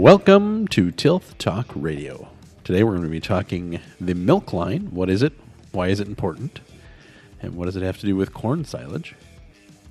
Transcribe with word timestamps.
Welcome 0.00 0.66
to 0.68 0.92
Tilth 0.92 1.36
Talk 1.36 1.66
Radio. 1.74 2.30
Today 2.64 2.82
we're 2.82 2.92
going 2.92 3.02
to 3.02 3.10
be 3.10 3.20
talking 3.20 3.80
the 4.00 4.14
milk 4.14 4.54
line. 4.54 4.88
What 4.92 5.10
is 5.10 5.22
it? 5.22 5.34
Why 5.72 5.88
is 5.88 6.00
it 6.00 6.08
important? 6.08 6.60
And 7.42 7.54
what 7.54 7.66
does 7.66 7.76
it 7.76 7.82
have 7.82 7.98
to 7.98 8.06
do 8.06 8.16
with 8.16 8.32
corn 8.32 8.64
silage? 8.64 9.14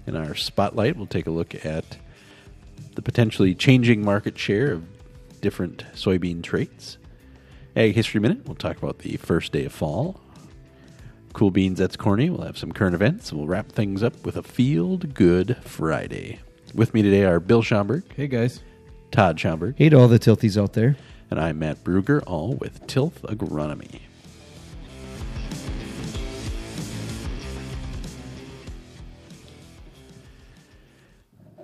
In 0.07 0.15
our 0.15 0.33
spotlight, 0.33 0.97
we'll 0.97 1.05
take 1.05 1.27
a 1.27 1.29
look 1.29 1.63
at 1.63 1.99
the 2.95 3.03
potentially 3.03 3.53
changing 3.53 4.03
market 4.03 4.35
share 4.35 4.71
of 4.71 4.87
different 5.41 5.85
soybean 5.93 6.41
traits. 6.41 6.97
Ag 7.75 7.93
History 7.93 8.19
Minute, 8.19 8.47
we'll 8.47 8.55
talk 8.55 8.79
about 8.79 8.99
the 8.99 9.17
first 9.17 9.51
day 9.51 9.65
of 9.65 9.73
fall. 9.73 10.19
Cool 11.33 11.51
Beans, 11.51 11.77
that's 11.77 11.95
corny. 11.95 12.31
We'll 12.31 12.47
have 12.47 12.57
some 12.57 12.71
current 12.71 12.95
events. 12.95 13.31
We'll 13.31 13.45
wrap 13.45 13.71
things 13.71 14.01
up 14.01 14.25
with 14.25 14.37
a 14.37 14.41
Field 14.41 15.13
Good 15.13 15.57
Friday. 15.57 16.39
With 16.73 16.95
me 16.95 17.03
today 17.03 17.25
are 17.25 17.39
Bill 17.39 17.61
Schomburg, 17.61 18.11
Hey 18.15 18.25
guys. 18.25 18.61
Todd 19.11 19.37
Schomburg, 19.37 19.75
Hey 19.77 19.89
to 19.89 19.97
all 19.97 20.07
the 20.07 20.19
tilties 20.19 20.61
out 20.61 20.73
there. 20.73 20.95
and 21.31 21.39
I'm 21.39 21.59
Matt 21.59 21.83
Bruger, 21.83 22.23
all 22.25 22.53
with 22.55 22.85
Tilth 22.87 23.21
Agronomy. 23.21 24.01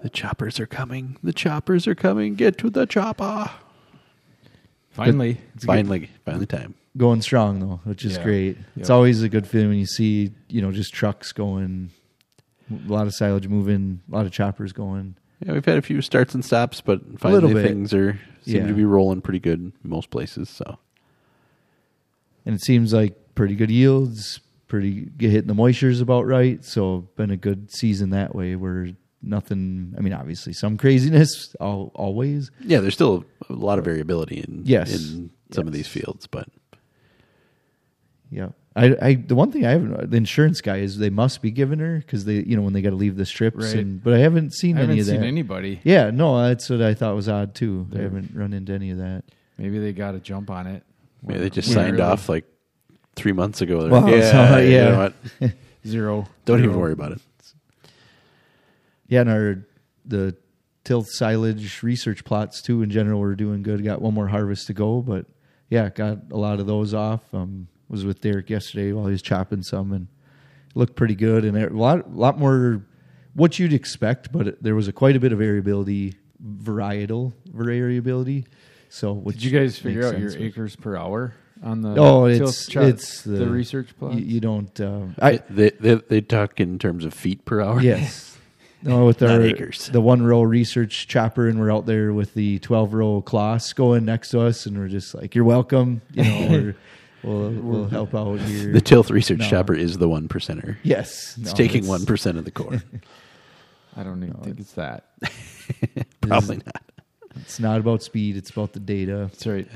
The 0.01 0.09
choppers 0.09 0.59
are 0.59 0.67
coming. 0.67 1.17
The 1.23 1.33
choppers 1.33 1.87
are 1.87 1.95
coming. 1.95 2.35
Get 2.35 2.57
to 2.59 2.69
the 2.69 2.85
chopper. 2.85 3.49
Finally. 4.91 5.39
Finally, 5.57 6.09
finally 6.23 6.45
time. 6.45 6.75
Going 6.95 7.21
strong 7.21 7.59
though, 7.59 7.79
which 7.83 8.05
is 8.05 8.15
Yeah. 8.17 8.23
great. 8.23 8.57
It's 8.77 8.89
Yep. 8.89 8.95
always 8.95 9.21
a 9.23 9.29
good 9.29 9.47
feeling 9.47 9.69
when 9.69 9.77
you 9.79 9.85
see, 9.85 10.31
you 10.47 10.61
know, 10.61 10.71
just 10.71 10.93
trucks 10.93 11.31
going, 11.33 11.89
a 12.71 12.89
lot 12.91 13.07
of 13.07 13.13
silage 13.13 13.47
moving, 13.47 14.01
a 14.09 14.15
lot 14.15 14.25
of 14.25 14.31
choppers 14.31 14.71
going. 14.71 15.15
Yeah, 15.45 15.53
we've 15.53 15.63
had 15.65 15.77
a 15.77 15.81
few 15.81 16.01
starts 16.01 16.33
and 16.33 16.43
stops, 16.43 16.81
but 16.81 16.99
finally 17.19 17.53
bit. 17.53 17.63
things 17.67 17.93
are 17.93 18.19
seem 18.41 18.55
Yeah. 18.63 18.67
to 18.67 18.73
be 18.73 18.83
rolling 18.83 19.21
pretty 19.21 19.39
good 19.39 19.59
in 19.59 19.73
most 19.83 20.09
places. 20.09 20.49
So 20.49 20.79
And 22.45 22.55
it 22.55 22.61
seems 22.63 22.93
like 22.93 23.15
pretty 23.35 23.55
good 23.55 23.69
yields, 23.71 24.39
pretty 24.67 25.01
get 25.17 25.29
hitting 25.31 25.47
the 25.47 25.53
moistures 25.53 26.01
about 26.01 26.25
right. 26.25 26.63
So 26.65 27.07
been 27.15 27.29
a 27.31 27.37
good 27.37 27.71
season 27.71 28.09
that 28.09 28.33
way 28.35 28.55
where 28.55 28.89
nothing 29.21 29.93
I 29.97 30.01
mean 30.01 30.13
obviously 30.13 30.53
some 30.53 30.77
craziness 30.77 31.55
al 31.61 31.91
always. 31.95 32.49
yeah, 32.61 32.79
there's 32.79 32.93
still 32.95 33.23
a 33.49 33.53
lot 33.53 33.77
of 33.79 33.85
variability 33.85 34.37
in 34.39 34.63
Yes. 34.65 34.93
in 35.11 35.29
some 35.51 35.67
of 35.67 35.73
Yes. 35.75 35.85
these 35.85 35.87
fields, 35.87 36.25
but 36.27 36.49
Yeah. 38.31 38.49
I, 38.77 38.95
I 39.01 39.13
the 39.15 39.35
one 39.35 39.51
thing 39.53 39.65
I 39.65 39.71
haven't 39.71 40.11
the 40.11 40.17
insurance 40.17 40.59
guy 40.59 40.77
is 40.77 40.97
they 40.97 41.09
must 41.09 41.41
be 41.41 41.49
giving 41.49 41.79
her 41.79 41.99
because 41.99 42.25
they 42.25 42.35
you 42.43 42.55
know 42.57 42.61
when 42.61 42.73
they 42.73 42.81
got 42.81 42.89
to 42.89 42.95
leave 42.97 43.15
the 43.15 43.25
strips 43.25 43.57
Right. 43.67 43.75
and 43.75 44.03
but 44.03 44.13
I 44.13 44.17
haven't 44.19 44.53
seen 44.53 44.77
I 44.77 44.81
any 44.81 44.87
haven't 44.87 44.99
of 44.99 45.05
seen 45.07 45.21
that. 45.21 45.27
anybody. 45.27 45.79
Yeah, 45.83 46.11
no, 46.11 46.43
that's 46.47 46.69
what 46.69 46.81
I 46.81 46.93
thought 46.93 47.15
was 47.15 47.29
odd 47.29 47.55
too. 47.55 47.87
I 47.95 47.99
haven't 47.99 48.31
run 48.35 48.51
into 48.53 48.73
any 48.73 48.91
of 48.91 48.97
that. 48.97 49.23
Maybe 49.57 49.79
they 49.79 49.93
got 49.93 50.15
a 50.15 50.19
jump 50.19 50.49
on 50.49 50.67
it. 50.67 50.83
yeah, 51.27 51.37
they 51.37 51.49
just 51.49 51.71
signed 51.71 51.93
really 51.93 52.03
off 52.03 52.27
like 52.27 52.43
three 53.15 53.31
months 53.31 53.61
ago. 53.61 53.81
They're 53.83 53.91
Well, 53.91 54.01
like, 54.01 54.11
yeah, 54.21 54.49
so, 54.49 54.57
you 54.57 54.69
yeah. 54.73 54.89
know 54.89 54.97
what? 55.39 55.51
Zero. 55.87 56.27
Don't 56.43 56.59
even 56.63 56.77
worry 56.77 56.91
about 56.93 57.13
it. 57.13 57.21
Yeah, 59.07 59.21
and 59.21 59.29
our 59.29 59.65
the 60.05 60.35
tilth 60.83 61.07
silage 61.09 61.81
research 61.81 62.23
plots 62.25 62.61
too 62.61 62.81
in 62.81 62.89
general 62.89 63.19
we're 63.19 63.35
doing 63.35 63.63
good. 63.63 63.83
Got 63.83 64.01
one 64.01 64.13
more 64.13 64.27
harvest 64.27 64.67
to 64.67 64.73
go, 64.73 65.01
but 65.01 65.25
yeah, 65.69 65.89
got 65.89 66.17
a 66.31 66.37
lot 66.37 66.59
of 66.59 66.67
those 66.67 66.93
off. 66.93 67.21
Um, 67.33 67.67
was 67.89 68.05
with 68.05 68.21
Derek 68.21 68.49
yesterday 68.49 68.91
while 68.91 69.05
he 69.05 69.11
was 69.11 69.21
chopping 69.21 69.63
some 69.63 69.91
and 69.91 70.07
it 70.69 70.75
looked 70.77 70.95
pretty 70.95 71.15
good 71.15 71.45
and 71.45 71.57
a 71.57 71.69
lot 71.69 72.13
lot 72.13 72.37
more 72.39 72.83
what 73.35 73.59
you'd 73.59 73.73
expect, 73.73 74.31
but 74.31 74.47
it, 74.47 74.63
there 74.63 74.75
was 74.75 74.87
a 74.87 74.93
quite 74.93 75.15
a 75.15 75.19
bit 75.19 75.31
of 75.33 75.39
variability, 75.39 76.15
varietal 76.43 77.33
variability. 77.45 78.45
So, 78.89 79.13
which 79.13 79.35
Did 79.35 79.43
you 79.43 79.59
guys 79.59 79.77
figure 79.77 80.05
out 80.05 80.17
your 80.17 80.29
sense. 80.29 80.41
acres 80.41 80.75
per 80.75 80.95
hour 80.95 81.33
on 81.61 81.81
the 81.81 81.89
Oh, 81.99 82.27
tilt 82.29 82.49
it's 82.49 82.67
chart, 82.67 82.85
it's 82.85 83.21
the, 83.23 83.31
the, 83.31 83.49
research 83.49 83.89
plot? 83.99 84.13
You, 84.13 84.21
you 84.21 84.39
don't. 84.39 84.79
Uh, 84.79 85.07
I 85.21 85.41
they, 85.49 85.71
they 85.71 85.95
they 85.95 86.21
talk 86.21 86.59
in 86.59 86.79
terms 86.79 87.03
of 87.03 87.13
feet 87.13 87.45
per 87.45 87.61
hour. 87.61 87.81
Yes. 87.81 88.31
No, 88.83 89.05
with 89.05 89.23
our 89.23 89.41
acres. 89.41 89.87
the 89.87 90.01
one 90.01 90.21
row 90.21 90.43
research 90.43 91.07
chopper, 91.07 91.47
and 91.47 91.59
we're 91.59 91.71
out 91.71 91.87
there 91.87 92.13
with 92.13 92.35
the 92.35 92.59
twelve 92.59 92.93
row 92.93 93.19
class 93.19 93.73
going 93.73 94.05
next 94.05 94.29
to 94.29 94.41
us, 94.41 94.67
and 94.67 94.77
we're 94.77 94.89
just 94.89 95.15
like, 95.15 95.33
"You're 95.33 95.43
welcome," 95.43 96.03
you 96.13 96.23
know. 96.23 96.47
we're, 96.51 96.75
we'll 97.25 97.49
we'll 97.51 97.87
help 97.87 98.13
out 98.15 98.39
here. 98.41 98.71
The 98.73 98.81
Tilth 98.81 99.09
Research 99.09 99.39
No. 99.39 99.45
Shopper 99.45 99.73
is 99.73 99.97
the 99.97 100.07
one 100.09 100.27
percenter. 100.27 100.77
yes, 100.83 101.37
It's 101.37 101.51
no, 101.51 101.53
taking 101.57 101.87
one 101.87 102.05
percent 102.05 102.37
of 102.37 102.45
the 102.45 102.51
core. 102.51 102.81
I 103.97 104.03
don't 104.03 104.21
even 104.23 104.35
think 104.41 104.59
it's 104.59 104.73
that. 104.73 105.05
Probably 106.21 106.57
not. 106.57 106.83
It's 107.37 107.59
not 107.59 107.79
about 107.79 108.03
speed; 108.03 108.37
it's 108.37 108.49
about 108.49 108.73
the 108.73 108.79
data. 108.79 109.27
That's 109.31 109.45
right. 109.47 109.67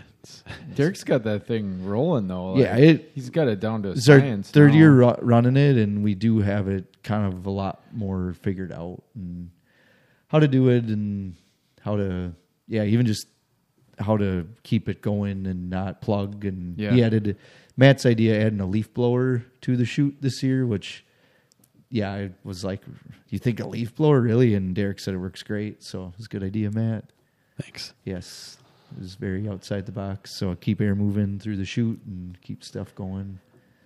Derek's 0.76 1.04
got 1.06 1.24
that 1.24 1.48
thing 1.48 1.86
rolling 1.86 2.28
though. 2.28 2.58
Yeah, 2.58 2.76
it- 2.76 3.12
he's 3.16 3.30
got 3.30 3.48
it 3.48 3.60
down 3.60 3.84
to 3.84 3.92
It's 3.92 4.08
our 4.10 4.20
science. 4.20 4.52
third 4.52 4.72
now. 4.72 4.78
year 4.78 4.92
ru- 4.92 5.16
running 5.22 5.56
it, 5.58 5.78
and 5.78 6.04
we 6.04 6.16
do 6.16 6.40
have 6.40 6.68
it 6.68 7.02
kind 7.04 7.32
of 7.34 7.46
a 7.46 7.50
lot 7.50 7.82
more 7.94 8.34
figured 8.34 8.72
out 8.74 9.02
and 9.16 9.50
how 10.28 10.40
to 10.40 10.48
do 10.48 10.70
it, 10.70 10.84
and 10.86 11.36
how 11.82 11.96
to 11.96 12.34
yeah, 12.68 12.84
even 12.84 13.06
just 13.06 13.28
how 14.00 14.18
to 14.18 14.48
keep 14.64 14.88
it 14.90 15.02
going 15.02 15.46
and 15.46 15.70
not 15.70 16.02
plug. 16.02 16.46
And 16.46 16.78
Yeah. 16.78 16.92
he 16.94 17.04
added 17.04 17.38
Matt's 17.78 18.06
idea 18.06 18.42
adding 18.46 18.60
a 18.60 18.66
leaf 18.66 18.94
blower 18.94 19.44
to 19.62 19.76
the 19.78 19.86
chute 19.86 20.18
this 20.22 20.42
year, 20.44 20.66
which 20.66 21.06
yeah, 21.92 22.12
I 22.12 22.32
was 22.44 22.64
like, 22.64 22.82
you 23.30 23.40
think 23.40 23.60
a 23.60 23.68
leaf 23.68 23.96
blower 23.96 24.22
really? 24.22 24.54
And 24.54 24.76
Derek 24.76 25.00
said 25.00 25.14
it 25.16 25.18
works 25.18 25.42
great, 25.44 25.82
so 25.84 26.14
it's 26.18 26.28
a 26.28 26.30
good 26.30 26.44
idea, 26.44 26.70
Matt. 26.72 27.06
Thanks. 27.62 27.94
Yes, 28.06 28.58
it 28.96 29.02
was 29.02 29.16
very 29.16 29.50
outside 29.50 29.86
the 29.86 29.92
box, 29.92 30.32
so 30.32 30.52
I 30.52 30.56
keep 30.56 30.80
air 30.82 30.96
moving 30.96 31.40
through 31.40 31.58
the 31.58 31.66
chute 31.66 32.00
and 32.06 32.40
keep 32.42 32.64
stuff 32.64 32.94
going. 32.96 33.40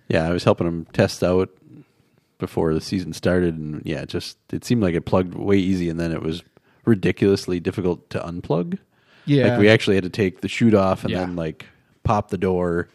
Yeah, 0.08 0.28
I 0.28 0.32
was 0.32 0.44
helping 0.44 0.66
him 0.66 0.84
test 0.92 1.24
out 1.24 1.48
before 2.38 2.74
the 2.74 2.80
season 2.80 3.14
started, 3.14 3.56
and 3.56 3.80
yeah, 3.86 4.02
it 4.02 4.10
just 4.10 4.36
it 4.52 4.64
seemed 4.64 4.82
like 4.82 4.94
it 4.94 5.06
plugged 5.06 5.34
way 5.34 5.56
easy, 5.56 5.88
and 5.88 5.98
then 5.98 6.12
it 6.12 6.22
was 6.22 6.42
ridiculously 6.84 7.58
difficult 7.58 8.10
to 8.10 8.18
unplug. 8.20 8.78
Yeah, 9.26 9.50
Like 9.52 9.58
we 9.60 9.68
actually 9.68 9.96
had 9.96 10.04
to 10.04 10.10
take 10.10 10.40
the 10.40 10.48
chute 10.48 10.74
off 10.74 11.02
and 11.04 11.10
Yeah. 11.12 11.20
then 11.20 11.36
like 11.36 11.66
pop 12.02 12.30
the 12.30 12.38
door, 12.38 12.88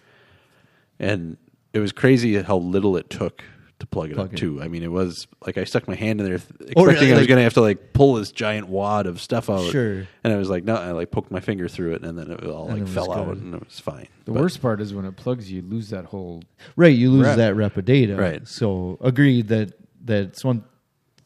and 1.00 1.38
it 1.74 1.80
was 1.80 1.92
crazy 1.92 2.42
how 2.42 2.58
little 2.58 2.98
it 2.98 3.10
took 3.10 3.44
to 3.80 3.88
plug 3.88 4.12
it 4.12 4.16
Plug 4.16 4.28
up 4.28 4.34
it. 4.34 4.38
too. 4.38 4.62
I 4.62 4.68
mean, 4.68 4.84
it 4.84 4.92
was 4.92 5.26
like 5.46 5.58
I 5.58 5.64
stuck 5.64 5.88
my 5.88 5.96
hand 5.96 6.20
in 6.20 6.26
there, 6.28 6.38
th- 6.38 6.50
expecting 6.50 6.74
Oh, 6.78 6.84
really? 6.86 6.98
I 7.08 7.12
was 7.12 7.20
Like- 7.22 7.28
going 7.30 7.38
to 7.38 7.44
have 7.44 7.54
to 7.54 7.62
like 7.62 7.94
pull 7.94 8.16
this 8.16 8.32
giant 8.34 8.68
wad 8.68 9.08
of 9.08 9.22
stuff 9.22 9.50
out. 9.50 9.72
Sure. 9.72 10.06
And 10.24 10.34
I 10.34 10.36
was 10.36 10.50
like, 10.50 10.66
no, 10.66 10.76
I 10.76 10.92
like 10.92 11.12
poked 11.12 11.32
my 11.32 11.40
finger 11.40 11.70
through 11.70 11.94
it, 11.94 12.04
and 12.04 12.18
then 12.18 12.30
it 12.30 12.44
all 12.46 12.64
And 12.66 12.74
like 12.74 12.80
it 12.80 12.84
was 12.84 12.94
fell 12.94 13.14
out, 13.14 13.38
and 13.38 13.56
it 13.56 13.64
was 13.66 13.80
fine. 13.80 14.08
The 14.26 14.34
But- 14.34 14.42
worst 14.42 14.62
part 14.62 14.82
is 14.82 14.94
when 14.94 15.06
it 15.06 15.16
plugs, 15.16 15.50
you 15.50 15.62
lose 15.62 15.90
that 15.92 16.06
whole. 16.06 16.44
Right, 16.76 16.96
you 16.96 17.10
lose 17.10 17.28
Rep. 17.28 17.38
that 17.38 17.56
rep 17.56 17.78
of 17.78 17.86
data. 17.86 18.16
Right. 18.18 18.46
So 18.48 18.98
agreed 19.02 19.48
that 19.48 19.72
that's 20.04 20.44
one 20.44 20.64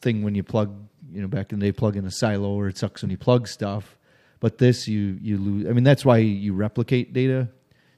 thing 0.00 0.22
when 0.22 0.36
you 0.36 0.44
plug, 0.44 0.72
you 1.12 1.20
know, 1.22 1.28
back 1.28 1.52
in 1.52 1.58
the 1.58 1.66
day, 1.66 1.72
plug 1.72 1.96
in 1.96 2.04
a 2.04 2.10
silo 2.10 2.50
or 2.52 2.68
it 2.68 2.78
sucks 2.78 3.02
when 3.02 3.10
you 3.10 3.18
plug 3.18 3.48
stuff. 3.48 3.96
But 4.44 4.58
this, 4.58 4.86
you 4.86 5.18
you 5.22 5.38
lose. 5.38 5.66
I 5.66 5.72
mean, 5.72 5.84
that's 5.84 6.04
why 6.04 6.18
you 6.18 6.52
replicate 6.52 7.14
data. 7.14 7.48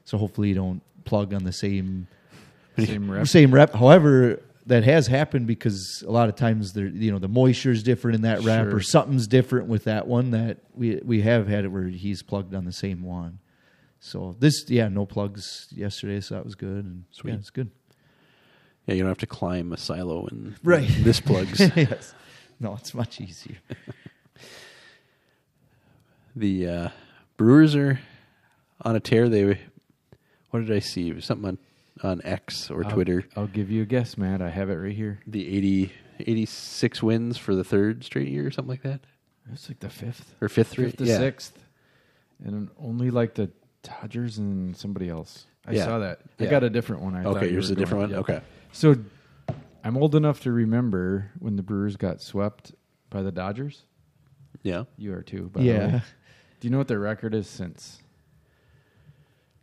So 0.05 0.17
hopefully 0.17 0.47
you 0.47 0.55
don't 0.55 0.81
plug 1.03 1.33
on 1.33 1.43
the 1.43 1.51
same 1.51 2.07
Same 2.79 3.11
rep. 3.11 3.27
same 3.27 3.53
rep. 3.53 3.73
However, 3.73 4.41
that 4.65 4.85
has 4.85 5.07
happened 5.07 5.45
because 5.45 6.05
a 6.07 6.09
lot 6.11 6.29
of 6.29 6.35
times 6.35 6.71
there, 6.71 6.85
you 6.85 7.11
know, 7.11 7.19
the 7.19 7.27
moisture 7.27 7.71
is 7.71 7.83
different 7.83 8.15
in 8.15 8.21
that 8.21 8.43
rep, 8.43 8.67
Sure. 8.67 8.75
or 8.77 8.79
something's 8.81 9.27
different 9.27 9.67
with 9.67 9.83
that 9.83 10.07
one. 10.07 10.31
That 10.31 10.59
we 10.73 11.01
we 11.03 11.19
have 11.23 11.49
had 11.49 11.65
it 11.65 11.67
where 11.67 11.87
he's 11.87 12.23
plugged 12.23 12.55
on 12.55 12.63
the 12.63 12.71
same 12.71 13.03
one. 13.03 13.39
So 13.99 14.33
this, 14.39 14.69
yeah, 14.69 14.87
no 14.87 15.05
plugs 15.05 15.67
yesterday, 15.75 16.21
so 16.21 16.35
that 16.35 16.45
was 16.45 16.55
good. 16.55 16.85
And 16.85 17.03
Sweet. 17.11 17.31
yeah, 17.31 17.37
it's 17.39 17.49
good. 17.49 17.71
Yeah, 18.85 18.93
you 18.95 19.01
don't 19.01 19.09
have 19.09 19.17
to 19.17 19.25
climb 19.27 19.73
a 19.73 19.77
silo 19.77 20.27
and 20.27 20.55
Right. 20.63 20.87
this 20.99 21.19
plugs. 21.19 21.59
yes. 21.75 22.13
No, 22.57 22.75
it's 22.75 22.93
much 22.93 23.19
easier. 23.19 23.57
the 26.39 26.67
uh, 26.67 26.89
Brewers 27.37 27.75
are 27.75 27.99
on 28.81 28.95
a 28.95 28.99
tear. 28.99 29.29
They 29.29 29.59
what 30.51 30.59
did 30.65 30.71
I 30.71 30.79
see? 30.79 31.09
It 31.09 31.15
was 31.15 31.25
something 31.25 31.47
on 31.49 31.57
on 32.03 32.21
X 32.23 32.69
or 32.69 32.83
I'll- 32.85 32.91
Twitter. 32.91 33.25
I'll 33.35 33.47
give 33.47 33.71
you 33.71 33.81
a 33.81 33.85
guess, 33.85 34.17
Matt. 34.17 34.41
I 34.41 34.49
have 34.49 34.69
it 34.69 34.75
right 34.75 34.95
here. 34.95 35.19
The 35.25 35.47
80, 35.57 35.91
86 36.19 37.01
wins 37.03 37.37
for 37.37 37.55
the 37.55 37.63
third 37.63 38.03
straight 38.03 38.27
year, 38.27 38.45
or 38.47 38.51
something 38.51 38.69
like 38.69 38.83
that, 38.83 39.01
It's 39.51 39.67
like 39.67 39.79
the 39.79 39.89
fifth, 39.89 40.35
or 40.39 40.47
fifth 40.47 40.71
straight. 40.71 40.91
fifth 40.91 40.97
to 40.97 41.05
yeah. 41.05 41.17
sixth, 41.17 41.57
and 42.43 42.69
only 42.79 43.09
like 43.09 43.33
the 43.33 43.49
Dodgers 43.81 44.37
and 44.37 44.75
somebody 44.77 45.09
else. 45.09 45.47
I 45.65 45.71
Yeah. 45.71 45.85
saw 45.85 45.99
that. 45.99 46.19
I 46.39 46.45
got 46.45 46.63
a 46.63 46.69
different 46.69 47.01
one. 47.01 47.15
I 47.15 47.23
thought 47.23 47.37
Okay, 47.37 47.47
you 47.47 47.53
yours 47.53 47.69
a 47.71 47.75
different 47.75 48.01
one. 48.01 48.09
going- 48.11 48.19
Okay. 48.21 48.41
So 48.73 48.95
I'm 49.83 49.97
old 49.97 50.13
enough 50.15 50.41
to 50.41 50.51
remember 50.51 51.31
when 51.39 51.55
the 51.55 51.63
Brewers 51.63 51.95
got 51.95 52.21
swept 52.21 52.73
by 53.09 53.21
the 53.23 53.31
Dodgers. 53.31 53.83
yeah. 54.61 54.83
You 54.97 55.13
are 55.13 55.23
too. 55.23 55.49
By 55.53 55.61
the 55.61 55.65
yeah. 55.65 55.99
way. 56.57 56.61
Do 56.61 56.67
you 56.67 56.71
know 56.71 56.77
what 56.77 56.87
their 56.87 56.99
record 56.99 57.33
is 57.33 57.47
since? 57.47 58.01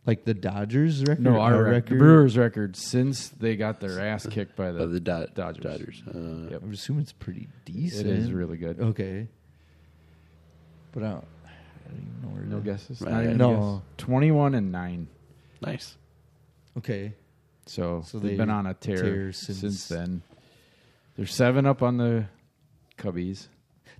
Like 0.05 0.23
the 0.23 0.35
Dodgers 0.35 1.01
record? 1.03 1.21
No, 1.23 1.39
our, 1.39 1.55
Our 1.55 1.63
record. 1.63 1.97
Brewers 1.97 2.37
record 2.37 2.75
since 2.75 3.29
they 3.29 3.55
got 3.55 3.79
their 3.79 3.99
ass 3.99 4.27
kicked 4.27 4.55
by 4.55 4.71
the, 4.71 4.83
Uh, 4.83 4.85
the 4.85 4.99
Do- 4.99 5.25
Dodgers. 5.33 5.63
Dodgers. 5.63 6.03
Uh, 6.07 6.51
Yep. 6.51 6.61
I 6.61 6.65
would 6.65 6.73
assume 6.75 6.99
it's 6.99 7.11
pretty 7.13 7.47
decent. 7.65 8.07
It 8.07 8.17
is 8.19 8.31
really 8.31 8.57
good. 8.57 8.79
Okay. 8.79 9.27
But 10.91 11.03
I 11.03 11.09
don't, 11.09 11.25
I 11.45 11.89
don't 11.89 11.97
even 11.97 12.21
know 12.21 12.27
where 12.29 12.43
No 12.43 12.59
the- 12.59 12.65
guesses. 12.71 13.01
Right. 13.01 13.11
Not 13.11 13.23
even 13.23 13.35
a 13.35 13.37
No. 13.37 13.83
guess. 13.97 14.05
Twenty-one 14.05 14.53
and 14.53 14.71
nine. 14.71 15.07
Nice. 15.65 15.97
Okay. 16.77 17.13
So, 17.65 18.03
So 18.05 18.19
they've 18.19 18.31
they 18.31 18.37
been 18.37 18.51
on 18.51 18.67
a 18.67 18.75
tear, 18.75 18.97
tear 19.01 19.31
since, 19.31 19.59
since- 19.59 19.87
then. 19.87 20.21
They're 21.17 21.25
seven 21.25 21.65
up 21.65 21.81
on 21.81 21.97
the 21.97 22.25
Cubbies. 22.99 23.47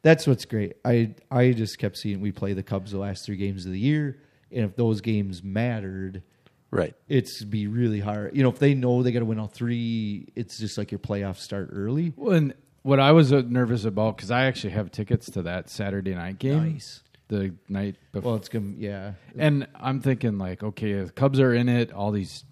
That's 0.06 0.28
what's 0.28 0.46
great. 0.46 0.74
I 0.86 1.16
I 1.32 1.52
just 1.52 1.80
kept 1.80 1.98
seeing 1.98 2.22
we 2.22 2.32
play 2.32 2.54
the 2.54 2.62
Cubs 2.62 2.92
the 2.92 3.00
last 3.00 3.26
three 3.26 3.38
games 3.38 3.66
of 3.66 3.72
the 3.72 3.80
year, 3.80 4.20
and 4.52 4.64
if 4.64 4.76
those 4.76 5.02
games 5.02 5.44
mattered, 5.44 6.22
Right. 6.70 6.94
it's 7.10 7.44
be 7.44 7.66
really 7.66 8.00
hard. 8.02 8.38
You 8.38 8.44
know, 8.44 8.50
if 8.50 8.60
they 8.60 8.76
know 8.76 9.02
they 9.02 9.12
got 9.12 9.20
to 9.20 9.26
win 9.26 9.40
all 9.40 9.48
three, 9.48 10.28
it's 10.36 10.60
just 10.60 10.78
like 10.78 10.92
your 10.92 11.00
playoffs 11.00 11.38
start 11.38 11.70
early. 11.74 12.14
Well, 12.16 12.34
and 12.36 12.54
what 12.84 13.00
I 13.00 13.14
was 13.14 13.34
uh, 13.34 13.42
nervous 13.48 13.84
about 13.84 14.16
because 14.18 14.30
I 14.30 14.46
actually 14.46 14.74
have 14.74 14.92
tickets 14.92 15.32
to 15.32 15.42
that 15.42 15.72
Saturday 15.72 16.14
night 16.14 16.38
game, 16.38 16.74
Nice. 16.74 17.02
the 17.30 17.56
night 17.68 17.96
before. 18.12 18.30
Well, 18.34 18.36
it's 18.38 18.48
gonna 18.50 18.74
yeah. 18.78 19.14
And 19.40 19.68
I'm 19.74 20.02
thinking 20.02 20.38
like, 20.38 20.62
okay, 20.62 20.94
the 21.02 21.12
Cubs 21.12 21.40
are 21.40 21.52
in 21.56 21.68
it. 21.68 21.92
All 21.92 22.12
these 22.12 22.44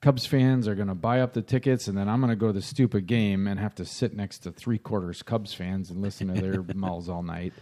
Cubs 0.00 0.26
fans 0.26 0.68
are 0.68 0.74
going 0.76 0.88
to 0.88 0.94
buy 0.94 1.20
up 1.20 1.32
the 1.32 1.42
tickets, 1.42 1.88
and 1.88 1.98
then 1.98 2.08
I'm 2.08 2.20
going 2.20 2.30
to 2.30 2.36
go 2.36 2.48
to 2.48 2.52
the 2.52 2.62
stupid 2.62 3.06
game 3.06 3.46
and 3.48 3.58
have 3.58 3.74
to 3.76 3.84
sit 3.84 4.14
next 4.14 4.38
to 4.40 4.52
three 4.52 4.78
quarters 4.78 5.22
Cubs 5.22 5.52
fans 5.52 5.90
and 5.90 6.00
listen 6.00 6.32
to 6.32 6.40
their 6.40 6.62
mouths 6.74 7.08
all 7.08 7.22
night. 7.22 7.52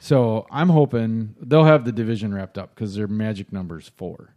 So 0.00 0.46
I'm 0.50 0.68
hoping 0.68 1.34
they'll 1.40 1.64
have 1.64 1.84
the 1.84 1.92
division 1.92 2.34
wrapped 2.34 2.58
up 2.58 2.74
because 2.74 2.94
their 2.94 3.08
magic 3.08 3.52
number 3.52 3.78
is 3.78 3.88
four. 3.96 4.34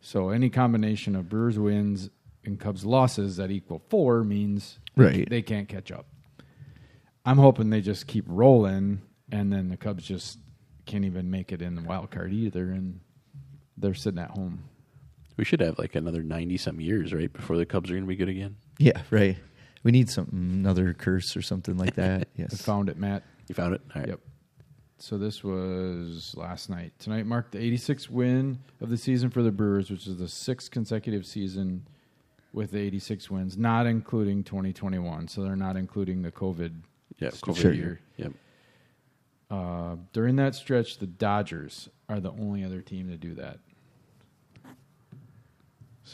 So 0.00 0.28
any 0.28 0.50
combination 0.50 1.16
of 1.16 1.30
Brewers 1.30 1.58
wins 1.58 2.10
and 2.44 2.60
Cubs 2.60 2.84
losses 2.84 3.36
that 3.38 3.50
equal 3.50 3.82
four 3.88 4.22
means 4.22 4.78
Right. 4.96 5.28
they 5.28 5.40
can't 5.40 5.68
catch 5.68 5.90
up. 5.90 6.06
I'm 7.24 7.38
hoping 7.38 7.70
they 7.70 7.80
just 7.80 8.06
keep 8.06 8.26
rolling, 8.28 9.00
and 9.32 9.50
then 9.50 9.70
the 9.70 9.78
Cubs 9.78 10.04
just 10.04 10.38
can't 10.84 11.06
even 11.06 11.30
make 11.30 11.50
it 11.52 11.62
in 11.62 11.74
the 11.74 11.82
wild 11.82 12.10
card 12.10 12.34
either, 12.34 12.70
and 12.70 13.00
they're 13.78 13.94
sitting 13.94 14.20
at 14.20 14.32
home. 14.32 14.64
We 15.36 15.44
should 15.44 15.60
have 15.60 15.78
like 15.78 15.94
another 15.94 16.22
90 16.22 16.56
some 16.58 16.80
years, 16.80 17.12
right, 17.12 17.32
before 17.32 17.56
the 17.56 17.66
Cubs 17.66 17.90
are 17.90 17.94
going 17.94 18.04
to 18.04 18.08
be 18.08 18.16
good 18.16 18.28
again. 18.28 18.56
Yeah, 18.78 19.02
right. 19.10 19.36
We 19.82 19.90
need 19.92 20.08
something, 20.08 20.38
another 20.38 20.94
curse 20.94 21.36
or 21.36 21.42
something 21.42 21.76
like 21.76 21.94
that. 21.96 22.28
Yes. 22.36 22.48
I 22.52 22.54
Yes. 22.54 22.62
found 22.62 22.88
it, 22.88 22.96
Matt. 22.96 23.22
You 23.48 23.54
found 23.54 23.74
it? 23.74 23.80
All 23.94 24.00
right. 24.00 24.08
Yep. 24.10 24.20
So 24.98 25.18
this 25.18 25.42
was 25.44 26.34
last 26.36 26.70
night. 26.70 26.92
Tonight 26.98 27.26
marked 27.26 27.52
the 27.52 27.58
86th 27.58 28.08
win 28.08 28.58
of 28.80 28.88
the 28.90 28.96
season 28.96 29.28
for 29.28 29.42
the 29.42 29.50
Brewers, 29.50 29.90
which 29.90 30.06
is 30.06 30.16
the 30.18 30.28
sixth 30.28 30.70
consecutive 30.70 31.26
season 31.26 31.86
with 32.52 32.70
the 32.70 32.78
86 32.78 33.28
wins, 33.30 33.58
not 33.58 33.86
including 33.86 34.44
2021. 34.44 35.26
So 35.28 35.42
they're 35.42 35.56
not 35.56 35.76
including 35.76 36.22
the 36.22 36.30
COVID 36.32 36.72
Yeah, 37.18 37.30
stupid 37.30 37.54
COVID 37.56 37.60
Sure. 37.60 37.72
year. 37.72 38.00
Yep. 38.16 38.32
Uh, 39.50 39.96
during 40.12 40.36
that 40.36 40.54
stretch, 40.54 40.98
the 40.98 41.06
Dodgers 41.06 41.88
are 42.08 42.20
the 42.20 42.30
only 42.32 42.64
other 42.64 42.80
team 42.80 43.08
to 43.08 43.16
do 43.16 43.34
that. 43.34 43.58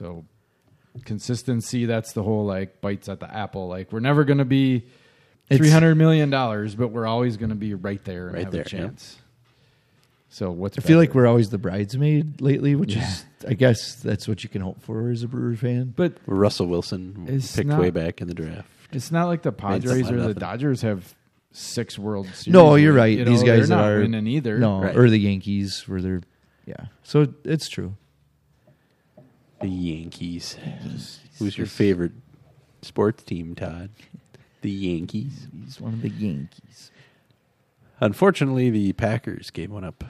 So 0.00 0.25
consistency, 1.05 1.85
that's 1.85 2.12
the 2.14 2.23
whole 2.23 2.47
like 2.47 2.81
bites 2.81 3.08
at 3.11 3.20
the 3.20 3.32
apple. 3.32 3.69
Like 3.69 3.93
we're 3.93 4.00
never 4.00 4.25
going 4.25 4.38
to 4.38 4.44
be 4.47 4.76
It's- 4.76 5.58
three 5.58 5.69
hundred 5.70 5.97
million 5.97 6.31
dollars, 6.31 6.75
but 6.75 6.88
we're 6.88 7.06
always 7.06 7.37
going 7.37 7.50
to 7.50 7.55
be 7.56 7.75
right 7.75 8.02
there 8.05 8.26
and 8.29 8.35
Right 8.37 8.44
have 8.44 8.52
there, 8.52 8.62
a 8.62 8.64
yeah. 8.64 8.79
chance. 8.81 9.19
So 10.31 10.50
what's 10.52 10.79
I 10.79 10.81
feel 10.81 10.97
like 10.99 11.14
we're 11.14 11.26
always 11.26 11.50
the 11.50 11.58
bridesmaid 11.58 12.41
lately, 12.41 12.75
which 12.76 12.94
Yeah. 12.97 13.06
is, 13.08 13.25
I 13.47 13.55
guess, 13.55 13.97
that's 13.97 14.26
what 14.26 14.43
you 14.43 14.49
can 14.49 14.62
hope 14.62 14.81
for 14.81 15.11
as 15.11 15.23
a 15.23 15.29
Brewer 15.29 15.56
fan. 15.56 15.93
but 15.97 16.14
Russell 16.26 16.67
Wilson 16.67 17.25
It's 17.29 17.55
picked 17.56 17.69
not- 17.69 17.81
way 17.81 17.91
back 17.91 18.20
in 18.23 18.29
the 18.29 18.35
draft. 18.35 18.69
it's 18.93 19.11
not 19.12 19.26
like 19.26 19.43
the 19.43 19.53
Padres 19.53 20.08
or 20.08 20.17
the 20.17 20.23
nothing. 20.29 20.35
Dodgers 20.35 20.81
have 20.82 21.14
six 21.53 21.99
World 21.99 22.26
Series. 22.29 22.46
No, 22.46 22.76
you're 22.76 22.93
right. 22.94 23.19
You 23.19 23.25
These 23.25 23.41
know, 23.43 23.46
guys 23.46 23.69
they're 23.69 23.76
that 23.76 23.82
not 23.82 23.91
are 23.93 24.00
winning 24.00 24.26
either. 24.29 24.56
No, 24.58 24.81
Right. 24.82 24.96
or 24.96 25.11
the 25.11 25.19
Yankees, 25.19 25.82
where 25.88 26.00
they're, 26.00 26.20
yeah. 26.64 26.87
So 27.03 27.26
it's 27.44 27.69
true. 27.69 27.96
The 29.60 29.68
Yankees. 29.68 30.56
Who's 31.38 31.58
your 31.58 31.66
favorite 31.66 32.12
sports 32.82 33.22
team, 33.22 33.54
Todd? 33.54 33.90
The 34.62 34.70
Yankees. 34.70 35.48
He's 35.52 35.80
one 35.80 35.94
of 35.94 36.02
the 36.02 36.08
Yankees. 36.08 36.90
Unfortunately, 38.00 38.70
the 38.70 38.94
Packers 38.94 39.50
gave 39.50 39.70
one 39.70 39.84
up 39.84 40.04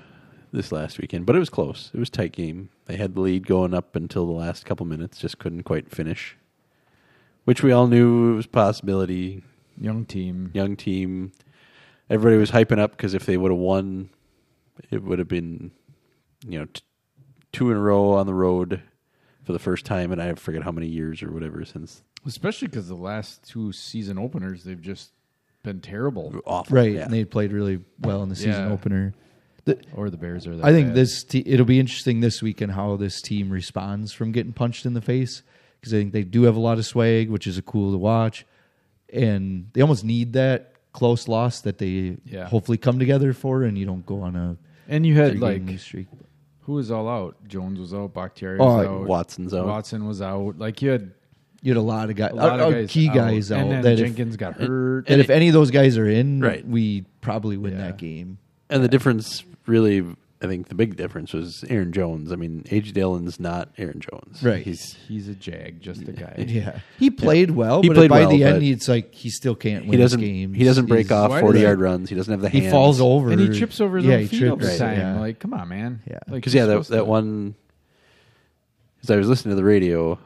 this 0.52 0.70
last 0.70 0.99
weekend, 0.99 1.26
but 1.26 1.35
it 1.35 1.41
was 1.41 1.50
close. 1.50 1.91
It 1.93 1.99
was 1.99 2.08
a 2.08 2.12
tight 2.12 2.32
game. 2.32 2.70
They 2.87 2.97
had 2.97 3.14
the 3.14 3.20
lead 3.20 3.47
going 3.47 3.75
up 3.75 3.97
until 3.97 4.26
the 4.26 4.32
last 4.32 4.64
couple 4.64 4.87
minutes, 4.87 5.19
just 5.19 5.38
couldn't 5.38 5.64
quite 5.64 5.91
finish. 5.91 6.37
Which 7.44 7.62
we 7.62 7.73
all 7.73 7.88
knew 7.88 8.37
was 8.37 8.47
a 8.47 8.50
possibility. 8.50 9.43
Young 9.76 10.05
team. 10.05 10.50
Young 10.55 10.76
team. 10.76 11.32
Everybody 12.08 12.38
was 12.38 12.52
hyping 12.52 12.79
up 12.79 12.93
because 12.93 13.14
if 13.14 13.26
they 13.26 13.37
would 13.37 13.50
have 13.50 13.58
won, 13.58 14.11
it 14.91 15.02
would 15.02 15.19
have 15.19 15.29
been, 15.29 15.73
you 16.47 16.61
know, 16.61 16.67
t- 16.67 16.82
two 17.52 17.70
in 17.70 17.76
a 17.76 17.81
row 17.81 18.12
on 18.12 18.26
the 18.26 18.35
road 18.35 18.82
for 19.45 19.53
the 19.53 19.59
first 19.59 19.85
time, 19.87 20.13
and 20.13 20.21
I 20.21 20.35
forget 20.35 20.63
how 20.63 20.71
many 20.73 20.87
years 20.87 21.23
or 21.23 21.31
whatever 21.33 21.65
since 21.65 22.03
Especially 22.27 22.69
because 22.69 22.87
the 22.89 22.95
last 22.95 23.49
two 23.49 23.73
season 23.73 24.19
openers, 24.19 24.63
they've 24.65 24.81
just 24.81 25.13
been 25.63 25.81
terrible. 25.81 26.35
awful. 26.47 26.77
Right, 26.77 26.93
Yeah. 26.93 27.05
and 27.05 27.13
they 27.13 27.25
played 27.25 27.51
really 27.53 27.81
well 27.99 28.23
in 28.23 28.29
the 28.29 28.37
season 28.37 28.67
Yeah. 28.69 28.73
opener. 28.73 29.15
The, 29.65 29.79
Or 29.95 30.11
the 30.11 30.17
Bears 30.19 30.47
are. 30.47 30.57
That 30.57 30.65
I 30.65 30.73
think 30.73 30.89
bad. 30.89 30.97
this 30.97 31.23
te- 31.25 31.43
it'll 31.47 31.67
be 31.67 31.79
interesting 31.81 32.21
this 32.21 32.43
weekend 32.43 32.73
how 32.73 32.97
this 32.97 33.21
team 33.23 33.51
responds 33.51 34.13
from 34.13 34.33
getting 34.33 34.53
punched 34.53 34.85
in 34.87 34.93
the 34.95 35.01
face 35.01 35.43
because 35.81 35.95
I 35.95 35.99
think 35.99 36.13
they 36.13 36.25
do 36.25 36.43
have 36.45 36.57
a 36.57 36.61
lot 36.61 36.77
of 36.79 36.85
swag, 36.87 37.31
which 37.31 37.47
is 37.47 37.57
a 37.59 37.63
cool 37.63 37.93
to 37.93 37.99
watch, 37.99 38.45
and 39.13 39.67
they 39.73 39.81
almost 39.81 40.05
need 40.05 40.33
that 40.35 40.75
close 40.93 41.29
loss 41.29 41.61
that 41.63 41.79
they 41.79 42.17
Yeah. 42.27 42.49
hopefully 42.49 42.79
come 42.79 42.99
together 42.99 43.33
for, 43.33 43.63
and 43.63 43.79
you 43.79 43.87
don't 43.87 44.05
go 44.05 44.21
on 44.23 44.37
a 44.37 44.57
And 44.89 45.07
you 45.07 45.15
had 45.15 45.33
three-game 45.39 45.67
like 45.67 45.79
streak. 45.79 46.09
Who 46.62 46.73
was 46.75 46.91
all 46.91 47.09
out? 47.09 47.37
Jones 47.49 47.79
was 47.81 47.93
out. 47.95 48.12
Bakhtiari 48.15 48.59
Oh, 48.61 48.65
was 48.67 48.77
like 48.77 48.89
out. 48.89 49.07
Watson's 49.07 49.55
out. 49.55 49.67
Watson 49.67 50.07
was 50.07 50.21
out. 50.23 50.59
Like 50.59 50.83
you 50.83 50.91
had 50.91 51.12
You 51.62 51.73
had 51.73 51.79
a 51.79 51.83
lot 51.83 52.09
of 52.11 52.17
guys, 52.17 52.31
a 52.33 52.35
lot 52.35 52.61
uh, 52.61 52.65
of 52.65 52.69
uh, 52.75 52.77
guys 52.81 52.91
key 52.91 53.09
out. 53.09 53.15
guys 53.15 53.53
out. 53.53 53.61
And 53.61 53.71
then 53.71 53.83
that 53.83 53.93
if, 53.95 53.99
Jenkins 54.01 54.37
got 54.37 54.55
hurt. 54.55 55.09
and 55.09 55.21
if 55.21 55.29
any 55.31 55.49
of 55.49 55.55
those 55.55 55.71
guys 55.71 55.99
are 55.99 56.09
in, 56.09 56.41
Right. 56.41 56.67
we 56.67 57.03
probably 57.21 57.57
win 57.57 57.73
Yeah. 57.73 57.87
that 57.89 57.99
game. 57.99 58.39
And 58.71 58.83
the 58.85 58.89
difference, 58.89 59.45
really, 59.67 60.05
I 60.43 60.47
think 60.47 60.69
the 60.69 60.75
big 60.75 60.97
difference 60.97 61.35
was 61.35 61.65
Aaron 61.69 61.93
Jones. 61.93 62.33
I 62.33 62.37
mean, 62.37 62.65
A.J. 62.71 62.93
Dillon's 62.93 63.39
not 63.39 63.69
Aaron 63.77 64.01
Jones. 64.01 64.43
Right. 64.43 64.63
He's 64.65 64.95
He's 65.07 65.29
a 65.29 65.35
jag, 65.35 65.81
just 65.83 66.09
a 66.09 66.13
guy. 66.13 66.35
Yeah, 66.49 66.81
he 66.99 67.11
played 67.11 67.51
well, 67.51 67.83
He 67.83 67.89
but 67.89 67.97
played 67.99 68.09
by 68.11 68.21
well, 68.21 68.31
the 68.31 68.45
end, 68.45 68.55
but 68.61 68.63
it's 68.63 68.89
like 68.89 69.15
he 69.15 69.29
still 69.29 69.55
can't 69.55 69.85
win 69.85 69.93
he 69.93 69.99
doesn't 69.99 70.21
his 70.21 70.29
games. 70.29 70.57
he 70.57 70.64
doesn't 70.64 70.87
break 70.87 71.09
He's- 71.09 71.12
off 71.31 71.38
forty 71.41 71.61
yard 71.61 71.79
runs. 71.79 72.09
He 72.09 72.14
doesn't 72.17 72.33
have 72.33 72.41
the 72.41 72.49
hands. 72.49 72.64
He 72.64 72.71
falls 72.71 73.03
over 73.03 73.31
And 73.31 73.38
he 73.41 73.59
trips 73.59 73.83
over 73.83 73.99
his 73.99 74.07
yeah, 74.07 74.14
own 74.14 74.26
feet 74.29 74.49
all 74.49 74.57
the 74.57 74.79
time. 74.79 74.99
yeah. 74.99 75.21
Like, 75.21 75.38
come 75.41 75.53
on, 75.53 75.69
man. 75.69 76.00
Yeah. 76.07 76.21
Because 76.31 76.55
you're 76.55 76.67
yeah, 76.67 76.75
that 76.79 76.87
that 76.88 76.97
to- 76.97 77.05
one. 77.05 77.55
As 79.03 79.11
I 79.11 79.17
was 79.17 79.29
listening 79.29 79.53
to 79.53 79.57
the 79.57 79.64
radio, 79.64 80.19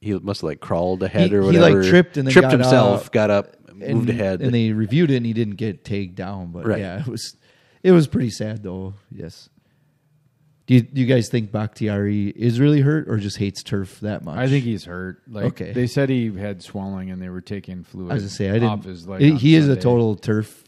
he 0.00 0.12
must 0.14 0.40
have 0.40 0.48
like 0.48 0.60
crawled 0.60 1.02
ahead 1.02 1.30
He- 1.30 1.36
or 1.36 1.40
he, 1.42 1.46
whatever. 1.58 1.82
like, 1.82 1.88
tripped 1.90 2.16
and 2.16 2.26
then 2.26 2.32
tripped 2.32 2.44
got 2.50 2.52
himself, 2.52 3.06
up 3.06 3.12
got 3.12 3.30
up, 3.30 3.56
and, 3.68 3.98
moved 3.98 4.10
ahead. 4.10 4.40
and 4.42 4.54
they 4.54 4.72
reviewed 4.72 5.10
it, 5.10 5.16
and 5.16 5.26
he 5.26 5.32
didn't 5.32 5.56
get 5.56 5.84
tagged 5.84 6.14
down. 6.14 6.52
But 6.52 6.66
Right. 6.66 6.80
yeah, 6.80 7.00
it 7.00 7.06
was 7.08 7.36
it 7.82 7.92
was 7.92 8.06
pretty 8.06 8.30
sad 8.30 8.62
though. 8.62 8.94
Yes. 9.10 9.48
Do 10.66 10.74
you, 10.74 10.82
do 10.82 11.00
you 11.00 11.06
guys 11.08 11.28
think 11.28 11.50
Bakhtiari 11.50 12.28
is 12.28 12.60
really 12.60 12.80
hurt 12.82 13.08
or 13.08 13.16
just 13.16 13.36
hates 13.36 13.62
turf 13.64 13.98
that 14.00 14.24
much? 14.24 14.38
I 14.38 14.48
think 14.48 14.64
he's 14.64 14.84
hurt. 14.84 15.20
Like 15.28 15.44
Okay. 15.46 15.72
they 15.72 15.88
said 15.88 16.08
he 16.08 16.32
had 16.32 16.62
swelling 16.62 17.10
and 17.10 17.20
they 17.20 17.28
were 17.28 17.40
taking 17.40 17.82
fluid 17.82 18.12
I 18.12 18.14
was 18.14 18.22
gonna 18.22 18.30
say 18.30 18.48
I 18.50 18.52
didn't. 18.54 18.68
off 18.68 18.84
his 18.84 19.06
leg. 19.08 19.20
he 19.20 19.30
on 19.32 19.36
he 19.38 19.54
is 19.56 19.64
a 19.64 19.68
Sunday. 19.70 19.80
total 19.82 20.14
turf 20.16 20.62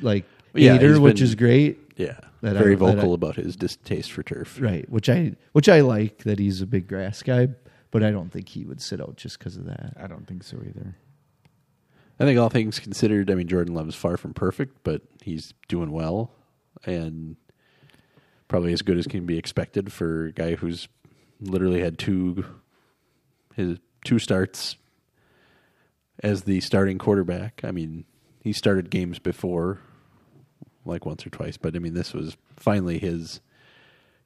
like 0.00 0.24
Yeah, 0.54 0.74
hater, 0.74 0.90
he's 0.90 0.98
which 1.00 1.16
been- 1.16 1.24
is 1.24 1.34
great. 1.34 1.78
yeah, 1.96 2.20
that 2.42 2.54
very 2.56 2.72
I- 2.72 2.76
that 2.76 2.78
vocal 2.96 3.10
I- 3.10 3.14
about 3.14 3.36
his 3.36 3.56
distaste 3.56 4.12
for 4.12 4.22
turf. 4.22 4.58
Right, 4.60 4.88
which 4.88 5.08
I 5.08 5.32
which 5.52 5.68
I 5.68 5.80
like 5.80 6.18
that 6.18 6.38
he's 6.38 6.60
a 6.62 6.66
big 6.66 6.86
grass 6.86 7.20
guy, 7.22 7.48
but 7.90 8.04
I 8.04 8.12
don't 8.12 8.30
think 8.30 8.48
he 8.48 8.64
would 8.64 8.80
sit 8.80 9.00
out 9.00 9.16
just 9.16 9.38
because 9.40 9.56
of 9.56 9.64
that. 9.66 9.94
I 10.00 10.06
don't 10.06 10.26
think 10.28 10.44
so 10.44 10.58
either. 10.64 10.94
I 12.20 12.24
think 12.24 12.38
all 12.38 12.50
things 12.50 12.78
considered, 12.78 13.30
I 13.30 13.34
mean 13.34 13.48
Jordan 13.48 13.74
Love 13.74 13.88
is 13.88 13.94
far 13.96 14.16
from 14.16 14.32
perfect, 14.32 14.78
but 14.84 15.02
he's 15.22 15.54
doing 15.68 15.90
well 15.90 16.30
and 16.84 17.36
probably 18.48 18.72
as 18.72 18.82
good 18.82 18.98
as 18.98 19.06
can 19.06 19.26
be 19.26 19.38
expected 19.38 19.92
for 19.92 20.26
a 20.26 20.32
guy 20.32 20.54
who's 20.56 20.88
literally 21.40 21.80
had 21.80 21.98
two 21.98 22.44
his 23.54 23.78
two 24.04 24.18
starts 24.18 24.76
as 26.22 26.42
the 26.42 26.60
starting 26.60 26.98
quarterback. 26.98 27.60
I 27.64 27.70
mean, 27.70 28.04
he 28.42 28.52
started 28.52 28.90
games 28.90 29.18
before 29.18 29.78
like 30.84 31.04
once 31.06 31.26
or 31.26 31.30
twice, 31.30 31.56
but 31.56 31.76
I 31.76 31.78
mean 31.78 31.94
this 31.94 32.12
was 32.12 32.36
finally 32.56 32.98
his 32.98 33.40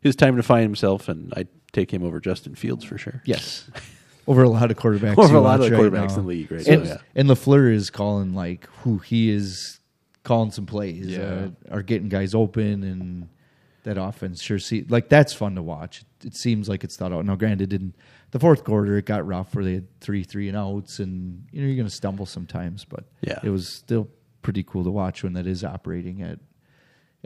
his 0.00 0.14
time 0.16 0.37
to 0.37 0.42
find 0.42 0.62
himself 0.62 1.08
and 1.08 1.32
I 1.37 1.46
take 1.73 1.92
him 1.92 2.02
over 2.04 2.20
Justin 2.20 2.54
Fields 2.54 2.84
for 2.84 2.96
sure. 2.99 3.23
Yes, 3.25 3.68
over 4.26 4.42
a 4.42 4.49
lot 4.49 4.70
of 4.70 4.76
quarterbacks. 4.76 5.18
Over 5.18 5.37
a 5.37 5.40
lot 5.40 5.61
of 5.61 5.70
right 5.70 5.80
quarterbacks 5.80 6.11
now. 6.11 6.16
in 6.16 6.23
the 6.23 6.28
league, 6.28 6.52
right? 6.52 6.66
And, 6.66 6.87
So, 6.87 6.92
yeah. 6.94 6.99
and 7.14 7.28
Lafleur 7.28 7.73
is 7.73 7.90
calling 7.90 8.34
like 8.34 8.66
who 8.82 8.99
he 8.99 9.30
is 9.30 9.80
calling 10.24 10.50
some 10.50 10.66
plays. 10.66 11.06
Yeah. 11.06 11.20
Uh, 11.20 11.50
are 11.70 11.82
getting 11.82 12.08
guys 12.08 12.34
open 12.34 12.82
and 12.82 13.28
that 13.84 13.98
offense 13.98 14.40
sure 14.42 14.58
see 14.58 14.84
like 14.88 15.08
that's 15.10 15.32
fun 15.32 15.54
to 15.54 15.62
watch. 15.62 16.04
It 16.24 16.34
seems 16.34 16.68
like 16.68 16.82
it's 16.84 16.96
thought 16.96 17.12
out. 17.12 17.24
Now, 17.26 17.36
granted, 17.36 17.72
in 17.72 17.94
the 18.32 18.38
fourth 18.40 18.64
quarter 18.64 18.96
it 18.98 19.04
got 19.04 19.26
rough 19.26 19.54
where 19.54 19.62
they 19.64 19.74
had 19.74 20.00
three 20.00 20.24
three 20.24 20.48
and 20.48 20.56
outs, 20.56 20.98
and 20.98 21.44
you 21.52 21.60
know 21.60 21.66
you're 21.68 21.76
going 21.76 21.86
to 21.88 21.94
stumble 21.94 22.26
sometimes, 22.26 22.84
but 22.84 23.04
Yeah. 23.20 23.38
it 23.44 23.50
was 23.50 23.68
still 23.68 24.08
pretty 24.42 24.62
cool 24.62 24.82
to 24.84 24.90
watch 24.90 25.22
when 25.22 25.34
that 25.34 25.46
is 25.46 25.62
operating 25.64 26.22
at 26.22 26.38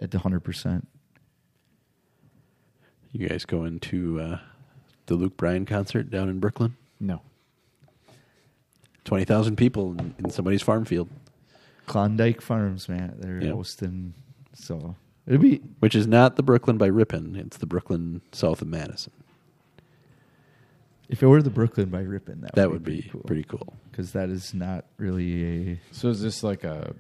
at 0.02 0.10
the 0.10 0.18
hundred 0.18 0.40
percent. 0.40 0.86
You 3.12 3.28
guys 3.28 3.44
going 3.44 3.78
to 3.80 4.20
uh, 4.20 4.38
the 5.06 5.14
Luke 5.14 5.36
Bryan 5.36 5.64
concert 5.64 6.10
down 6.10 6.28
in 6.28 6.40
Brooklyn? 6.40 6.76
No. 7.00 7.22
Twenty 9.04 9.24
thousand 9.24 9.56
people 9.56 9.92
in, 9.92 10.14
in 10.18 10.30
somebody's 10.30 10.60
farm 10.62 10.84
field, 10.84 11.08
Klondike 11.88 12.40
Farms, 12.40 12.88
man. 12.88 13.14
They're 13.18 13.42
Yeah. 13.42 13.52
hosting. 13.52 14.14
So 14.54 14.95
it'll 15.26 15.40
be 15.40 15.59
which 15.80 15.95
is 15.95 16.07
not 16.07 16.37
the 16.37 16.42
Brooklyn 16.42 16.78
by 16.78 16.87
Ripon. 16.87 17.35
It's 17.37 17.57
the 17.59 17.66
Brooklyn 17.66 18.21
south 18.33 18.62
of 18.62 18.68
Madison. 18.68 19.12
if 21.09 21.23
it 21.23 21.26
were 21.26 21.40
the 21.42 21.49
Brooklyn 21.50 21.88
by 21.88 22.00
Ripon, 22.02 22.42
that, 22.42 22.54
That 22.54 22.71
would 22.71 22.85
be 22.85 23.02
cool. 23.11 23.23
pretty 23.23 23.45
cool. 23.45 23.75
because 23.90 24.12
that 24.12 24.28
is 24.28 24.52
not 24.52 24.85
really 24.99 25.45
a 25.73 25.80
So 25.90 26.09
is 26.11 26.21
this 26.21 26.42
like 26.42 26.64
a 26.64 26.95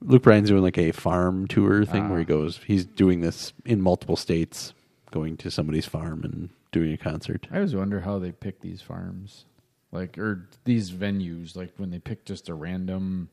Luke 0.00 0.22
Bryan's 0.22 0.48
doing 0.50 0.62
like 0.62 0.78
a 0.78 0.92
farm 0.92 1.46
tour 1.48 1.84
thing 1.84 2.04
Ah. 2.04 2.08
where 2.10 2.18
he 2.18 2.24
goes. 2.24 2.58
He's 2.58 2.84
doing 2.84 3.20
this 3.20 3.52
in 3.64 3.80
multiple 3.80 4.16
states, 4.16 4.74
going 5.10 5.36
to 5.38 5.50
somebody's 5.50 5.86
farm 5.86 6.22
and 6.24 6.50
doing 6.72 6.92
a 6.92 6.96
concert. 6.98 7.46
I 7.50 7.56
always 7.56 7.74
wonder 7.74 8.00
how 8.00 8.18
they 8.18 8.30
pick 8.32 8.60
these 8.60 8.82
farms, 8.82 9.46
like 9.92 10.18
or 10.18 10.46
these 10.64 10.90
venues, 10.92 11.56
like 11.56 11.72
when 11.78 11.90
they 11.90 11.98
pick 12.00 12.24
just 12.26 12.48
a 12.48 12.54
random. 12.54 13.28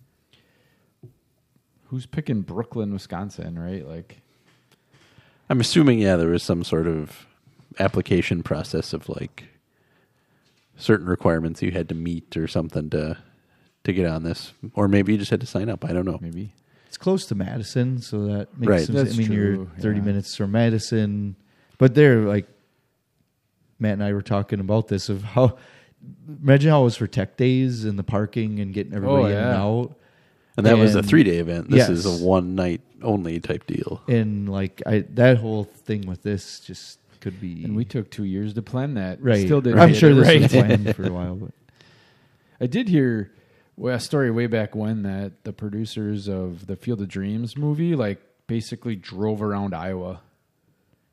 Who's 1.92 2.06
picking 2.06 2.42
Brooklyn, 2.42 2.94
Wisconsin? 2.94 3.60
Right, 3.60 3.86
like 3.88 4.22
I'm 5.50 5.60
assuming, 5.60 6.00
yeah, 6.00 6.16
there 6.16 6.30
was 6.30 6.42
some 6.42 6.64
sort 6.64 6.88
of 6.88 7.28
application 7.80 8.44
process 8.44 8.94
of 8.94 9.08
like 9.10 9.44
certain 10.78 11.06
requirements 11.08 11.62
you 11.62 11.72
had 11.72 11.90
to 11.90 11.96
meet 11.96 12.36
or 12.38 12.48
something 12.48 12.90
to 12.92 13.18
to 13.84 13.94
get 13.94 14.06
on 14.08 14.24
this, 14.24 14.54
or 14.74 14.88
maybe 14.88 15.12
you 15.12 15.18
just 15.18 15.32
had 15.32 15.42
to 15.42 15.48
sign 15.48 15.70
up. 15.70 15.84
I 15.84 15.92
don't 15.92 16.06
know. 16.06 16.18
maybe. 16.22 16.54
It's 16.88 16.98
close 16.98 17.26
to 17.28 17.36
Madison, 17.36 18.00
so 18.02 18.26
that 18.28 18.58
makes 18.58 18.70
Right. 18.70 18.86
sense. 18.86 18.96
That's 18.98 19.14
I 19.16 19.18
mean, 19.18 19.32
you're 19.32 19.66
30 19.80 20.00
yeah. 20.00 20.06
minutes 20.06 20.36
from 20.36 20.52
Madison, 20.52 21.36
but 21.78 21.94
they're 21.96 22.22
like 22.22 22.48
Matt 23.80 23.94
and 23.94 24.04
I 24.04 24.14
were 24.14 24.22
talking 24.22 24.60
about 24.60 24.88
this 24.88 25.10
of 25.10 25.24
how 25.24 25.58
imagine 26.42 26.70
how 26.72 26.82
it 26.82 26.84
was 26.86 26.96
for 26.96 27.08
Tech 27.08 27.36
Days 27.38 27.84
and 27.86 28.00
the 28.00 28.04
parking 28.04 28.60
and 28.60 28.74
getting 28.74 28.94
oh, 28.94 28.98
everybody 28.98 29.24
Oh, 29.24 29.28
in 29.28 29.38
and 29.38 29.56
out. 29.58 29.98
And 30.58 30.66
that 30.66 30.78
was 30.78 30.96
a 30.96 31.00
And- 31.00 31.08
three 31.08 31.24
day 31.24 31.38
event. 31.38 31.70
This 31.70 31.88
is 31.90 32.06
Yes. 32.06 32.22
a 32.22 32.26
one 32.26 32.56
night 32.56 32.82
only 33.02 33.40
type 33.40 33.66
deal. 33.68 34.02
And 34.08 34.50
like 34.50 34.82
I, 34.86 35.06
that 35.16 35.38
whole 35.38 35.64
thing 35.64 36.06
with 36.08 36.22
this 36.24 36.60
just 36.60 37.00
could 37.22 37.40
be 37.40 37.64
And 37.64 37.76
we 37.76 37.86
took 37.86 38.10
two 38.12 38.24
years 38.26 38.54
to 38.56 38.62
plan 38.62 38.96
that. 38.96 39.22
right. 39.24 39.46
Still 39.46 39.62
didn't. 39.62 39.80
I'm 39.80 39.90
get 39.90 39.98
sure 39.98 40.12
it 40.12 40.16
this 40.16 40.28
right. 40.28 40.42
was 40.42 40.52
planned 40.52 40.96
for 40.96 41.08
a 41.08 41.12
while, 41.12 41.36
but 41.36 41.52
I 42.60 42.68
did 42.68 42.90
hear 42.90 43.32
well, 43.78 43.96
a 43.96 44.00
story 44.00 44.30
way 44.30 44.48
back 44.48 44.76
when 44.76 45.04
that 45.04 45.44
the 45.44 45.54
producers 45.54 46.28
of 46.28 46.68
the 46.68 46.76
Field 46.76 47.02
of 47.02 47.08
Dreams 47.08 47.58
movie 47.58 47.96
like 47.96 48.22
basically 48.48 48.96
drove 48.96 49.42
around 49.42 49.74
Iowa, 49.74 50.22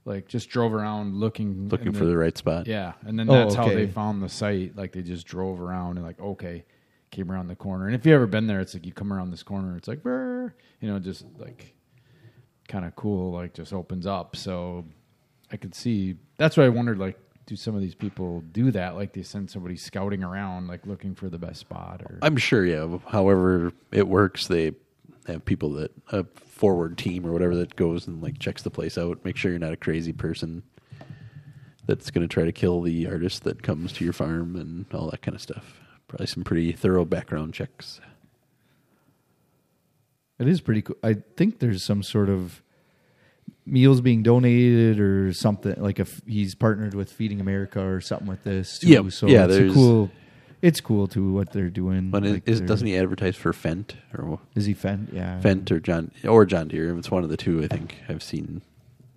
like 0.04 0.28
just 0.28 0.50
drove 0.50 0.74
around 0.74 1.14
looking 1.14 1.68
Looking 1.68 1.88
and 1.88 1.96
for 1.96 2.04
then- 2.04 2.12
the 2.12 2.18
right 2.18 2.36
spot. 2.36 2.66
Yeah, 2.66 2.94
and 3.06 3.18
then 3.18 3.30
Oh, 3.30 3.34
that's 3.34 3.54
how 3.54 3.66
okay. 3.66 3.74
they 3.76 3.86
found 3.86 4.22
the 4.22 4.28
site. 4.28 4.76
Like 4.76 4.92
they 4.92 5.02
just 5.02 5.26
drove 5.26 5.60
around 5.60 5.96
and 5.96 6.04
like 6.04 6.20
okay, 6.20 6.64
came 7.10 7.30
around 7.30 7.48
the 7.48 7.56
corner. 7.56 7.86
And 7.86 7.94
if 7.94 8.04
you 8.06 8.14
ever 8.14 8.26
been 8.26 8.46
there, 8.46 8.60
it's 8.60 8.74
like 8.74 8.86
you 8.86 8.92
come 8.92 9.12
around 9.12 9.30
this 9.30 9.42
corner, 9.42 9.76
it's 9.76 9.88
like 9.88 10.02
"Brr," 10.02 10.52
you 10.80 10.88
know, 10.88 10.98
just 10.98 11.24
like 11.38 11.74
kind 12.68 12.84
of 12.84 12.94
cool. 12.96 13.32
Like 13.32 13.54
just 13.54 13.72
opens 13.72 14.06
up. 14.06 14.36
So 14.36 14.84
I 15.50 15.56
could 15.56 15.74
see. 15.74 16.16
That's 16.36 16.56
why 16.56 16.64
I 16.64 16.68
wondered. 16.68 16.98
Like, 16.98 17.18
do 17.46 17.56
some 17.56 17.74
of 17.74 17.80
these 17.80 17.94
people 17.94 18.42
do 18.52 18.70
that? 18.72 18.94
Like 18.94 19.12
they 19.12 19.22
send 19.22 19.50
somebody 19.50 19.76
scouting 19.76 20.22
around, 20.22 20.68
like 20.68 20.86
looking 20.86 21.14
for 21.14 21.28
the 21.28 21.38
best 21.38 21.60
spot, 21.60 22.02
or 22.02 22.18
I'm 22.22 22.36
sure, 22.36 22.64
yeah. 22.64 22.98
However 23.06 23.72
it 23.90 24.06
works, 24.06 24.46
they 24.46 24.72
have 25.26 25.44
people 25.44 25.72
that 25.74 25.92
a 26.12 26.24
forward 26.46 26.98
team 26.98 27.26
or 27.26 27.32
whatever 27.32 27.54
that 27.56 27.76
goes 27.76 28.06
and 28.06 28.22
like 28.22 28.38
checks 28.38 28.62
the 28.62 28.70
place 28.70 28.98
out. 28.98 29.24
Make 29.24 29.36
sure 29.36 29.50
you're 29.50 29.60
not 29.60 29.72
a 29.72 29.76
crazy 29.76 30.12
person 30.12 30.62
that's 31.86 32.10
going 32.10 32.26
to 32.26 32.32
try 32.32 32.44
to 32.44 32.52
kill 32.52 32.82
the 32.82 33.06
artist 33.06 33.44
that 33.44 33.62
comes 33.62 33.92
to 33.94 34.04
your 34.04 34.12
farm 34.12 34.56
and 34.56 34.84
all 34.92 35.10
that 35.10 35.22
kind 35.22 35.34
of 35.34 35.40
stuff. 35.40 35.80
Probably 36.08 36.26
some 36.26 36.42
pretty 36.44 36.72
thorough 36.72 37.04
background 37.04 37.54
checks. 37.54 38.00
it 40.38 40.48
is 40.48 40.60
pretty 40.60 40.82
cool. 40.82 40.96
I 41.02 41.16
think 41.36 41.58
there's 41.58 41.82
some 41.84 42.02
sort 42.02 42.28
of 42.28 42.62
meals 43.66 44.00
being 44.00 44.22
donated 44.22 44.98
or 45.00 45.32
something 45.32 45.74
like 45.78 45.98
if 46.00 46.22
he's 46.26 46.54
partnered 46.54 46.94
with 46.94 47.12
Feeding 47.12 47.40
America 47.40 47.84
or 47.84 48.00
something 48.00 48.26
with 48.28 48.42
this. 48.44 48.78
Too. 48.78 48.88
Yep. 48.88 49.12
So 49.12 49.26
Yeah, 49.26 49.46
it's 49.48 49.74
cool. 49.74 50.10
It's 50.60 50.80
cool 50.80 51.06
too 51.06 51.32
what 51.32 51.52
they're 51.52 51.70
doing. 51.70 52.10
But 52.10 52.24
Like 52.24 52.48
is, 52.48 52.60
doesn't 52.60 52.86
he 52.86 52.96
advertise 52.96 53.36
for 53.36 53.52
Fendt 53.52 53.94
or 54.16 54.40
Is 54.54 54.64
he 54.66 54.74
Fendt? 54.74 55.12
Yeah. 55.12 55.40
Fendt 55.40 55.70
or 55.70 55.78
John 55.78 56.10
or 56.26 56.46
John 56.46 56.68
Deere? 56.68 56.96
It's 56.96 57.10
one 57.10 57.22
of 57.22 57.30
the 57.30 57.36
two. 57.36 57.62
I 57.62 57.68
think 57.68 57.96
I've 58.08 58.22
seen 58.22 58.62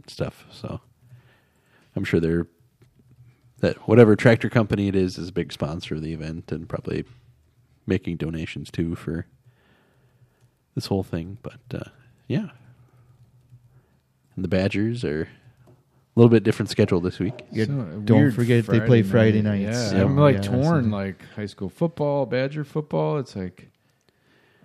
stuff. 0.08 0.46
So 0.52 0.82
I'm 1.96 2.04
sure 2.04 2.20
they're 2.20 2.48
that 3.62 3.78
whatever 3.88 4.16
tractor 4.16 4.50
company 4.50 4.88
it 4.88 4.96
is 4.96 5.18
is 5.18 5.30
a 5.30 5.34
big 5.34 5.52
sponsor 5.52 5.96
of 5.96 6.02
the 6.02 6.14
event 6.14 6.52
and 6.52 6.68
probably 6.70 7.06
making 7.88 8.18
donations 8.18 8.70
too 8.70 8.96
for 8.96 9.26
this 10.76 10.86
whole 10.88 11.04
thing. 11.04 11.38
But 11.42 11.60
uh, 11.74 11.90
yeah, 12.28 12.50
and 14.36 14.44
the 14.44 14.48
Badgers 14.48 15.04
are 15.04 15.24
a 15.24 16.20
little 16.20 16.30
bit 16.30 16.44
different 16.44 16.70
schedule 16.70 17.00
this 17.00 17.20
week. 17.20 17.40
So, 17.56 17.66
don't 17.66 18.08
weird 18.10 18.36
forget 18.36 18.66
they 18.66 18.80
play 18.82 19.02
Friday 19.04 19.42
nights. 19.42 19.92
Yeah, 19.92 19.98
Yeah. 20.00 20.04
I'm 20.04 20.18
like 20.18 20.36
Yeah, 20.38 20.42
torn. 20.42 20.84
so- 20.86 20.90
Like 20.96 21.24
high 21.36 21.46
school 21.46 21.70
football, 21.70 22.26
Badger 22.26 22.64
football. 22.64 23.18
It's 23.18 23.36
like 23.36 23.70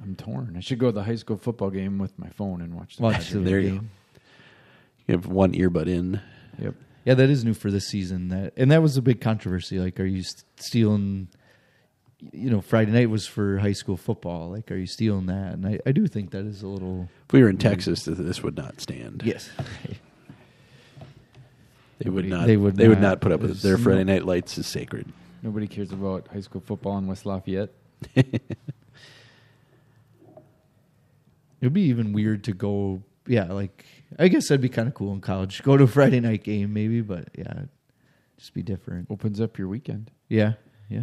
I'm 0.03 0.15
torn. 0.17 0.55
I 0.57 0.61
should 0.61 0.79
go 0.79 0.87
to 0.87 0.93
the 0.93 1.05
high 1.05 1.15
school 1.15 1.37
football 1.37 1.71
game 1.71 1.99
with 1.99 2.19
my 2.19 2.29
phone 2.31 2.61
and 2.61 2.75
watch 2.75 2.97
the 2.97 3.03
Watch 3.05 3.15
Badger 3.19 3.38
the 3.38 3.45
There 3.45 3.61
you 3.61 3.71
game. 3.71 3.91
You 5.07 5.15
have 5.15 5.26
one 5.26 5.53
earbud 5.53 5.87
in. 5.87 6.21
Yep. 6.61 6.75
Yeah, 7.06 7.14
that 7.14 7.30
is 7.30 7.44
new 7.44 7.54
for 7.54 7.70
this 7.70 7.86
season. 7.88 8.28
That 8.28 8.52
and 8.58 8.70
that 8.72 8.82
was 8.82 8.96
a 8.98 9.02
big 9.02 9.20
controversy. 9.22 9.78
Like, 9.78 9.98
are 10.00 10.04
you 10.04 10.22
st- 10.22 10.44
stealing? 10.56 11.28
You 12.32 12.50
know, 12.50 12.60
Friday 12.60 12.90
night 12.92 13.08
was 13.10 13.26
for 13.26 13.58
high 13.58 13.72
school 13.72 13.96
football. 13.96 14.50
Like, 14.50 14.70
are 14.72 14.76
you 14.76 14.86
stealing 14.86 15.26
that? 15.26 15.52
And 15.52 15.66
I, 15.66 15.78
I 15.86 15.92
do 15.92 16.06
think 16.08 16.30
that 16.32 16.44
is 16.44 16.62
a 16.62 16.66
little 16.66 17.08
If 17.28 17.32
we 17.32 17.42
were 17.42 17.48
in 17.48 17.58
Texas, 17.58 18.04
th- 18.04 18.16
this 18.18 18.42
would 18.42 18.56
not 18.56 18.80
stand. 18.80 19.22
yes. 19.25 19.48
They 21.98 22.10
would 22.10 22.26
not. 22.26 22.46
they 22.46 22.58
would 22.58 22.76
They 22.76 22.88
would 22.88 23.00
not. 23.00 23.08
not 23.08 23.20
put 23.22 23.32
up 23.32 23.40
with 23.40 23.52
it. 23.52 23.62
Their 23.62 23.78
Friday 23.78 24.04
no- 24.04 24.12
night 24.12 24.26
lights 24.26 24.58
is 24.58 24.66
sacred. 24.66 25.10
Nobody 25.42 25.66
cares 25.66 25.92
about 25.92 26.28
high 26.28 26.40
school 26.40 26.60
football 26.60 26.98
in 26.98 27.06
West 27.06 27.25
Lafayette. 27.25 27.70
It'd 31.60 31.72
be 31.72 31.82
even 31.82 32.12
weird 32.12 32.44
to 32.44 32.52
go. 32.52 33.02
Yeah, 33.26 33.52
like 33.52 33.85
I 34.18 34.28
guess 34.28 34.49
that'd 34.49 34.61
be 34.61 34.68
kind 34.68 34.88
of 34.88 34.95
cool 34.95 35.12
in 35.12 35.21
college. 35.21 35.62
Go 35.62 35.76
to 35.76 35.85
a 35.85 35.88
Friday 35.88 36.21
night 36.21 36.45
game, 36.45 36.73
maybe. 36.73 37.00
But 37.00 37.28
yeah, 37.37 37.62
just 38.38 38.54
be 38.54 38.62
different. 38.62 39.09
Opens 39.11 39.40
up 39.40 39.59
your 39.59 39.68
weekend. 39.68 40.11
Yeah, 40.28 40.54
yeah. 40.88 41.02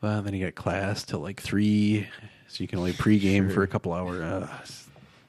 Well, 0.00 0.22
then 0.22 0.34
you 0.34 0.44
got 0.44 0.54
class 0.54 1.04
till 1.04 1.20
like 1.20 1.40
three, 1.40 2.08
so 2.48 2.62
you 2.62 2.68
can 2.68 2.78
only 2.78 2.92
pregame 2.92 3.46
Sure. 3.46 3.50
for 3.50 3.62
a 3.62 3.68
couple 3.68 3.92
hours. 3.92 4.20
Uh, 4.20 4.48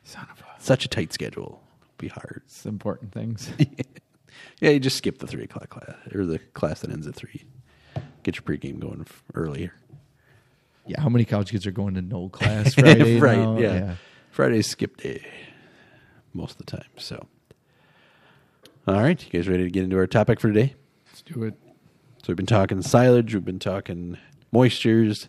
Son 0.04 0.26
of 0.32 0.40
a. 0.42 0.62
such 0.62 0.86
a 0.86 0.88
tight 0.88 1.14
schedule. 1.14 1.62
Be 1.98 2.08
hard. 2.08 2.42
It's 2.46 2.66
important 2.66 3.12
things. 3.12 3.52
Yeah, 4.60 4.72
you 4.72 4.80
just 4.80 4.98
skip 4.98 5.20
the 5.20 5.28
three 5.28 5.44
o'clock 5.44 5.70
class 5.70 5.96
or 6.16 6.26
the 6.26 6.40
class 6.40 6.82
that 6.82 6.90
ends 6.92 7.06
at 7.08 7.14
three. 7.16 7.44
Get 8.24 8.36
your 8.38 8.44
pregame 8.44 8.80
going 8.80 9.02
f- 9.02 9.24
earlier. 9.36 9.74
Yeah, 10.88 11.00
how 11.02 11.10
many 11.10 11.26
college 11.26 11.52
kids 11.52 11.68
are 11.68 11.72
going 11.72 11.94
to 11.94 12.02
no 12.02 12.30
class 12.34 12.74
Friday? 12.74 13.20
right? 13.20 13.38
now? 13.38 13.58
Yeah. 13.60 13.96
Friday's 14.32 14.68
skip 14.68 14.98
day 14.98 15.26
most 16.34 16.60
of 16.60 16.66
the 16.66 16.78
time. 16.78 16.90
So, 16.98 17.28
all 18.88 19.02
right, 19.02 19.24
you 19.24 19.30
guys 19.30 19.48
ready 19.48 19.64
to 19.64 19.70
get 19.70 19.84
into 19.84 19.98
our 19.98 20.08
topic 20.08 20.40
for 20.40 20.48
today? 20.48 20.76
Let's 21.08 21.22
do 21.22 21.44
it. 21.44 21.56
So 22.20 22.26
we've 22.30 22.38
been 22.38 22.46
talking 22.46 22.82
silage, 22.82 23.34
we've 23.34 23.46
been 23.46 23.60
talking 23.60 24.18
moistures, 24.54 25.28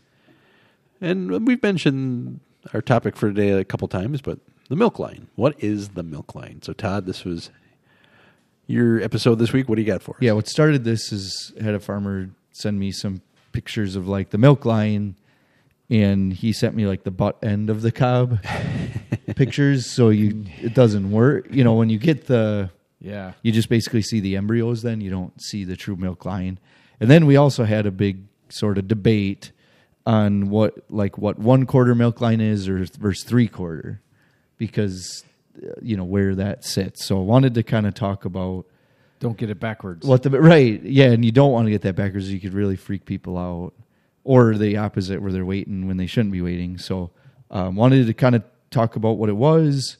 and 1.00 1.46
we've 1.46 1.62
mentioned 1.62 2.40
our 2.74 2.82
topic 2.82 3.16
for 3.16 3.28
today 3.28 3.50
a 3.50 3.64
couple 3.64 3.88
times, 3.88 4.20
but 4.20 4.40
the 4.68 4.76
milk 4.76 4.98
line. 4.98 5.28
What 5.34 5.62
is 5.62 5.90
the 5.90 6.02
milk 6.02 6.34
line? 6.34 6.60
So 6.62 6.72
Todd, 6.72 7.06
this 7.06 7.24
was 7.24 7.50
your 8.66 9.00
episode 9.00 9.36
this 9.36 9.52
week. 9.52 9.68
What 9.68 9.76
do 9.76 9.82
you 9.82 9.86
got 9.86 10.02
for 10.02 10.12
us? 10.12 10.22
Yeah, 10.22 10.32
what 10.32 10.48
started 10.48 10.84
this 10.84 11.12
is 11.12 11.52
I 11.60 11.64
had 11.64 11.74
a 11.74 11.80
farmer 11.80 12.30
send 12.52 12.78
me 12.78 12.92
some 12.92 13.22
pictures 13.52 13.96
of 13.96 14.06
like 14.06 14.30
the 14.30 14.38
milk 14.38 14.64
line, 14.64 15.16
and 15.88 16.32
he 16.32 16.52
sent 16.52 16.74
me 16.74 16.86
like 16.86 17.04
the 17.04 17.10
butt 17.10 17.38
end 17.42 17.70
of 17.70 17.82
the 17.82 17.92
cob 17.92 18.44
pictures. 19.36 19.86
So 19.90 20.08
you 20.10 20.44
it 20.60 20.74
doesn't 20.74 21.10
work. 21.10 21.46
You 21.50 21.64
know, 21.64 21.74
when 21.74 21.88
you 21.90 21.98
get 21.98 22.26
the 22.26 22.70
Yeah. 23.00 23.32
you 23.42 23.52
just 23.52 23.68
basically 23.68 24.02
see 24.02 24.20
the 24.20 24.36
embryos. 24.36 24.82
Then 24.82 25.00
you 25.00 25.10
don't 25.10 25.40
see 25.42 25.64
the 25.64 25.76
true 25.76 25.96
milk 25.96 26.24
line. 26.24 26.58
And 27.00 27.10
then 27.10 27.26
we 27.26 27.36
also 27.36 27.64
had 27.64 27.86
a 27.86 27.90
big 27.90 28.24
sort 28.48 28.78
of 28.78 28.88
debate 28.88 29.52
on 30.06 30.48
what 30.50 30.74
like 30.90 31.18
what 31.18 31.38
one 31.38 31.66
quarter 31.66 31.94
milk 31.94 32.20
line 32.20 32.40
is 32.40 32.68
or 32.68 32.84
versus 32.98 33.24
three 33.24 33.46
quarter, 33.48 34.00
because 34.56 35.22
uh, 35.62 35.72
you 35.82 35.96
know 35.96 36.04
where 36.04 36.34
that 36.34 36.64
sits. 36.64 37.04
So 37.04 37.18
I 37.18 37.22
wanted 37.22 37.54
to 37.54 37.62
kind 37.62 37.86
of 37.86 37.94
talk 37.94 38.24
about 38.24 38.64
Don't 39.20 39.36
get 39.36 39.50
it 39.50 39.60
backwards. 39.60 40.06
what 40.06 40.22
the 40.22 40.30
right, 40.30 40.82
yeah, 40.82 41.10
and 41.10 41.24
you 41.24 41.32
don't 41.32 41.52
want 41.52 41.66
to 41.66 41.70
get 41.70 41.82
that 41.82 41.94
backwards. 41.96 42.32
You 42.32 42.40
could 42.40 42.54
really 42.54 42.76
freak 42.76 43.04
people 43.04 43.36
out, 43.36 43.74
or 44.24 44.56
the 44.56 44.76
opposite, 44.78 45.20
where 45.20 45.30
they're 45.30 45.44
waiting 45.44 45.86
when 45.86 45.98
they 45.98 46.06
shouldn't 46.06 46.32
be 46.32 46.40
waiting. 46.42 46.78
So, 46.78 47.10
um, 47.50 47.76
wanted 47.76 48.06
to 48.06 48.14
kind 48.14 48.34
of 48.34 48.42
talk 48.70 48.96
about 48.96 49.18
what 49.18 49.28
it 49.28 49.36
was 49.36 49.96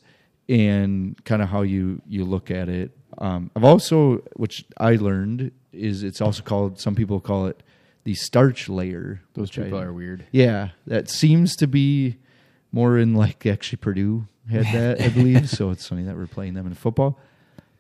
and 0.49 1.23
kind 1.25 1.43
of 1.43 1.49
how 1.49 1.63
you 1.63 2.01
you 2.07 2.25
look 2.25 2.51
at 2.51 2.69
it 2.69 2.91
Um, 3.19 3.51
I've 3.57 3.65
also, 3.65 4.19
which 4.37 4.65
I 4.79 4.95
learned, 4.97 5.51
is 5.73 6.03
it's 6.05 6.21
also 6.21 6.43
called. 6.43 6.79
Some 6.81 6.95
people 6.95 7.19
call 7.21 7.47
it 7.49 7.63
the 8.05 8.15
starch 8.15 8.69
layer. 8.69 9.21
Those 9.35 9.49
which 9.49 9.59
I- 9.59 9.63
people 9.65 9.81
are 9.81 9.93
weird. 9.93 10.25
Yeah, 10.31 10.71
that 10.87 11.09
seems 11.11 11.57
to 11.57 11.67
be 11.67 12.17
more 12.71 12.97
in 12.99 13.15
like 13.15 13.45
actually 13.47 13.79
Purdue 13.79 14.29
had 14.51 14.65
that, 14.73 15.01
I 15.01 15.09
believe. 15.09 15.49
So 15.51 15.71
it's 15.71 15.87
funny 15.89 16.05
that 16.05 16.17
we're 16.17 16.27
playing 16.29 16.55
them 16.55 16.67
in 16.67 16.75
football. 16.75 17.19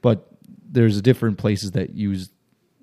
But 0.02 0.26
there's 0.70 1.00
different 1.00 1.38
places 1.38 1.70
that 1.72 1.94
use 1.94 2.30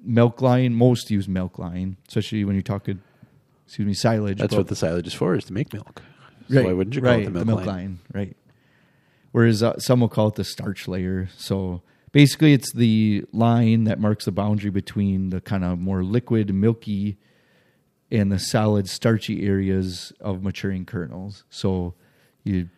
milk 0.03 0.41
line. 0.41 0.73
Most 0.73 1.11
use 1.11 1.27
milk 1.27 1.59
line, 1.59 1.97
especially 2.07 2.45
when 2.45 2.55
you're 2.55 2.61
talking, 2.63 3.01
excuse 3.65 3.85
me, 3.85 3.93
silage. 3.93 4.39
That's 4.39 4.55
what 4.55 4.67
the 4.67 4.75
silage 4.75 5.07
is 5.07 5.13
for, 5.13 5.35
is 5.35 5.43
to 5.45 5.53
make 5.53 5.73
milk. 5.73 6.01
So 6.49 6.63
why 6.63 6.73
wouldn't 6.73 6.95
you 6.95 7.01
call 7.01 7.11
right, 7.11 7.25
it 7.25 7.33
the 7.33 7.45
milk, 7.45 7.65
line? 7.65 7.99
Right. 8.13 8.35
Whereas 9.31 9.61
uh, 9.63 9.77
some 9.79 9.99
will 9.99 10.09
call 10.09 10.29
it 10.29 10.35
the 10.35 10.43
starch 10.43 10.87
layer. 10.87 11.29
So 11.37 11.81
basically, 12.11 12.53
it's 12.53 12.71
the 12.73 13.25
line 13.33 13.83
that 13.85 13.99
marks 13.99 14.25
the 14.25 14.31
boundary 14.31 14.69
between 14.69 15.29
the 15.29 15.41
kind 15.41 15.63
of 15.65 15.79
more 15.79 16.03
liquid, 16.03 16.53
milky, 16.53 17.17
and 18.11 18.31
the 18.31 18.39
solid, 18.39 18.87
starchy 18.87 19.45
areas 19.45 20.13
of 20.21 20.41
maturing 20.43 20.85
kernels. 20.85 21.43
So 21.49 21.95
you, 22.43 22.69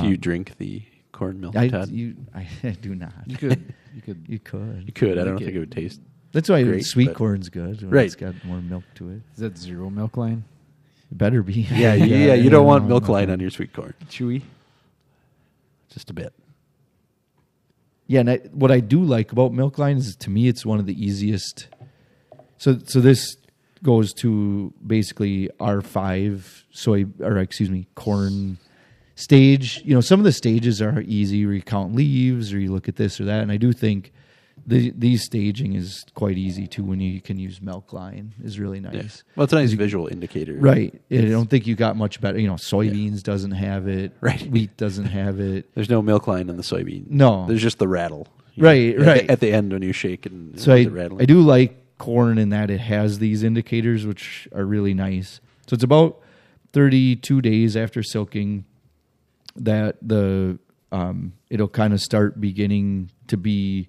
Do 0.00 0.06
you 0.08 0.16
drink 0.16 0.56
the 0.58 0.82
corn 1.10 1.40
milk, 1.40 1.56
I, 1.56 1.68
Todd? 1.68 1.90
you, 1.90 2.16
I, 2.34 2.46
do 2.80 2.94
not. 2.94 3.12
You 3.26 3.36
could, 3.36 3.74
you 3.94 4.00
could. 4.02 4.24
You 4.28 4.38
could. 4.38 4.84
You 4.86 4.92
could. 4.94 5.18
I 5.18 5.24
don't 5.24 5.34
Like 5.34 5.44
think 5.44 5.50
it. 5.50 5.56
it 5.56 5.58
would 5.58 5.72
taste. 5.72 6.00
That's 6.32 6.48
why 6.48 6.62
Great, 6.62 6.86
sweet 6.86 7.14
corn's 7.14 7.50
good. 7.50 7.82
When 7.82 7.90
Right. 7.90 8.06
It's 8.06 8.14
got 8.14 8.42
more 8.44 8.62
milk 8.62 8.84
to 8.94 9.10
it. 9.10 9.20
Is 9.34 9.40
that 9.40 9.58
zero 9.58 9.90
milk 9.90 10.16
line? 10.16 10.44
It 11.12 11.18
better 11.18 11.42
be. 11.42 11.68
Yeah, 11.70 11.92
you, 11.94 12.16
yeah. 12.16 12.32
You 12.32 12.48
don't 12.48 12.64
want 12.64 12.86
milk 12.86 13.06
line 13.06 13.28
on 13.28 13.38
your 13.38 13.50
sweet 13.50 13.74
corn. 13.74 13.92
Chewy. 14.06 14.40
Just 15.90 16.08
a 16.08 16.14
bit. 16.14 16.32
Yeah, 18.06 18.20
and 18.20 18.30
I, 18.30 18.36
what 18.52 18.70
I 18.70 18.80
do 18.80 19.04
like 19.04 19.30
about 19.30 19.52
Milkline 19.52 19.98
is 19.98 20.16
to 20.16 20.30
me 20.30 20.48
it's 20.48 20.64
one 20.64 20.78
of 20.78 20.86
the 20.86 21.04
easiest. 21.04 21.68
So 22.56 22.78
so 22.84 23.00
this 23.00 23.36
goes 23.82 24.14
to 24.14 24.72
basically 24.86 25.50
R 25.60 25.82
five 25.82 26.64
soy 26.70 27.04
or 27.20 27.36
excuse 27.36 27.68
me 27.68 27.86
corn 27.94 28.56
stage. 29.14 29.82
You 29.84 29.94
know, 29.94 30.00
some 30.00 30.18
of 30.18 30.24
the 30.24 30.32
stages 30.32 30.80
are 30.80 31.02
easy 31.02 31.44
where 31.44 31.54
you 31.54 31.62
count 31.62 31.94
leaves 31.94 32.54
or 32.54 32.58
you 32.58 32.72
look 32.72 32.88
at 32.88 32.96
this 32.96 33.20
or 33.20 33.24
that, 33.26 33.42
and 33.42 33.52
I 33.52 33.58
do 33.58 33.74
think 33.74 34.12
the 34.66 34.92
these 34.96 35.24
staging 35.24 35.74
is 35.74 36.04
quite 36.14 36.38
easy 36.38 36.66
too 36.66 36.84
when 36.84 37.00
you 37.00 37.20
can 37.20 37.38
use 37.38 37.60
milk 37.60 37.92
line 37.92 38.32
is 38.44 38.58
really 38.58 38.80
nice. 38.80 38.94
Yeah. 38.94 39.32
Well, 39.36 39.44
it's 39.44 39.52
a 39.52 39.56
nice 39.56 39.72
visual 39.72 40.06
indicator. 40.08 40.54
Right. 40.54 41.00
I 41.10 41.16
don't 41.22 41.50
think 41.50 41.66
you 41.66 41.74
got 41.74 41.96
much 41.96 42.20
better. 42.20 42.38
You 42.38 42.48
know, 42.48 42.54
soybeans 42.54 43.22
doesn't 43.22 43.52
have 43.52 43.88
it. 43.88 44.12
Right. 44.20 44.42
Wheat 44.50 44.76
doesn't 44.76 45.06
have 45.06 45.40
it. 45.40 45.74
There's 45.74 45.90
no 45.90 46.00
milk 46.02 46.26
line 46.26 46.48
on 46.48 46.56
the 46.56 46.62
soybean. 46.62 47.08
No. 47.10 47.46
There's 47.46 47.62
just 47.62 47.78
the 47.78 47.88
rattle. 47.88 48.28
Right, 48.56 48.90
At 48.94 48.98
the- 48.98 49.04
right. 49.06 49.30
At 49.30 49.40
the 49.40 49.52
end 49.52 49.72
when 49.72 49.82
you 49.82 49.92
shake 49.92 50.26
and 50.26 50.58
So 50.60 50.72
I. 50.72 50.86
I 51.18 51.24
do 51.24 51.40
like 51.40 51.98
corn 51.98 52.38
in 52.38 52.50
that 52.50 52.70
it 52.70 52.80
has 52.80 53.18
these 53.18 53.42
indicators, 53.42 54.04
which 54.06 54.46
are 54.54 54.64
really 54.64 54.94
nice. 54.94 55.40
So 55.66 55.74
it's 55.74 55.82
about 55.84 56.20
32 56.72 57.40
days 57.40 57.76
after 57.76 58.02
silking 58.02 58.64
that 59.56 59.96
the 60.02 60.58
um, 60.90 61.32
it'll 61.50 61.68
kind 61.68 61.92
of 61.92 62.00
start 62.00 62.40
beginning 62.40 63.10
to 63.28 63.36
be 63.36 63.88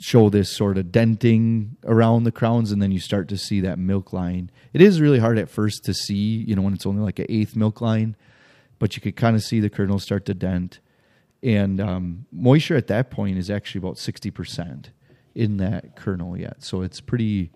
show 0.00 0.30
this 0.30 0.50
sort 0.50 0.78
of 0.78 0.90
denting 0.90 1.76
around 1.84 2.24
the 2.24 2.32
crowns, 2.32 2.72
and 2.72 2.80
then 2.80 2.90
you 2.90 3.00
start 3.00 3.28
to 3.28 3.36
see 3.36 3.60
that 3.60 3.78
milk 3.78 4.12
line. 4.12 4.50
It 4.72 4.80
is 4.80 5.00
really 5.00 5.18
hard 5.18 5.38
at 5.38 5.50
first 5.50 5.84
to 5.84 5.94
see, 5.94 6.44
you 6.46 6.56
know, 6.56 6.62
when 6.62 6.74
it's 6.74 6.86
only 6.86 7.02
like 7.02 7.18
an 7.18 7.26
eighth 7.28 7.54
milk 7.54 7.80
line, 7.80 8.16
but 8.78 8.96
you 8.96 9.02
could 9.02 9.16
kind 9.16 9.36
of 9.36 9.42
see 9.42 9.60
the 9.60 9.70
kernels 9.70 10.02
start 10.02 10.24
to 10.26 10.34
dent 10.34 10.80
and 11.42 11.80
um, 11.80 12.26
moisture 12.32 12.76
at 12.76 12.86
that 12.88 13.10
point 13.10 13.38
is 13.38 13.50
actually 13.50 13.78
about 13.78 13.96
60% 13.96 14.86
in 15.34 15.56
that 15.58 15.96
kernel 15.96 16.36
yet 16.36 16.62
so 16.62 16.82
it's 16.82 17.00
pretty 17.00 17.50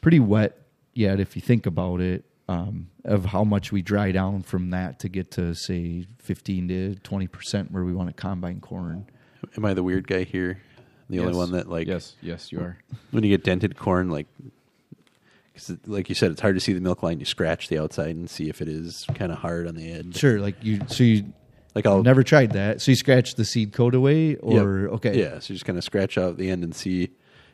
pretty 0.00 0.18
wet 0.18 0.58
yet 0.94 1.20
if 1.20 1.36
you 1.36 1.42
think 1.42 1.66
about 1.66 2.00
it 2.00 2.24
um, 2.48 2.88
of 3.04 3.26
how 3.26 3.44
much 3.44 3.70
we 3.70 3.82
dry 3.82 4.10
down 4.10 4.42
from 4.42 4.70
that 4.70 4.98
to 4.98 5.08
get 5.08 5.30
to 5.30 5.54
say 5.54 6.06
15 6.18 6.68
to 6.68 6.94
20% 7.02 7.70
where 7.70 7.84
we 7.84 7.92
want 7.92 8.08
to 8.08 8.14
combine 8.14 8.60
corn 8.60 9.06
Am 9.56 9.64
I 9.64 9.74
the 9.74 9.82
weird 9.82 10.06
guy 10.06 10.22
here? 10.22 10.60
The 11.10 11.20
only 11.20 11.34
one 11.34 11.52
that 11.52 11.68
like 11.68 11.86
yes, 11.86 12.14
yes, 12.22 12.50
you 12.52 12.60
are. 12.60 12.76
when 13.10 13.22
you 13.24 13.30
get 13.30 13.44
dented 13.44 13.76
corn, 13.76 14.08
like, 14.10 14.26
'cause 15.54 15.70
it- 15.70 15.86
like 15.86 16.08
you 16.08 16.14
said, 16.14 16.30
it's 16.30 16.40
hard 16.40 16.54
to 16.54 16.60
see 16.60 16.72
the 16.72 16.80
milk 16.80 17.02
line. 17.02 17.18
You 17.20 17.26
scratch 17.26 17.68
the 17.68 17.78
outside 17.78 18.16
and 18.16 18.28
see 18.30 18.48
if 18.48 18.62
it 18.62 18.68
is 18.68 19.06
kind 19.14 19.30
of 19.32 19.38
hard 19.38 19.66
on 19.66 19.74
the 19.74 19.90
edge. 19.92 20.16
sure 20.16 20.40
like 20.40 20.56
you 20.62 20.80
so 20.86 21.04
you 21.04 21.32
Like 21.74 21.86
I'll 21.86 22.02
never 22.02 22.22
tried 22.22 22.52
that 22.52 22.80
so 22.82 22.90
you 22.92 22.96
scratch 22.96 23.34
the 23.34 23.44
seed 23.44 23.72
coat 23.72 23.94
away 23.94 24.36
or 24.36 24.80
Yep. 24.82 24.90
okay 24.92 25.18
yeah. 25.18 25.38
So 25.38 25.52
you 25.52 25.56
just 25.56 25.64
kind 25.64 25.78
of 25.78 25.84
scratch 25.84 26.16
out 26.18 26.36
the 26.38 26.50
end 26.50 26.64
and 26.64 26.74
see 26.74 27.10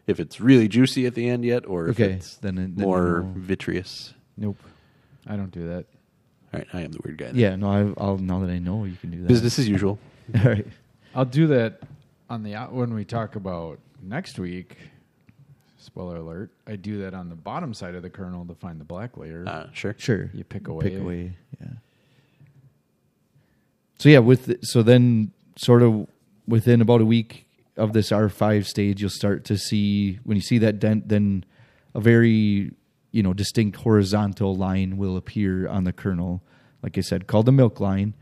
if 0.06 0.18
it's 0.20 0.40
really 0.40 0.68
juicy 0.68 1.04
at 1.06 1.14
the 1.14 1.28
end 1.28 1.44
yet, 1.44 1.66
or 1.66 1.88
if 1.88 2.00
Okay, 2.00 2.12
it's 2.14 2.36
then 2.36 2.58
it- 2.58 2.76
then 2.76 2.84
more 2.86 3.18
you 3.18 3.22
know. 3.24 3.32
vitreous. 3.36 4.14
Nope, 4.36 4.56
I 5.26 5.36
don't 5.36 5.50
do 5.50 5.66
that. 5.68 5.86
All 6.54 6.60
right, 6.60 6.66
I 6.72 6.80
am 6.80 6.92
the 6.92 7.00
weird 7.04 7.18
guy. 7.18 7.26
then. 7.26 7.36
yeah 7.36 7.56
no 7.56 7.68
I, 7.68 8.02
i'll 8.02 8.16
now 8.16 8.40
that 8.40 8.48
i 8.50 8.58
know 8.58 8.84
you 8.84 8.96
can 8.96 9.10
do 9.10 9.18
that 9.22 9.28
business 9.28 9.58
as 9.58 9.68
usual. 9.68 9.98
all 10.36 10.44
right 10.50 10.66
I'll 11.14 11.24
do 11.26 11.46
that 11.48 11.80
on 12.28 12.42
the 12.42 12.54
when 12.70 12.94
we 12.94 13.04
talk 13.04 13.36
about 13.36 13.78
next 14.02 14.38
week. 14.38 14.76
Spoiler 15.80 16.16
alert! 16.16 16.50
I 16.66 16.76
do 16.76 17.02
that 17.02 17.14
on 17.14 17.28
the 17.28 17.36
bottom 17.36 17.72
side 17.72 17.94
of 17.94 18.02
the 18.02 18.10
kernel 18.10 18.44
to 18.46 18.54
find 18.54 18.80
the 18.80 18.84
black 18.84 19.16
layer. 19.16 19.44
Uh, 19.46 19.68
sure. 19.72 19.94
Sure. 19.96 20.30
You 20.34 20.44
pick 20.44 20.68
away. 20.68 20.90
Pick 20.90 20.98
away. 20.98 21.36
Yeah. 21.60 21.66
So 23.98 24.08
yeah, 24.08 24.18
with 24.18 24.46
the, 24.46 24.58
so 24.62 24.82
then 24.82 25.32
sort 25.56 25.82
of 25.82 26.06
within 26.46 26.80
about 26.80 27.00
a 27.00 27.04
week 27.04 27.46
of 27.76 27.92
this 27.92 28.12
R 28.12 28.28
five 28.28 28.66
stage, 28.66 29.00
you'll 29.00 29.10
start 29.10 29.44
to 29.46 29.56
see 29.56 30.18
when 30.24 30.36
you 30.36 30.42
see 30.42 30.58
that 30.58 30.78
dent, 30.78 31.08
then 31.08 31.44
a 31.94 32.00
very 32.00 32.72
you 33.12 33.22
know 33.22 33.32
distinct 33.32 33.78
horizontal 33.78 34.54
line 34.54 34.96
will 34.96 35.16
appear 35.16 35.68
on 35.68 35.84
the 35.84 35.92
kernel, 35.92 36.42
like 36.82 36.98
I 36.98 37.02
said, 37.02 37.26
called 37.26 37.46
the 37.46 37.52
milk 37.52 37.80
line, 37.80 38.14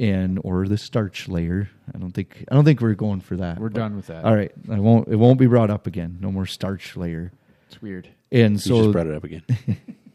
and 0.00 0.38
or 0.44 0.66
the 0.68 0.78
starch 0.78 1.28
layer. 1.28 1.68
I 1.94 1.98
don't 1.98 2.12
think 2.12 2.44
I 2.50 2.54
don't 2.54 2.64
think 2.64 2.80
we're 2.80 2.94
going 2.94 3.20
for 3.20 3.36
that. 3.36 3.58
We're 3.58 3.68
but- 3.68 3.78
done 3.78 3.96
with 3.96 4.06
that. 4.08 4.24
All 4.24 4.34
right, 4.34 4.52
I 4.70 4.78
won't. 4.78 5.08
It 5.08 5.16
won't 5.16 5.38
be 5.38 5.46
brought 5.46 5.70
up 5.70 5.86
again. 5.86 6.18
No 6.20 6.30
more 6.30 6.46
starch 6.46 6.96
layer. 6.96 7.32
It's 7.68 7.82
weird. 7.82 8.08
And 8.30 8.54
You 8.54 8.58
so 8.58 8.78
just 8.82 8.92
brought 8.92 9.06
it 9.06 9.14
up 9.14 9.24
again. 9.24 9.42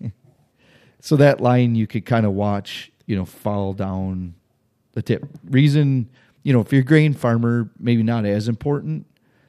so 1.00 1.16
that 1.18 1.42
line 1.42 1.76
you 1.76 1.88
could 1.88 2.06
kind 2.06 2.26
of 2.26 2.34
watch, 2.34 2.92
you 3.06 3.16
know, 3.16 3.26
fall 3.26 3.74
down 3.74 4.36
the 4.94 5.02
tip. 5.02 5.26
Reason, 5.50 6.10
you 6.44 6.54
know, 6.54 6.62
if 6.62 6.72
you're 6.72 6.82
a 6.82 6.86
grain 6.86 7.14
farmer, 7.14 7.70
maybe 7.80 8.04
not 8.04 8.26
as 8.26 8.48
important 8.48 9.06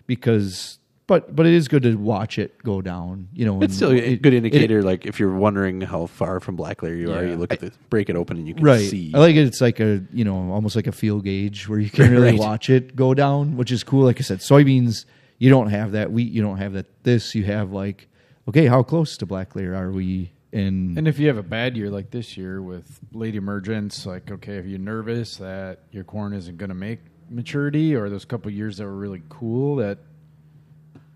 because, 0.07 0.79
but 1.07 1.35
but 1.37 1.45
it 1.47 1.53
is 1.53 1.69
good 1.69 1.83
to 1.83 1.95
watch 1.97 2.39
it 2.39 2.63
go 2.63 2.81
down. 2.81 3.29
You 3.35 3.45
know, 3.45 3.63
It's 3.63 3.77
still 3.77 3.91
a 3.91 3.95
it- 3.97 4.23
good 4.23 4.33
it- 4.33 4.39
indicator. 4.39 4.83
like 4.83 5.05
if 5.07 5.21
you're 5.21 5.35
wondering 5.35 5.81
how 5.83 6.07
far 6.07 6.41
from 6.41 6.57
black 6.57 6.83
layer 6.83 6.95
you 6.95 7.13
are, 7.13 7.25
you 7.25 7.37
look 7.37 7.53
at 7.53 7.61
the 7.61 7.73
break 7.91 8.09
it 8.09 8.17
open 8.17 8.37
and 8.39 8.49
you 8.49 8.55
can 8.55 8.65
right. 8.65 8.89
see. 8.89 9.13
I 9.15 9.19
like 9.19 9.37
it. 9.37 9.45
It's 9.47 9.61
like 9.61 9.81
a 9.81 10.03
you 10.13 10.25
know 10.25 10.53
almost 10.53 10.77
like 10.77 10.87
a 10.87 10.93
field 10.93 11.25
gauge 11.25 11.69
where 11.69 11.79
you 11.79 11.91
can 11.91 12.11
really 12.13 12.31
Right. 12.33 12.39
watch 12.39 12.71
it 12.71 12.97
go 12.97 13.13
down, 13.15 13.57
which 13.57 13.71
is 13.71 13.85
cool. 13.85 14.05
Like 14.05 14.19
I 14.21 14.23
said, 14.23 14.39
soybeans 14.41 15.05
you 15.39 15.51
don't 15.51 15.69
have 15.69 15.93
that. 15.93 16.11
Wheat 16.13 16.33
you 16.33 16.41
don't 16.43 16.59
have 16.59 16.73
that. 16.75 16.87
This 17.05 17.35
you 17.35 17.45
have 17.45 17.71
like 17.73 18.09
okay, 18.49 18.67
how 18.67 18.83
close 18.83 19.17
to 19.19 19.27
black 19.27 19.55
layer 19.57 19.75
are 19.75 19.91
we? 19.91 20.31
And, 20.53 20.97
And 20.97 21.09
if 21.09 21.19
you 21.19 21.27
have 21.27 21.37
a 21.37 21.43
bad 21.43 21.77
year 21.77 21.91
like 21.91 22.13
this 22.13 22.37
year 22.37 22.63
with 22.63 23.01
late 23.13 23.35
emergence, 23.35 24.07
like 24.07 24.31
okay, 24.31 24.57
if 24.57 24.67
you're 24.67 24.79
nervous 24.79 25.37
that 25.39 25.81
your 25.91 26.05
corn 26.05 26.33
isn't 26.33 26.59
going 26.59 26.69
to 26.69 26.75
make 26.77 27.01
maturity, 27.29 27.95
or 27.95 28.09
those 28.09 28.25
couple 28.25 28.51
years 28.51 28.77
that 28.77 28.85
were 28.85 28.95
really 28.95 29.23
cool 29.29 29.77
that 29.77 29.99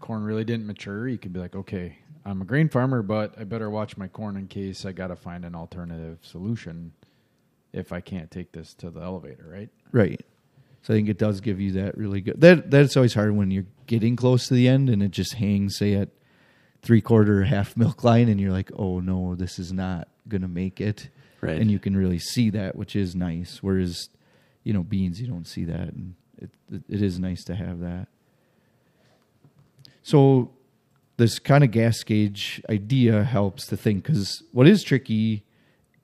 corn 0.00 0.22
really 0.22 0.44
didn't 0.44 0.66
mature, 0.66 1.08
you 1.08 1.18
could 1.18 1.32
be 1.32 1.40
like, 1.40 1.54
okay, 1.54 1.98
I'm 2.24 2.42
a 2.42 2.44
grain 2.44 2.68
farmer, 2.68 3.02
but 3.02 3.34
I 3.38 3.44
better 3.44 3.70
watch 3.70 3.96
my 3.96 4.08
corn 4.08 4.36
in 4.36 4.48
case 4.48 4.84
I 4.84 4.92
got 4.92 5.08
to 5.08 5.16
find 5.16 5.44
an 5.44 5.54
alternative 5.54 6.18
solution 6.22 6.92
if 7.72 7.92
I 7.92 8.00
can't 8.00 8.30
take 8.30 8.52
this 8.52 8.74
to 8.74 8.90
the 8.90 9.00
elevator, 9.00 9.46
right? 9.48 9.68
Right. 9.92 10.20
So 10.82 10.94
I 10.94 10.96
think 10.96 11.08
it 11.08 11.18
does 11.18 11.40
give 11.40 11.60
you 11.60 11.72
that 11.72 11.96
really 11.96 12.20
good. 12.20 12.40
That 12.40 12.70
that's 12.70 12.96
always 12.96 13.14
hard 13.14 13.36
when 13.36 13.50
you're 13.50 13.66
getting 13.86 14.16
close 14.16 14.48
to 14.48 14.54
the 14.54 14.68
end 14.68 14.88
and 14.88 15.02
it 15.02 15.10
just 15.10 15.34
hangs, 15.34 15.76
say 15.76 15.94
at 15.94 16.10
three 16.82 17.00
quarter 17.00 17.42
half 17.44 17.76
milk 17.76 18.04
line, 18.04 18.28
and 18.28 18.40
you're 18.40 18.52
like, 18.52 18.70
oh 18.76 19.00
no, 19.00 19.34
this 19.34 19.58
is 19.58 19.72
not 19.72 20.08
gonna 20.28 20.48
make 20.48 20.80
it. 20.80 21.08
Right. 21.40 21.60
And 21.60 21.70
you 21.70 21.78
can 21.78 21.96
really 21.96 22.18
see 22.18 22.50
that, 22.50 22.74
which 22.76 22.96
is 22.96 23.14
nice. 23.14 23.58
Whereas, 23.62 24.08
you 24.64 24.72
know, 24.72 24.82
beans 24.82 25.20
you 25.20 25.26
don't 25.26 25.46
see 25.46 25.64
that, 25.64 25.92
and 25.92 26.14
it 26.36 26.50
it, 26.72 26.82
it 26.88 27.02
is 27.02 27.18
nice 27.18 27.44
to 27.44 27.54
have 27.54 27.80
that. 27.80 28.08
So 30.08 30.52
this 31.18 31.38
kind 31.38 31.62
of 31.62 31.70
gas 31.70 32.02
gauge 32.02 32.62
idea 32.70 33.24
helps 33.24 33.66
to 33.66 33.76
think 33.76 34.04
because 34.04 34.42
what 34.52 34.66
is 34.66 34.82
tricky 34.82 35.44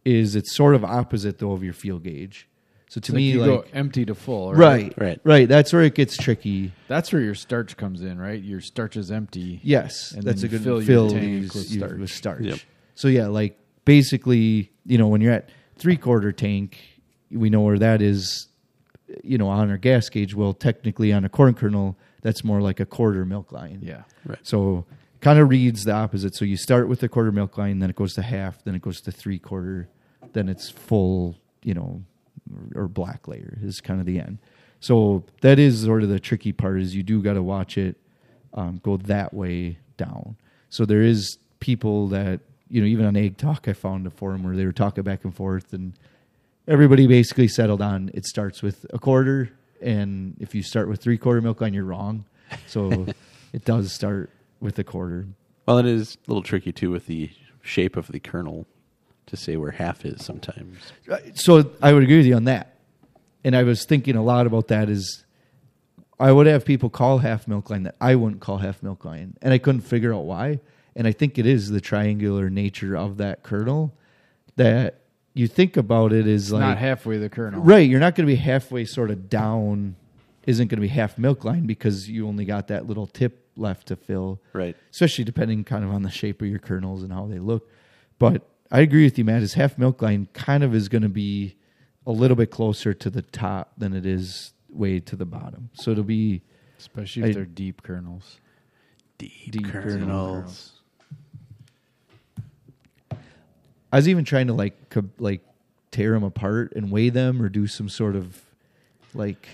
is 0.05 0.37
it's 0.37 0.55
sort 0.55 0.75
of 0.75 0.85
opposite 0.85 1.39
though 1.39 1.53
of 1.53 1.65
your 1.65 1.73
field 1.73 2.03
gauge. 2.05 2.47
So 2.91 2.95
to 2.95 2.99
It's 3.01 3.09
like 3.09 3.17
me, 3.17 3.31
you 3.33 3.41
like 3.41 3.49
go 3.49 3.65
empty 3.73 4.05
to 4.05 4.15
full, 4.15 4.53
right, 4.53 4.93
Right. 4.99 5.19
right. 5.25 5.49
That's 5.49 5.73
where 5.73 5.83
it 5.83 5.95
gets 5.95 6.19
tricky. 6.19 6.73
That's 6.87 7.13
where 7.15 7.23
your 7.23 7.35
starch 7.35 7.79
comes 7.79 8.03
in, 8.03 8.19
right? 8.19 8.41
Your 8.43 8.61
starch 8.61 8.97
is 8.99 9.11
empty. 9.11 9.61
Yes, 9.65 10.13
And 10.13 10.23
that's 10.23 10.43
a 10.43 10.47
you 10.47 10.51
good 10.51 10.61
fill 10.63 10.77
your 10.83 10.87
fill 10.87 11.11
tank 11.11 11.25
use- 11.25 11.55
with 11.55 11.71
use 11.71 11.79
starch. 11.79 11.99
with 11.99 12.11
starch. 12.11 12.43
Yep. 12.43 12.59
So 12.95 13.09
yeah, 13.09 13.29
like 13.29 13.59
basically, 13.87 14.71
you 14.85 14.99
know, 14.99 15.09
when 15.09 15.23
you're 15.23 15.33
at 15.33 15.49
three 15.77 15.97
quarter 15.97 16.31
tank, 16.31 16.79
we 17.31 17.49
know 17.49 17.63
where 17.63 17.79
that 17.79 18.03
is. 18.03 18.49
You 19.23 19.39
know, 19.39 19.49
on 19.49 19.71
our 19.71 19.77
gas 19.79 20.09
gauge. 20.09 20.35
Well, 20.35 20.53
technically, 20.55 21.13
on 21.13 21.25
a 21.25 21.29
corn 21.29 21.55
kernel, 21.55 21.97
that's 22.25 22.43
more 22.43 22.61
like 22.63 22.81
a 22.81 22.87
quarter 22.87 23.25
milk 23.25 23.53
line. 23.53 23.81
Yeah. 23.83 24.03
Right. 24.25 24.39
So 24.43 24.87
kind 25.21 25.39
of 25.39 25.49
reads 25.51 25.85
the 25.85 25.93
opposite. 25.93 26.35
So 26.35 26.45
you 26.45 26.57
start 26.57 26.89
with 26.89 27.01
the 27.01 27.09
quarter 27.09 27.31
milk 27.31 27.57
line, 27.57 27.79
then 27.79 27.91
it 27.91 27.97
goes 27.97 28.15
to 28.15 28.23
half, 28.23 28.65
then 28.65 28.75
it 28.75 28.83
goes 28.83 29.01
to 29.03 29.13
three 29.13 29.39
quarter, 29.39 29.89
then 30.33 30.49
it's 30.49 30.71
full, 30.71 31.37
you 31.63 31.75
know, 31.75 32.03
or 32.75 32.89
black 32.89 33.29
layer 33.29 33.59
is 33.63 33.81
kind 33.81 34.01
of 34.01 34.07
the 34.07 34.19
end. 34.19 34.39
So 34.81 35.25
that 35.43 35.59
is 35.59 35.83
sort 35.83 36.03
of 36.03 36.09
the 36.09 36.19
tricky 36.19 36.53
part 36.53 36.81
is 36.81 36.97
you 36.97 37.03
do 37.03 37.23
got 37.23 37.35
to 37.35 37.43
watch 37.43 37.77
it 37.79 37.97
um, 38.55 38.81
go 38.83 38.97
that 38.97 39.35
way 39.35 39.79
down. 39.99 40.37
So 40.71 40.87
there 40.87 41.03
is 41.03 41.39
people 41.61 42.09
that 42.09 42.41
you 42.71 42.81
know 42.81 42.87
even 42.87 43.05
on 43.05 43.17
Ag 43.17 43.37
Talk 43.37 43.69
I 43.69 43.75
found 43.75 44.07
a 44.07 44.11
forum 44.11 44.43
where 44.43 44.57
they 44.57 44.65
were 44.65 44.73
talking 44.73 45.05
back 45.05 45.25
and 45.25 45.35
forth 45.35 45.73
and 45.73 45.93
everybody 46.67 47.07
basically 47.07 47.49
settled 47.49 47.83
on 47.83 48.11
it 48.15 48.25
starts 48.27 48.63
with 48.63 48.87
a 48.91 48.99
quarter 48.99 49.51
and 49.85 50.37
if 50.41 50.55
you 50.55 50.63
start 50.63 50.89
with 50.89 51.01
three 51.01 51.19
quarter 51.19 51.41
milk 51.41 51.63
on, 51.63 51.75
you're 51.75 51.85
wrong. 51.85 52.25
So 52.67 53.07
it 53.53 53.65
does 53.65 53.93
start 53.93 54.31
with 54.61 54.79
a 54.79 54.85
quarter. 54.85 55.27
Well, 55.67 55.79
it 55.79 55.87
is 55.87 56.17
a 56.27 56.31
little 56.31 56.43
tricky 56.43 56.73
too 56.73 56.91
with 56.91 57.07
the 57.07 57.31
shape 57.63 57.97
of 57.97 58.09
the 58.09 58.21
kernel 58.21 58.67
to 59.27 59.37
say 59.37 59.57
where 59.57 59.71
half 59.71 60.05
is 60.05 60.25
sometimes. 60.25 60.79
Uh, 61.11 61.19
So 61.35 61.71
I 61.81 61.93
would 61.93 62.03
agree 62.03 62.19
with 62.19 62.27
you 62.27 62.35
on 62.35 62.45
that. 62.45 62.77
And 63.43 63.55
I 63.55 63.63
was 63.63 63.85
thinking 63.85 64.17
a 64.17 64.23
lot 64.23 64.47
about 64.47 64.69
that 64.69 64.89
is 64.89 65.25
I 66.19 66.33
would 66.33 66.47
have 66.47 66.65
people 66.65 66.91
call 66.91 67.19
half 67.19 67.47
milk 67.49 67.71
line 67.71 67.83
that 67.85 67.97
I 68.01 68.15
wouldn't 68.15 68.41
call 68.41 68.59
half 68.59 68.83
milk 68.83 69.05
line. 69.05 69.37
And 69.43 69.53
I 69.53 69.59
couldn't 69.59 69.83
figure 69.83 70.15
out 70.15 70.25
why. 70.25 70.61
And 70.97 71.07
I 71.07 71.13
think 71.13 71.39
it 71.39 71.47
is 71.47 71.71
the 71.71 71.81
triangular 71.81 72.49
nature 72.49 72.97
of 72.97 73.17
that 73.19 73.43
kernel 73.43 73.93
that 74.57 75.01
you 75.35 75.49
think 75.49 75.77
about 75.77 76.13
it 76.13 76.27
is 76.27 76.53
like 76.53 76.61
Not 76.61 76.79
halfway 76.79 77.19
the 77.19 77.29
kernel. 77.29 77.61
Right, 77.61 77.89
you're 77.89 78.01
not 78.01 78.15
going 78.15 78.27
to 78.27 78.33
be 78.33 78.37
halfway 78.37 78.85
sort 78.85 79.11
of 79.11 79.29
down 79.29 79.97
isn't 80.47 80.69
going 80.69 80.77
to 80.77 80.83
be 80.83 80.89
half 80.89 81.19
milk 81.19 81.45
line 81.45 81.67
because 81.67 82.09
you 82.09 82.29
only 82.29 82.45
got 82.45 82.69
that 82.69 82.87
little 82.87 83.07
tip 83.07 83.49
left 83.57 83.89
to 83.89 83.97
fill 83.97 84.41
Right. 84.53 84.77
especially 84.91 85.25
depending 85.25 85.65
kind 85.65 85.85
of 85.85 85.91
on 85.91 86.03
the 86.03 86.11
shape 86.11 86.43
of 86.43 86.49
your 86.49 86.59
kernels 86.59 87.03
and 87.03 87.13
how 87.13 87.27
they 87.27 87.39
look. 87.39 87.69
But 88.19 88.43
I 88.71 88.81
agree 88.81 89.05
with 89.05 89.17
you, 89.19 89.25
Matt. 89.25 89.43
Is 89.43 89.55
half 89.55 89.79
milk 89.79 90.03
line 90.03 90.29
kind 90.33 90.63
of 90.63 90.75
is 90.75 90.89
going 90.89 91.03
to 91.03 91.09
be 91.09 91.57
a 92.07 92.13
little 92.13 92.37
bit 92.37 92.51
closer 92.51 92.93
to 92.93 93.09
the 93.11 93.23
top 93.23 93.73
than 93.79 93.95
it 93.95 94.05
is 94.07 94.53
way 94.69 95.01
to 95.01 95.17
the 95.17 95.25
bottom. 95.25 95.71
So 95.75 95.91
it'll 95.93 96.05
be 96.05 96.43
Especially 96.79 97.23
if 97.23 97.29
I- 97.31 97.33
they're 97.33 97.45
deep 97.45 97.83
kernels. 97.83 98.39
Deep, 99.19 99.51
Deep 99.53 99.65
kernels. 99.69 99.95
kernels. 100.03 100.74
I 103.95 103.99
was 103.99 104.09
even 104.09 104.25
trying 104.25 104.49
to 104.49 104.53
like 104.55 104.91
co- 104.91 105.09
like 105.19 105.43
tear 105.93 106.13
them 106.13 106.25
apart 106.25 106.73
and 106.75 106.91
weigh 106.91 107.11
them 107.11 107.41
or 107.41 107.49
do 107.49 107.67
some 107.69 107.89
sort 107.89 108.17
of 108.17 108.43
like 109.15 109.47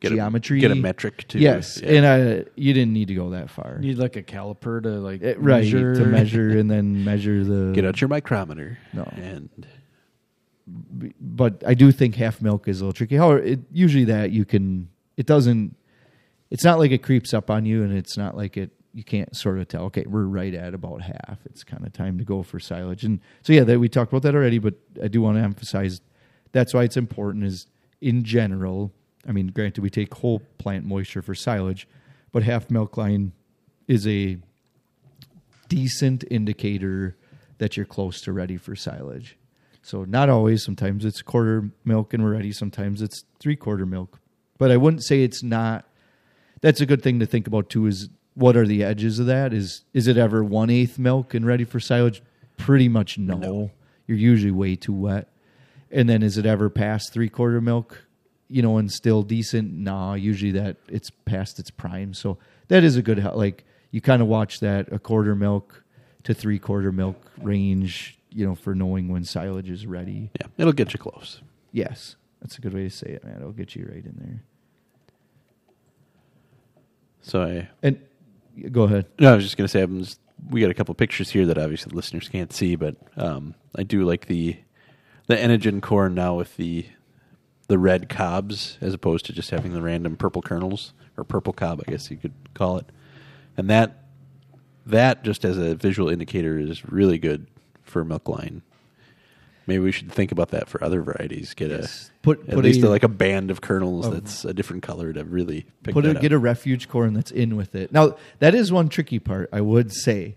Get 0.00 0.12
geometry. 0.12 0.58
A, 0.58 0.60
get 0.60 0.70
a 0.70 0.76
metric 0.76 1.26
too. 1.26 1.40
Yes, 1.40 1.80
Yeah. 1.82 1.90
and 1.90 2.06
I 2.06 2.44
you 2.54 2.72
didn't 2.72 2.92
need 2.92 3.08
to 3.08 3.14
go 3.14 3.30
that 3.30 3.50
far. 3.50 3.78
You 3.80 3.88
need 3.88 3.98
like 3.98 4.14
a 4.14 4.22
caliper 4.22 4.80
to 4.82 4.88
like 5.00 5.22
Eh, 5.22 5.34
right 5.38 5.64
measure. 5.64 5.94
to 5.96 6.04
measure 6.06 6.50
and 6.58 6.70
then 6.70 7.04
measure 7.04 7.42
the 7.42 7.72
get 7.74 7.84
out 7.84 8.00
your 8.00 8.06
micrometer. 8.08 8.78
No. 8.92 9.02
And 9.16 9.48
but 11.20 11.62
I 11.66 11.74
do 11.74 11.90
think 11.92 12.14
half 12.16 12.42
milk 12.42 12.68
is 12.68 12.80
a 12.80 12.84
little 12.84 12.92
tricky. 12.92 13.16
However, 13.16 13.40
it, 13.40 13.60
usually 13.72 14.04
that 14.04 14.30
you 14.32 14.44
can, 14.44 14.90
it 15.16 15.26
doesn't, 15.26 15.74
it's 16.50 16.62
not 16.64 16.78
like 16.78 16.90
it 16.90 17.02
creeps 17.02 17.32
up 17.32 17.50
on 17.50 17.64
you, 17.64 17.82
and 17.82 17.92
it's 17.96 18.16
not 18.18 18.36
like 18.36 18.56
it 18.56 18.70
you 18.98 19.04
can't 19.04 19.36
sort 19.36 19.60
of 19.60 19.68
tell. 19.68 19.84
Okay, 19.84 20.02
we're 20.08 20.24
right 20.24 20.52
at 20.52 20.74
about 20.74 21.02
half. 21.02 21.38
It's 21.44 21.62
kind 21.62 21.86
of 21.86 21.92
time 21.92 22.18
to 22.18 22.24
go 22.24 22.42
for 22.42 22.58
silage, 22.58 23.04
and 23.04 23.20
so 23.42 23.52
yeah, 23.52 23.62
that 23.62 23.78
we 23.78 23.88
talked 23.88 24.12
about 24.12 24.22
that 24.22 24.34
already. 24.34 24.58
But 24.58 24.74
I 25.00 25.06
do 25.06 25.22
want 25.22 25.36
to 25.36 25.42
emphasize 25.42 26.00
that's 26.50 26.74
why 26.74 26.82
it's 26.82 26.96
important. 26.96 27.44
Is 27.44 27.68
in 28.00 28.24
general, 28.24 28.92
I 29.26 29.30
mean, 29.30 29.46
granted, 29.48 29.82
we 29.82 29.88
take 29.88 30.12
whole 30.14 30.42
plant 30.58 30.84
moisture 30.84 31.22
for 31.22 31.36
silage, 31.36 31.86
but 32.32 32.42
half 32.42 32.72
milk 32.72 32.96
line 32.96 33.30
is 33.86 34.04
a 34.04 34.38
decent 35.68 36.24
indicator 36.28 37.16
that 37.58 37.76
you're 37.76 37.86
close 37.86 38.20
to 38.22 38.32
ready 38.32 38.56
for 38.56 38.74
silage. 38.74 39.36
So 39.82 40.02
not 40.02 40.28
always. 40.28 40.64
Sometimes 40.64 41.04
it's 41.04 41.22
quarter 41.22 41.70
milk 41.84 42.12
and 42.12 42.24
we're 42.24 42.32
ready. 42.32 42.50
Sometimes 42.50 43.00
it's 43.00 43.22
three 43.38 43.54
quarter 43.54 43.86
milk. 43.86 44.18
But 44.58 44.72
I 44.72 44.76
wouldn't 44.76 45.04
say 45.04 45.22
it's 45.22 45.44
not. 45.44 45.84
That's 46.62 46.80
a 46.80 46.86
good 46.86 47.00
thing 47.00 47.20
to 47.20 47.26
think 47.26 47.46
about 47.46 47.70
too. 47.70 47.86
Is 47.86 48.08
what 48.38 48.56
are 48.56 48.66
the 48.66 48.84
edges 48.84 49.18
of 49.18 49.26
that? 49.26 49.52
Is 49.52 49.82
is 49.92 50.06
it 50.06 50.16
ever 50.16 50.44
one 50.44 50.70
eighth 50.70 50.96
milk 50.96 51.34
and 51.34 51.44
ready 51.44 51.64
for 51.64 51.80
silage? 51.80 52.22
Pretty 52.56 52.88
much 52.88 53.18
no. 53.18 53.36
No. 53.36 53.70
You're 54.06 54.16
usually 54.16 54.52
way 54.52 54.76
too 54.76 54.92
wet. 54.92 55.28
And 55.90 56.08
then 56.08 56.22
is 56.22 56.38
it 56.38 56.46
ever 56.46 56.70
past 56.70 57.12
three 57.12 57.28
quarter 57.28 57.60
milk? 57.60 58.04
You 58.48 58.62
know, 58.62 58.78
and 58.78 58.90
still 58.92 59.22
decent? 59.24 59.72
Nah. 59.72 60.14
Usually 60.14 60.52
that 60.52 60.76
it's 60.88 61.10
past 61.10 61.58
its 61.58 61.70
prime. 61.70 62.14
So 62.14 62.38
that 62.68 62.84
is 62.84 62.96
a 62.96 63.02
good 63.02 63.22
like 63.34 63.64
you 63.90 64.00
kind 64.00 64.22
of 64.22 64.28
watch 64.28 64.60
that 64.60 64.92
a 64.92 65.00
quarter 65.00 65.34
milk 65.34 65.82
to 66.22 66.32
three 66.32 66.60
quarter 66.60 66.92
milk 66.92 67.32
range. 67.42 68.18
You 68.30 68.46
know, 68.46 68.54
for 68.54 68.74
knowing 68.74 69.08
when 69.08 69.24
silage 69.24 69.70
is 69.70 69.84
ready. 69.84 70.30
yeah, 70.40 70.46
it'll 70.58 70.72
get 70.72 70.92
you 70.92 70.98
close. 70.98 71.40
Yes, 71.72 72.14
that's 72.40 72.56
a 72.58 72.60
good 72.60 72.74
way 72.74 72.84
to 72.84 72.90
say 72.90 73.08
it, 73.08 73.24
man. 73.24 73.36
It'll 73.38 73.52
get 73.52 73.74
you 73.74 73.88
right 73.90 74.04
in 74.04 74.14
there. 74.20 74.42
So 77.22 77.42
I 77.42 77.68
And 77.82 77.98
go 78.70 78.82
ahead. 78.84 79.06
No, 79.18 79.32
I 79.32 79.36
was 79.36 79.44
just 79.44 79.56
going 79.56 79.66
to 79.66 79.70
say, 79.70 79.82
I'm 79.82 80.02
just, 80.02 80.20
we 80.50 80.60
got 80.60 80.70
a 80.70 80.74
couple 80.74 80.94
pictures 80.94 81.30
here 81.30 81.46
that 81.46 81.58
obviously 81.58 81.90
the 81.90 81.96
listeners 81.96 82.28
can't 82.28 82.52
see, 82.52 82.76
but 82.76 82.96
um, 83.16 83.54
I 83.76 83.82
do 83.82 84.04
like 84.04 84.26
the 84.26 84.56
the 85.26 85.36
Enogen 85.36 85.82
corn 85.82 86.14
now 86.14 86.34
with 86.34 86.56
the 86.56 86.86
the 87.68 87.78
red 87.78 88.08
cobs 88.08 88.78
as 88.80 88.94
opposed 88.94 89.26
to 89.26 89.32
just 89.32 89.50
having 89.50 89.74
the 89.74 89.82
random 89.82 90.16
purple 90.16 90.40
kernels 90.40 90.94
or 91.16 91.24
purple 91.24 91.52
cob, 91.52 91.82
I 91.86 91.90
guess 91.90 92.10
you 92.10 92.16
could 92.16 92.32
call 92.54 92.78
it. 92.78 92.86
And 93.56 93.68
that 93.68 94.04
that 94.86 95.22
just 95.22 95.44
as 95.44 95.58
a 95.58 95.74
visual 95.74 96.08
indicator 96.08 96.58
is 96.58 96.84
really 96.86 97.18
good 97.18 97.46
for 97.82 98.04
milk 98.04 98.28
line. 98.28 98.62
Maybe 99.68 99.78
we 99.84 99.92
should 99.92 100.10
think 100.10 100.32
about 100.32 100.48
that 100.48 100.68
for 100.68 100.82
other 100.82 101.02
varieties. 101.02 101.54
Get 101.54 101.70
Yes. 101.70 102.10
a 102.12 102.22
Put- 102.22 102.48
at 102.48 102.54
put 102.56 102.64
least 102.64 102.82
a- 102.82 102.88
like 102.88 103.02
a 103.04 103.08
band 103.08 103.50
of 103.52 103.60
kernels 103.60 104.10
that's 104.10 104.44
a 104.44 104.52
different 104.54 104.82
color 104.82 105.12
to 105.12 105.22
really 105.24 105.66
pick 105.84 105.92
Put 105.94 106.06
a, 106.06 106.12
up. 106.16 106.20
get 106.22 106.32
a 106.32 106.38
refuge 106.38 106.88
corn 106.88 107.12
that's 107.14 107.30
in 107.30 107.54
with 107.54 107.74
it. 107.74 107.92
Now 107.92 108.16
that 108.40 108.54
is 108.54 108.72
one 108.72 108.88
tricky 108.88 109.18
part. 109.20 109.48
I 109.52 109.60
would 109.60 109.92
say 109.92 110.36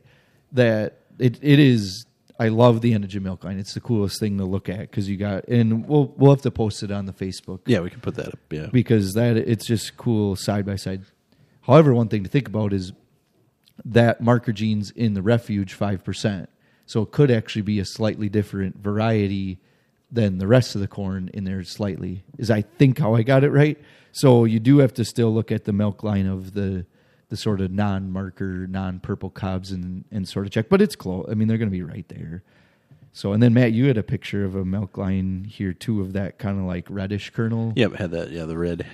that 0.51 0.99
it 1.17 1.39
it 1.41 1.57
is. 1.59 2.05
I 2.39 2.47
love 2.47 2.81
the 2.81 2.93
Enogen 2.93 3.21
milk 3.21 3.43
line. 3.43 3.57
It's 3.59 3.73
the 3.75 3.79
coolest 3.81 4.19
thing 4.19 4.37
to 4.39 4.45
look 4.45 4.67
at 4.67 4.79
because 4.79 5.07
you 5.07 5.15
got 5.15 5.47
and 5.47 5.87
we'll 5.87 6.13
we'll 6.17 6.31
have 6.31 6.41
to 6.41 6.51
post 6.51 6.83
it 6.83 6.91
on 6.91 7.05
the 7.05 7.13
Facebook. 7.13 7.59
yeah, 7.67 7.79
we 7.79 7.89
can 7.89 8.01
put 8.01 8.15
that 8.15 8.27
up. 8.29 8.39
Yeah, 8.49 8.67
because 8.71 9.13
that 9.13 9.37
it's 9.37 9.65
just 9.65 9.95
cool 9.95 10.35
side 10.35 10.65
by 10.65 10.75
side. 10.75 11.03
However, 11.61 11.93
one 11.93 12.07
thing 12.09 12.23
to 12.23 12.29
think 12.29 12.47
about 12.47 12.73
is 12.73 12.91
that 13.85 14.21
marker 14.21 14.51
genes 14.51 14.91
in 14.91 15.13
the 15.13 15.21
refuge 15.21 15.73
five 15.73 16.03
percent, 16.03 16.49
so 16.91 17.03
it 17.03 17.11
could 17.11 17.31
actually 17.31 17.61
be 17.61 17.79
a 17.79 17.85
slightly 17.85 18.27
different 18.27 18.75
variety 18.75 19.57
than 20.11 20.39
the 20.39 20.45
rest 20.45 20.75
of 20.75 20.81
the 20.81 20.89
corn 20.89 21.29
in 21.33 21.45
there. 21.45 21.63
Slightly 21.63 22.25
is 22.37 22.51
I 22.51 22.63
think 22.63 22.99
how 22.99 23.15
I 23.15 23.23
got 23.23 23.45
it 23.45 23.51
right. 23.51 23.77
So 24.11 24.43
you 24.43 24.59
do 24.59 24.79
have 24.79 24.93
to 24.95 25.05
still 25.05 25.33
look 25.33 25.53
at 25.53 25.63
the 25.63 25.71
milk 25.71 26.03
line 26.03 26.27
of 26.27 26.53
the 26.53 26.85
the 27.29 27.37
sort 27.37 27.61
of 27.61 27.71
non-marker, 27.71 28.67
non-purple 28.67 29.29
cobs 29.29 29.71
and 29.71 30.03
and 30.11 30.27
sort 30.27 30.45
of 30.45 30.51
check, 30.51 30.67
but 30.67 30.81
it's 30.81 30.97
close. 30.97 31.25
I 31.31 31.33
mean, 31.33 31.47
they're 31.47 31.57
going 31.57 31.69
to 31.69 31.71
be 31.71 31.81
right 31.81 32.05
there. 32.09 32.43
So 33.13 33.31
and 33.31 33.41
then 33.41 33.53
Matt, 33.53 33.71
you 33.71 33.85
had 33.85 33.97
a 33.97 34.03
picture 34.03 34.43
of 34.43 34.57
a 34.57 34.65
milk 34.65 34.97
line 34.97 35.45
here 35.45 35.71
too 35.71 36.01
of 36.01 36.11
that 36.11 36.39
kind 36.39 36.59
of 36.59 36.65
like 36.65 36.87
reddish 36.89 37.29
kernel. 37.29 37.71
Yep, 37.77 37.93
had 37.93 38.11
that. 38.11 38.31
Yeah, 38.31 38.43
the 38.43 38.57
red 38.57 38.85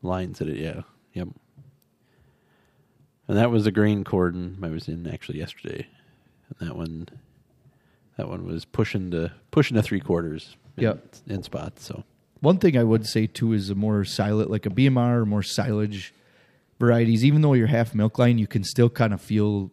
lines 0.00 0.40
in 0.40 0.48
it. 0.48 0.56
Yeah, 0.56 0.80
yep. 1.12 1.28
And 3.28 3.36
that 3.36 3.50
was 3.50 3.66
a 3.66 3.70
grain 3.70 4.02
cordon 4.02 4.60
I 4.62 4.68
was 4.68 4.88
in 4.88 5.06
actually 5.06 5.40
yesterday, 5.40 5.86
and 6.60 6.68
that 6.68 6.76
one, 6.76 7.08
that 8.16 8.28
one 8.28 8.44
was 8.44 8.64
pushing 8.64 9.10
to 9.12 9.32
pushing 9.50 9.74
to 9.76 9.82
three 9.82 10.00
quarters. 10.00 10.56
In, 10.76 10.84
Yep. 10.84 11.14
in 11.28 11.42
spots. 11.42 11.84
So 11.84 12.04
One 12.40 12.58
thing 12.58 12.76
I 12.78 12.82
would 12.84 13.06
say 13.06 13.26
too 13.26 13.52
is 13.52 13.68
a 13.70 13.74
more 13.74 14.04
silent, 14.04 14.50
like 14.50 14.64
a 14.66 14.70
BMR 14.70 15.18
or 15.20 15.26
more 15.26 15.42
silage 15.42 16.14
varieties. 16.80 17.24
Even 17.24 17.42
though 17.42 17.52
you're 17.52 17.66
half 17.66 17.94
milk 17.94 18.18
line, 18.18 18.38
you 18.38 18.46
can 18.46 18.64
still 18.64 18.88
kind 18.90 19.12
of 19.12 19.20
feel 19.20 19.70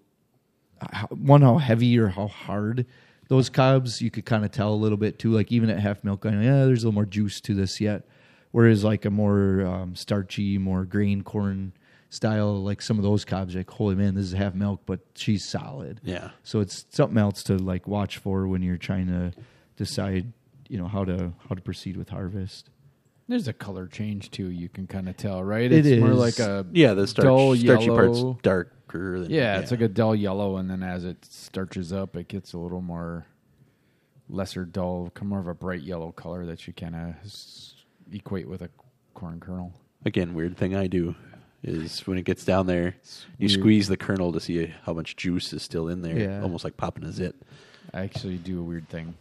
how, 0.92 1.08
one 1.08 1.42
how 1.42 1.58
heavy 1.58 1.98
or 1.98 2.10
how 2.10 2.28
hard 2.28 2.86
those 3.30 3.50
cobs. 3.50 4.02
You 4.02 4.12
could 4.12 4.26
kind 4.26 4.44
of 4.46 4.52
tell 4.52 4.74
a 4.74 4.76
little 4.76 4.98
bit 4.98 5.20
too. 5.20 5.32
Like 5.32 5.52
even 5.52 5.70
at 5.70 5.80
half 5.80 6.04
milk 6.04 6.26
line, 6.26 6.42
yeah, 6.44 6.66
there's 6.66 6.84
a 6.84 6.88
little 6.88 6.94
more 6.94 7.06
juice 7.06 7.40
to 7.42 7.54
this 7.54 7.80
yet. 7.82 8.06
Whereas 8.52 8.84
like 8.84 9.06
a 9.06 9.10
more 9.10 9.66
um, 9.66 9.96
starchy, 9.96 10.58
more 10.58 10.84
grain 10.86 11.22
corn 11.22 11.72
style, 12.10 12.62
like 12.64 12.82
some 12.82 12.98
of 12.98 13.04
those 13.04 13.24
cobs, 13.26 13.56
like 13.56 13.70
holy 13.70 13.96
man, 13.96 14.16
this 14.16 14.26
is 14.26 14.34
half 14.34 14.54
milk, 14.56 14.82
but 14.86 15.00
she's 15.16 15.48
solid. 15.48 16.02
yeah, 16.04 16.32
So 16.44 16.60
it's 16.60 16.86
something 16.90 17.18
else 17.18 17.44
to 17.44 17.58
like 17.58 17.88
watch 17.88 18.18
for 18.18 18.48
when 18.48 18.62
you're 18.62 18.78
trying 18.78 19.08
to 19.08 19.32
decide, 19.76 20.34
you 20.68 20.78
know, 20.78 20.88
how 20.88 21.06
to 21.06 21.34
how 21.48 21.56
to 21.56 21.62
proceed 21.62 21.98
with 21.98 22.10
harvest. 22.10 22.70
There's 23.28 23.48
a 23.48 23.54
color 23.54 23.86
change 23.86 24.32
too. 24.32 24.50
You 24.50 24.70
can 24.70 24.88
kind 24.88 25.08
of 25.08 25.16
tell, 25.16 25.44
right? 25.44 25.72
It 25.72 25.86
it's 25.86 26.02
more 26.02 26.16
like 26.16 26.40
a 26.40 26.66
yeah. 26.72 26.96
The 26.96 27.06
starch, 27.06 27.26
dull 27.26 27.56
starchy 27.56 27.86
yellow. 27.86 27.96
parts 27.96 28.42
darker. 28.42 29.20
Than, 29.20 29.30
Yeah, 29.30 29.60
it's 29.60 29.70
like 29.70 29.82
a 29.82 29.88
dull 29.88 30.16
yellow, 30.16 30.58
and 30.58 30.68
then 30.68 30.82
as 30.82 31.06
it 31.06 31.24
starches 31.24 31.94
up, 31.94 32.16
it 32.16 32.28
gets 32.28 32.54
a 32.54 32.58
little 32.58 32.82
more 32.82 33.28
lesser 34.30 34.66
dull, 34.66 35.12
come 35.14 35.28
more 35.28 35.40
of 35.40 35.48
a 35.48 35.54
bright 35.54 35.82
yellow 35.82 36.12
color 36.12 36.46
that 36.48 36.66
you 36.66 36.74
kind 36.74 36.96
of 36.96 37.16
equate 38.12 38.48
with 38.48 38.64
a 38.64 38.70
corn 39.14 39.40
kernel. 39.40 39.74
again 40.06 40.34
weird 40.34 40.58
thing 40.58 40.76
I 40.76 40.88
do. 40.88 41.14
Is 41.62 42.08
when 42.08 42.18
it 42.18 42.24
gets 42.24 42.46
down 42.46 42.68
there, 42.68 42.96
you 43.38 43.48
weird. 43.48 43.52
squeeze 43.60 43.88
the 43.90 43.98
kernel 43.98 44.32
to 44.32 44.40
see 44.40 44.74
how 44.84 44.94
much 44.94 45.16
juice 45.18 45.52
is 45.52 45.62
still 45.62 45.90
in 45.90 46.02
there, 46.02 46.18
Yeah. 46.18 46.42
almost 46.42 46.64
like 46.64 46.78
popping 46.78 47.04
a 47.04 47.12
zit. 47.12 47.36
I 47.94 48.02
actually 48.02 48.38
do 48.38 48.60
a 48.60 48.64
weird 48.64 48.88
thing. 48.88 49.16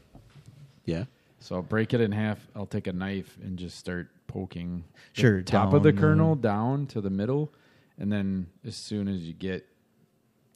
Yeah, 0.84 1.04
So 1.40 1.56
I'll 1.56 1.62
break 1.62 1.92
it 1.94 2.00
in 2.00 2.12
half. 2.12 2.46
I'll 2.54 2.66
take 2.66 2.86
a 2.86 2.92
knife 2.92 3.36
and 3.42 3.58
just 3.58 3.76
start 3.78 4.08
poking 4.28 4.84
the 5.14 5.20
Sure, 5.20 5.42
top 5.42 5.72
of 5.74 5.82
the 5.82 5.90
down, 5.92 6.00
kernel 6.00 6.34
down 6.36 6.86
to 6.88 7.00
the 7.00 7.10
middle, 7.10 7.50
and 7.98 8.10
then 8.12 8.46
as 8.64 8.76
soon 8.76 9.08
as 9.08 9.22
you 9.22 9.32
get 9.32 9.66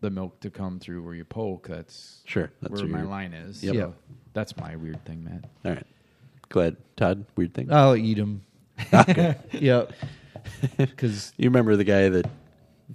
the 0.00 0.10
milk 0.10 0.38
to 0.40 0.50
come 0.50 0.78
through 0.78 1.02
where 1.02 1.14
you 1.14 1.24
poke, 1.24 1.68
that's 1.68 2.20
sure. 2.24 2.50
That's 2.60 2.80
where 2.80 2.88
my 2.90 3.00
your- 3.00 3.08
line 3.08 3.32
is. 3.32 3.62
Yep. 3.62 3.74
So 3.74 3.78
Yep. 3.80 3.94
that's 4.34 4.56
my 4.56 4.76
weird 4.76 5.04
thing, 5.04 5.24
Matt. 5.24 5.44
All 5.64 5.72
right. 5.72 5.86
Go 6.48 6.60
ahead, 6.60 6.76
Todd. 6.96 7.24
Weird 7.36 7.54
thing. 7.54 7.72
I'll 7.72 7.96
eat 7.96 8.14
them. 8.18 8.42
Ah, 8.92 9.04
yep. 9.52 9.92
Because 10.76 11.32
you 11.36 11.48
remember 11.50 11.76
the 11.76 11.84
guy 11.84 12.08
that 12.08 12.26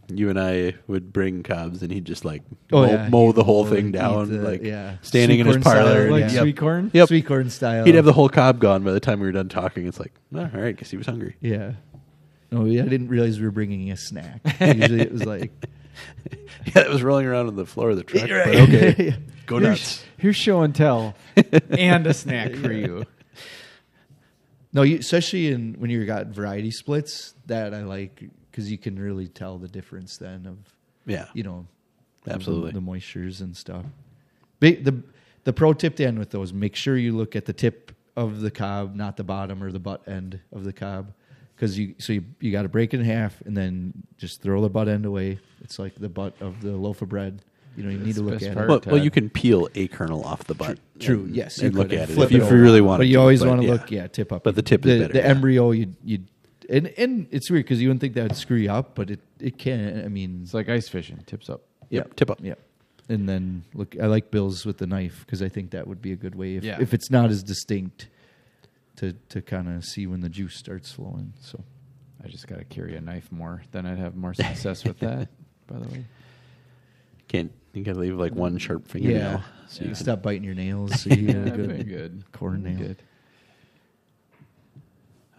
you 0.10 0.30
and 0.30 0.40
I 0.40 0.76
would 0.88 1.12
bring 1.12 1.44
cobs, 1.44 1.82
and 1.82 1.92
he'd 1.92 2.06
just 2.06 2.24
like 2.26 2.44
Oh, 2.72 2.86
mow, 2.86 2.92
yeah. 2.92 3.10
mow 3.10 3.32
the 3.32 3.42
He'd 3.42 3.46
whole 3.46 3.66
thing 3.66 3.92
down, 3.92 4.44
like 4.44 4.62
yeah. 4.64 4.98
standing 5.02 5.40
in 5.40 5.46
his 5.48 5.56
Sweet 5.56 5.64
corn 5.64 5.76
parlor. 5.76 5.92
style, 5.92 6.02
and- 6.04 6.12
Like 6.12 6.32
yep. 6.32 6.42
sweet 6.42 6.58
corn. 6.58 6.92
Yep. 6.94 7.08
sweet 7.08 7.26
corn 7.26 7.50
style. 7.50 7.86
He'd 7.86 7.96
have 7.96 8.06
the 8.06 8.14
whole 8.14 8.30
cob 8.30 8.60
gone 8.60 8.84
by 8.84 8.92
the 8.92 9.00
time 9.00 9.20
we 9.20 9.26
were 9.26 9.32
done 9.32 9.50
talking. 9.50 9.88
It's 9.88 10.00
like, 10.00 10.14
oh, 10.36 10.40
all 10.42 10.62
right, 10.62 10.76
guess 10.78 10.90
he 10.92 10.98
was 10.98 11.08
hungry. 11.08 11.36
Yeah. 11.42 11.74
Oh, 12.52 12.62
no, 12.64 12.84
I 12.84 12.88
didn't 12.88 13.08
realize 13.10 13.40
we 13.40 13.46
were 13.46 13.52
bringing 13.52 13.92
a 13.92 13.98
snack. 13.98 14.40
Usually 14.62 15.02
it 15.02 15.12
was 15.12 15.26
like, 15.26 15.52
Yeah, 16.76 16.84
it 16.84 16.90
was 16.90 17.02
rolling 17.02 17.26
around 17.26 17.48
on 17.48 17.56
the 17.56 17.66
floor 17.66 17.90
of 17.90 17.98
the 17.98 18.04
truck. 18.04 18.30
But 18.30 18.56
okay, 18.56 19.16
go 19.48 19.58
Here's, 19.58 19.70
nuts. 19.70 20.04
here's 20.18 20.36
show 20.36 20.62
and 20.62 20.76
tell, 20.76 21.16
and 21.72 22.06
a 22.06 22.14
snack 22.14 22.54
for 22.56 22.72
you. 22.72 23.06
No, 24.74 24.82
you, 24.82 24.98
especially 24.98 25.48
in 25.48 25.76
when 25.80 25.90
you 25.90 26.06
got 26.06 26.28
variety 26.28 26.72
splits, 26.72 27.34
that 27.46 27.74
I 27.74 27.84
like 27.84 28.24
because 28.52 28.72
you 28.72 28.78
can 28.78 29.00
really 29.00 29.28
tell 29.28 29.58
the 29.58 29.68
difference 29.68 30.18
then 30.18 30.46
of 30.46 30.58
Yeah, 31.06 31.28
you 31.34 31.44
know, 31.44 31.68
Absolutely. 32.28 32.72
the, 32.72 32.80
the 32.80 32.86
moistures 32.86 33.42
and 33.42 33.56
stuff. 33.56 33.86
Ba- 34.60 34.82
the 34.82 35.02
the 35.44 35.54
pro 35.54 35.74
tip 35.74 35.96
to 35.98 36.06
end 36.06 36.20
with 36.20 36.32
those: 36.32 36.54
make 36.54 36.76
sure 36.76 36.98
you 36.98 37.16
look 37.16 37.36
at 37.36 37.46
the 37.46 37.54
tip 37.54 37.92
of 38.16 38.42
the 38.42 38.52
cob, 38.52 38.96
not 38.96 39.16
the 39.16 39.24
bottom 39.24 39.64
or 39.64 39.72
the 39.72 39.80
butt 39.80 40.08
end 40.08 40.40
of 40.52 40.64
the 40.64 40.74
cob, 40.74 41.14
because 41.56 41.78
you 41.78 41.96
so 42.00 42.14
you, 42.14 42.26
you 42.40 42.52
got 42.52 42.64
to 42.64 42.70
break 42.70 42.94
it 42.94 43.00
in 43.00 43.06
half 43.06 43.40
and 43.42 43.56
then 43.56 43.94
just 44.18 44.42
throw 44.42 44.62
the 44.62 44.70
butt 44.70 44.88
end 44.88 45.06
away. 45.06 45.40
It's 45.62 45.80
like 45.80 45.96
the 45.96 46.10
butt 46.10 46.34
of 46.42 46.62
the 46.62 46.72
loaf 46.76 47.02
of 47.02 47.10
bread. 47.10 47.42
You 47.78 47.84
know, 47.84 47.90
you 47.92 48.00
need 48.00 48.16
to 48.16 48.24
look 48.24 48.42
at 48.42 48.58
it. 48.58 48.68
well, 48.68 48.82
well, 48.88 48.98
you 48.98 49.12
can 49.12 49.30
peel 49.30 49.70
a 49.76 49.88
kernel 49.88 50.24
off 50.26 50.44
the 50.46 50.56
butt. 50.56 50.80
True. 51.00 51.22
and- 51.26 51.36
yes, 51.36 51.60
and 51.60 51.72
you 51.74 51.78
look 51.80 51.94
at 51.94 52.10
it 52.10 52.10
if 52.10 52.16
you, 52.18 52.22
it 52.24 52.26
if 52.26 52.32
you 52.32 52.42
over. 52.44 52.56
really 52.58 52.82
want. 52.82 52.98
To. 53.00 53.02
But 53.02 53.08
you 53.08 53.20
always 53.20 53.46
want 53.46 53.62
to 53.62 53.68
look, 53.68 53.92
yeah, 53.92 54.08
tip 54.08 54.32
up. 54.34 54.44
But 54.44 54.56
the 54.56 54.64
tip 54.64 54.84
is 54.86 55.02
better, 55.02 55.14
The 55.14 55.20
yeah. 55.20 55.26
embryo, 55.26 55.70
you 55.72 55.94
you, 56.04 56.20
and 56.70 56.88
and 56.98 57.28
it's 57.32 57.50
weird 57.52 57.66
because 57.66 57.80
you 57.82 57.88
wouldn't 57.90 58.02
think 58.02 58.16
that 58.16 58.24
would 58.24 58.36
screw 58.36 58.58
you 58.58 58.72
up, 58.72 58.96
but 58.96 59.12
it 59.12 59.20
it 59.40 59.58
can. 59.60 60.04
I 60.04 60.08
mean, 60.08 60.40
It's 60.44 60.54
like 60.56 60.68
ice 60.70 60.90
fishing. 60.90 61.20
Tips 61.28 61.50
up. 61.52 61.62
Yep, 61.92 62.16
tip 62.16 62.30
up. 62.32 62.40
Yeah. 62.42 62.56
And 63.10 63.30
then 63.30 63.64
look, 63.76 63.96
I 64.02 64.08
like 64.08 64.32
Bill's 64.32 64.66
with 64.66 64.80
the 64.80 64.88
knife 64.88 65.24
because 65.26 65.42
I 65.44 65.48
think 65.48 65.70
that 65.72 65.88
would 65.88 66.02
be 66.02 66.12
a 66.12 66.18
good 66.18 66.34
way 66.36 66.56
if 66.56 66.64
Yeah. 66.64 66.78
if 66.82 66.94
it's 66.96 67.12
not 67.12 67.30
as 67.30 67.44
distinct 67.44 68.08
to 68.98 69.14
to 69.30 69.42
kind 69.44 69.70
of 69.70 69.86
see 69.86 70.08
when 70.08 70.22
the 70.22 70.30
juice 70.30 70.56
starts 70.58 70.92
flowing. 70.92 71.34
So 71.42 71.64
I 72.24 72.28
just 72.28 72.48
got 72.48 72.58
to 72.58 72.66
carry 72.66 72.96
a 72.96 73.02
knife 73.02 73.32
more. 73.32 73.62
Then 73.72 73.86
I'd 73.86 74.00
have 74.00 74.16
more 74.16 74.34
success 74.34 74.84
with 74.84 74.98
that. 75.00 75.30
By 75.68 75.78
the 75.80 75.88
way, 75.90 76.06
Can't 77.28 77.52
you 77.78 77.84
gotta 77.84 78.00
leave 78.00 78.16
like 78.18 78.34
one 78.34 78.58
sharp 78.58 78.88
fingernail? 78.88 79.18
yeah, 79.20 79.42
So 79.68 79.82
you 79.82 79.88
can- 79.88 79.96
stop 79.96 80.22
biting 80.22 80.44
your 80.44 80.56
nails. 80.56 81.02
So 81.02 81.10
you 81.14 81.28
yeah, 81.28 81.34
get 81.34 81.48
a 81.48 81.52
very 81.64 81.84
good, 81.84 81.86
good. 81.88 82.24
corn 82.32 82.64
nail. 82.64 82.78
Good. 82.78 83.04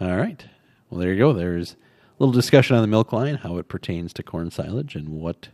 All 0.00 0.16
right. 0.16 0.44
Well, 0.90 1.00
there 1.00 1.12
you 1.12 1.18
go. 1.18 1.32
There's 1.32 1.72
a 1.72 1.76
little 2.18 2.32
discussion 2.32 2.76
on 2.76 2.82
the 2.82 2.88
milk 2.88 3.12
line, 3.12 3.34
how 3.36 3.58
it 3.58 3.68
pertains 3.68 4.12
to 4.14 4.22
corn 4.22 4.50
silage, 4.50 4.94
and 4.94 5.08
what 5.08 5.48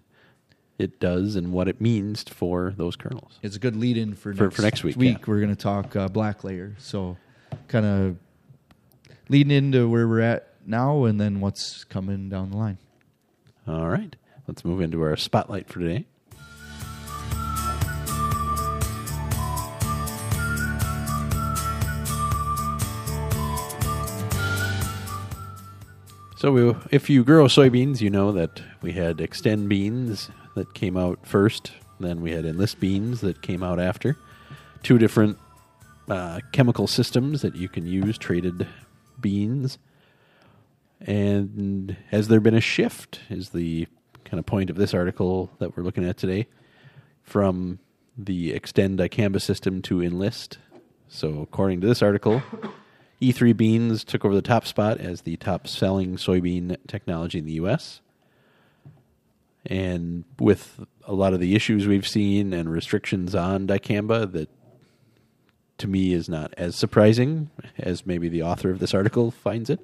it 0.79 1.01
does 1.01 1.37
and 1.37 1.53
what 1.53 1.68
it 1.68 1.81
means 1.81 2.23
for 2.25 2.75
those 2.77 2.97
kernels. 2.97 3.38
It's 3.42 3.57
a 3.57 3.59
good 3.59 3.77
lead 3.77 3.97
in 3.97 4.14
for 4.14 4.35
For- 4.35 4.44
next 4.44 4.57
for 4.57 4.62
next 4.62 4.85
week, 4.85 4.97
Week 4.97 5.18
yeah. 5.18 5.25
we're 5.27 5.38
going 5.40 5.55
to 5.55 5.61
talk 5.61 5.97
uh, 5.97 6.09
black 6.09 6.44
layer. 6.44 6.75
So 6.79 7.16
kind 7.68 7.87
of 7.87 8.16
leading 9.29 9.51
into 9.53 9.88
where 9.88 10.07
we're 10.07 10.20
at 10.20 10.49
now, 10.66 11.05
and 11.05 11.20
then 11.20 11.40
what's 11.40 11.85
coming 11.85 12.29
down 12.29 12.51
the 12.51 12.57
line. 12.57 12.79
All 13.66 13.88
right. 13.88 14.14
Let's 14.47 14.62
move 14.64 14.81
into 14.83 15.01
our 15.03 15.16
spotlight 15.16 15.68
for 15.68 15.79
today. 15.81 16.05
So, 26.45 26.53
we, 26.53 26.75
if 26.91 27.09
you 27.09 27.25
grow 27.25 27.47
soybeans, 27.47 28.03
you 28.03 28.11
know 28.11 28.31
that 28.33 28.61
we 28.83 28.93
had 28.93 29.19
Extend 29.19 29.67
beans 29.71 30.29
that 30.55 30.75
came 30.75 30.95
out 30.95 31.27
first, 31.27 31.73
then 31.99 32.21
we 32.21 32.33
had 32.33 32.45
Enlist 32.45 32.81
beans 32.81 33.23
that 33.23 33.41
came 33.41 33.63
out 33.63 33.81
after. 33.81 34.19
Two 34.83 34.99
different 34.99 35.39
uh, 36.07 36.41
chemical 36.53 36.87
systems 36.87 37.41
that 37.41 37.57
you 37.57 37.71
can 37.71 37.87
use, 37.87 38.19
traded 38.19 38.67
beans. 39.19 39.79
And 41.01 41.97
has 42.11 42.29
there 42.29 42.41
been 42.41 42.55
a 42.55 42.61
shift? 42.61 43.21
Is 43.31 43.49
the 43.49 43.89
kind 44.27 44.39
of 44.39 44.45
point 44.45 44.69
of 44.69 44.77
this 44.77 44.93
article 44.93 45.51
that 45.61 45.75
we're 45.75 45.83
looking 45.83 46.07
at 46.07 46.19
today 46.19 46.47
from 47.23 47.79
the 48.19 48.53
Extend 48.53 48.99
dicamba 48.99 49.41
system 49.41 49.81
to 49.81 50.03
Enlist? 50.03 50.59
So, 51.09 51.41
according 51.41 51.81
to 51.81 51.87
this 51.87 52.03
article, 52.03 52.43
E3 53.20 53.57
beans 53.57 54.05
took 54.05 54.24
over 54.24 54.35
the 54.35 54.42
top 54.42 54.66
spot 54.66 54.98
as 54.98 55.22
the 55.22 55.37
top 55.37 55.66
selling 55.66 56.16
soybean 56.16 56.77
technology 56.87 57.38
in 57.38 57.46
the 57.46 57.53
U.S. 57.53 58.00
And 59.66 60.24
with 60.38 60.85
a 61.05 61.14
lot 61.14 61.33
of 61.33 61.40
the 61.40 61.55
issues 61.55 61.87
we've 61.87 62.07
seen 62.07 62.53
and 62.53 62.70
restrictions 62.70 63.35
on 63.35 63.66
dicamba, 63.66 64.31
that 64.33 64.50
to 65.79 65.88
me 65.88 66.12
is 66.12 66.29
not 66.29 66.53
as 66.57 66.77
surprising 66.77 67.50
as 67.79 68.07
maybe 68.07 68.29
the 68.29 68.42
author 68.42 68.70
of 68.70 68.79
this 68.79 68.94
article 68.94 69.31
finds 69.31 69.70
it. 69.70 69.81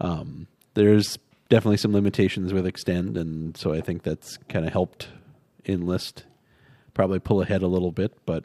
Um, 0.00 0.46
there's 0.74 1.18
definitely 1.48 1.76
some 1.76 1.92
limitations 1.92 2.52
with 2.52 2.66
Extend, 2.66 3.16
and 3.16 3.56
so 3.56 3.72
I 3.72 3.80
think 3.80 4.02
that's 4.02 4.38
kind 4.48 4.64
of 4.64 4.72
helped 4.72 5.08
Enlist 5.66 6.24
probably 6.94 7.18
pull 7.18 7.42
ahead 7.42 7.62
a 7.62 7.66
little 7.66 7.92
bit, 7.92 8.12
but 8.26 8.44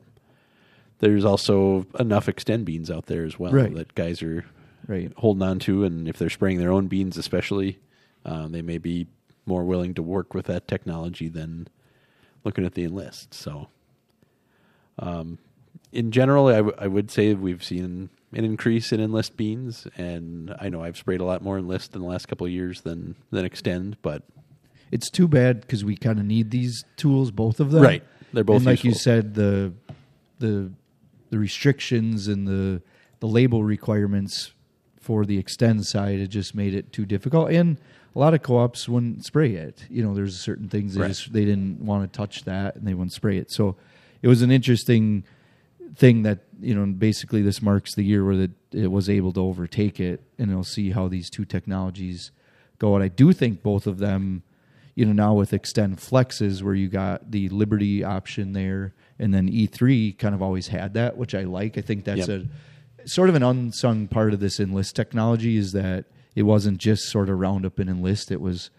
there's 0.99 1.25
also 1.25 1.85
enough 1.99 2.27
Extend 2.27 2.65
beans 2.65 2.89
out 2.91 3.05
there 3.05 3.23
as 3.25 3.37
well 3.39 3.51
Right. 3.51 3.73
that 3.75 3.93
guys 3.95 4.21
are 4.23 4.45
Right. 4.87 5.11
holding 5.17 5.43
on 5.43 5.59
to, 5.59 5.83
and 5.83 6.07
if 6.07 6.17
they're 6.17 6.29
spraying 6.29 6.59
their 6.59 6.71
own 6.71 6.87
beans, 6.87 7.17
especially, 7.17 7.79
um, 8.25 8.51
they 8.51 8.61
may 8.61 8.77
be 8.77 9.07
more 9.45 9.63
willing 9.63 9.93
to 9.95 10.01
work 10.03 10.33
with 10.33 10.45
that 10.47 10.67
technology 10.67 11.27
than 11.29 11.67
looking 12.43 12.65
at 12.65 12.73
the 12.73 12.83
enlist. 12.83 13.33
So, 13.33 13.67
um, 14.99 15.37
in 15.91 16.11
general, 16.11 16.47
I, 16.47 16.55
w- 16.57 16.75
I 16.77 16.87
would 16.87 17.11
say 17.11 17.33
we've 17.33 17.63
seen 17.63 18.09
an 18.33 18.43
increase 18.45 18.91
in 18.91 18.99
enlist 18.99 19.37
beans, 19.37 19.87
and 19.97 20.53
I 20.59 20.69
know 20.69 20.83
I've 20.83 20.97
sprayed 20.97 21.21
a 21.21 21.25
lot 21.25 21.41
more 21.41 21.57
enlist 21.57 21.95
in 21.95 22.01
the 22.01 22.07
last 22.07 22.27
couple 22.27 22.45
of 22.45 22.51
years 22.51 22.81
than 22.81 23.15
than 23.31 23.45
extend, 23.45 23.97
but 24.01 24.23
It's 24.91 25.09
too 25.09 25.27
bad 25.27 25.61
because 25.61 25.83
we 25.83 25.95
kind 25.97 26.17
of 26.19 26.25
need 26.25 26.49
these 26.51 26.83
tools, 26.95 27.29
both 27.31 27.59
of 27.59 27.71
them. 27.71 27.83
Right. 27.83 28.03
They're 28.31 28.43
both 28.45 28.57
And 28.57 28.65
like 28.65 28.83
you 28.85 28.93
said, 28.93 29.33
the 29.33 29.73
the 30.39 30.71
the 31.29 31.39
restrictions 31.39 32.27
and 32.27 32.47
the 32.47 32.81
the 33.19 33.27
label 33.27 33.63
requirements 33.63 34.53
for 34.99 35.25
the 35.25 35.37
extend 35.37 35.85
side 35.85 36.19
it 36.19 36.27
just 36.27 36.53
made 36.53 36.73
it 36.75 36.91
too 36.91 37.05
difficult. 37.05 37.49
And 37.51 37.77
a 38.15 38.19
lot 38.19 38.33
of 38.33 38.41
co-ops 38.43 38.87
wouldn't 38.89 39.25
spray 39.25 39.53
it. 39.53 39.85
You 39.89 40.03
know, 40.03 40.13
there's 40.13 40.39
certain 40.39 40.67
things 40.69 40.93
they 40.95 41.01
Right. 41.01 41.07
just 41.09 41.31
they 41.33 41.45
didn't 41.45 41.79
want 41.79 42.11
to 42.11 42.17
touch 42.17 42.43
that 42.45 42.75
and 42.75 42.87
they 42.87 42.93
wouldn't 42.93 43.13
spray 43.13 43.37
it. 43.37 43.51
So 43.51 43.75
it 44.21 44.27
was 44.27 44.41
an 44.41 44.51
interesting 44.51 45.23
thing 45.95 46.23
that 46.23 46.39
you 46.59 46.75
know 46.75 46.85
basically 46.85 47.41
this 47.41 47.61
marks 47.61 47.95
the 47.95 48.03
year 48.03 48.23
where 48.23 48.49
it 48.71 48.87
was 48.91 49.09
able 49.09 49.31
to 49.33 49.39
overtake 49.39 49.99
it 49.99 50.21
and 50.37 50.53
we'll 50.53 50.63
see 50.63 50.91
how 50.91 51.07
these 51.07 51.29
two 51.29 51.45
technologies 51.45 52.31
go 52.77 52.93
and 52.93 53.03
i 53.03 53.07
do 53.07 53.31
think 53.33 53.63
both 53.63 53.87
of 53.87 53.97
them 53.97 54.43
you 54.95 55.05
know 55.05 55.13
now 55.13 55.33
with 55.33 55.53
extend 55.53 55.97
flexes 55.97 56.61
where 56.61 56.75
you 56.75 56.87
got 56.87 57.31
the 57.31 57.47
liberty 57.49 58.03
option 58.03 58.51
there 58.53 58.93
and 59.19 59.33
then 59.33 59.49
e3 59.49 60.17
kind 60.17 60.35
of 60.35 60.41
always 60.41 60.67
had 60.67 60.93
that 60.93 61.17
which 61.17 61.33
i 61.35 61.43
like. 61.43 61.77
I 61.77 61.81
think 61.81 62.03
that's 62.05 62.27
Yep. 62.27 62.45
a 63.03 63.07
sort 63.07 63.29
of 63.29 63.35
an 63.35 63.43
unsung 63.43 64.07
part 64.07 64.33
of 64.33 64.39
this 64.39 64.59
enlist 64.59 64.95
technology 64.95 65.57
is 65.57 65.71
that 65.71 66.05
it 66.35 66.43
wasn't 66.43 66.77
just 66.77 67.03
sort 67.09 67.29
of 67.29 67.39
roundup 67.39 67.79
and 67.79 67.89
enlist. 67.89 68.31
It 68.31 68.41
was 68.41 68.69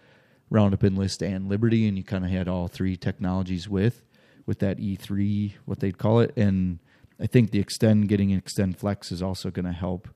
roundup 0.49 0.83
enlist 0.83 1.21
and 1.21 1.49
liberty 1.49 1.87
and 1.87 1.97
you 1.97 2.03
kind 2.03 2.23
of 2.25 2.31
had 2.31 2.47
all 2.47 2.67
three 2.67 2.95
technologies 2.95 3.67
with 3.69 4.03
with 4.45 4.59
that 4.59 4.77
e3 4.79 5.53
what 5.65 5.79
they'd 5.79 5.97
call 5.97 6.19
it. 6.19 6.31
And 6.37 6.79
i 7.19 7.27
think 7.27 7.51
the 7.51 7.59
extend 7.59 8.07
getting 8.07 8.31
extend 8.31 8.77
flex 8.77 9.11
is 9.11 9.21
also 9.21 9.51
going 9.51 9.65
to 9.65 9.71
help 9.73 10.07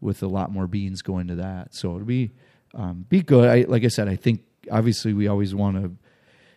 with 0.00 0.22
a 0.22 0.26
lot 0.28 0.50
more 0.52 0.66
beans 0.66 1.02
going 1.02 1.26
to 1.28 1.34
that. 1.36 1.74
So 1.74 1.94
it'll 1.94 2.06
be 2.06 2.30
um, 2.74 3.04
be 3.08 3.20
good. 3.22 3.48
I, 3.48 3.64
like 3.68 3.84
i 3.84 3.88
said 3.88 4.08
i 4.08 4.16
think 4.16 4.42
obviously 4.70 5.12
we 5.12 5.26
always 5.26 5.54
want 5.54 5.76
to 5.82 5.96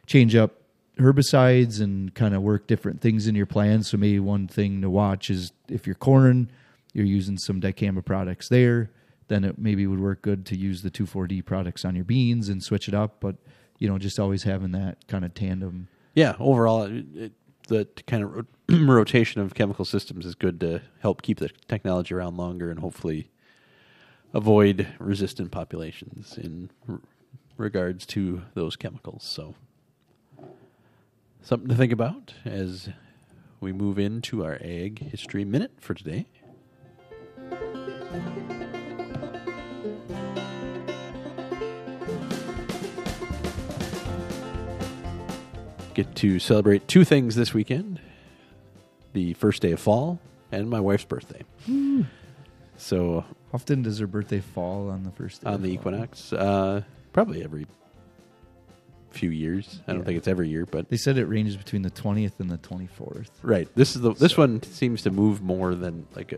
change 0.05 0.35
up 0.35 0.51
herbicides 0.97 1.81
and 1.81 2.13
kind 2.13 2.35
of 2.35 2.41
work 2.41 2.67
different 2.67 3.01
things 3.01 3.27
in 3.27 3.35
your 3.35 3.45
plan. 3.45 3.83
So 3.83 3.97
maybe 3.97 4.19
one 4.19 4.47
thing 4.47 4.81
to 4.81 4.89
watch 4.89 5.29
is 5.29 5.51
if 5.67 5.87
you're 5.87 5.95
corn, 5.95 6.51
you're 6.93 7.05
using 7.05 7.37
some 7.37 7.59
dicamba 7.59 8.05
products 8.05 8.49
there. 8.49 8.91
then 9.29 9.43
it 9.43 9.57
maybe 9.57 9.87
would 9.87 9.99
work 9.99 10.21
good 10.21 10.45
to 10.45 10.55
use 10.55 10.81
the 10.83 10.91
2,4-D 10.91 11.41
products 11.43 11.85
on 11.85 11.95
your 11.95 12.03
beans 12.05 12.49
and 12.49 12.61
switch 12.61 12.87
it 12.87 12.93
up. 12.93 13.19
But 13.19 13.37
you 13.79 13.87
know, 13.89 13.97
just 13.97 14.19
always 14.19 14.43
having 14.43 14.71
that 14.73 15.07
kind 15.07 15.25
of 15.25 15.33
tandem. 15.33 15.87
Yeah, 16.13 16.35
overall, 16.39 16.83
it, 16.83 17.05
it, 17.15 17.31
the 17.67 17.87
kind 18.05 18.23
of 18.23 18.45
rotation 18.87 19.41
of 19.41 19.55
chemical 19.55 19.85
systems 19.85 20.25
is 20.25 20.35
good 20.35 20.59
to 20.59 20.81
help 20.99 21.21
keep 21.21 21.39
the 21.39 21.49
technology 21.67 22.13
around 22.13 22.37
longer 22.37 22.69
and 22.69 22.79
hopefully 22.79 23.29
avoid 24.33 24.87
resistant 24.99 25.51
populations 25.51 26.37
in 26.37 26.69
r- 26.87 27.01
regards 27.57 28.05
to 28.07 28.43
those 28.53 28.75
chemicals. 28.75 29.23
So, 29.23 29.55
something 31.43 31.69
to 31.69 31.75
think 31.75 31.91
about 31.91 32.33
as 32.45 32.89
we 33.59 33.71
move 33.71 33.99
into 33.99 34.43
our 34.43 34.57
Ag 34.61 34.99
History 35.11 35.45
Minute 35.45 35.71
for 35.79 35.93
today. 35.93 36.25
Get 45.93 46.15
to 46.15 46.39
celebrate 46.39 46.87
two 46.87 47.03
things 47.03 47.35
this 47.35 47.53
weekend 47.53 47.99
the 49.13 49.33
first 49.33 49.61
day 49.61 49.73
of 49.73 49.79
fall 49.79 50.19
and 50.51 50.67
my 50.67 50.79
wife's 50.79 51.03
birthday. 51.05 51.43
So, 52.77 53.25
Often 53.53 53.83
does 53.83 53.99
her 53.99 54.07
birthday 54.07 54.39
fall 54.39 54.89
on 54.89 55.03
the 55.03 55.11
first 55.11 55.41
day 55.43 55.47
on 55.49 55.55
of 55.55 55.61
the 55.61 55.67
fall? 55.67 55.75
equinox, 55.75 56.33
uh, 56.33 56.81
probably 57.13 57.43
every 57.43 57.67
few 59.13 59.29
years. 59.29 59.79
I 59.87 59.91
don't 59.91 60.01
Yeah. 60.01 60.05
think 60.05 60.17
it's 60.17 60.27
every 60.27 60.49
year, 60.49 60.65
but 60.65 60.89
They 60.89 60.97
said 60.97 61.17
it 61.17 61.25
ranges 61.25 61.55
between 61.55 61.81
the 61.83 61.89
20th 61.91 62.39
and 62.39 62.49
the 62.49 62.57
24th. 62.57 63.29
Right. 63.41 63.67
This 63.75 63.95
is 63.95 64.01
the 64.01 64.13
this 64.13 64.33
So- 64.33 64.41
one 64.41 64.61
seems 64.63 65.01
to 65.03 65.11
move 65.11 65.41
more 65.41 65.75
than 65.75 66.05
like. 66.15 66.33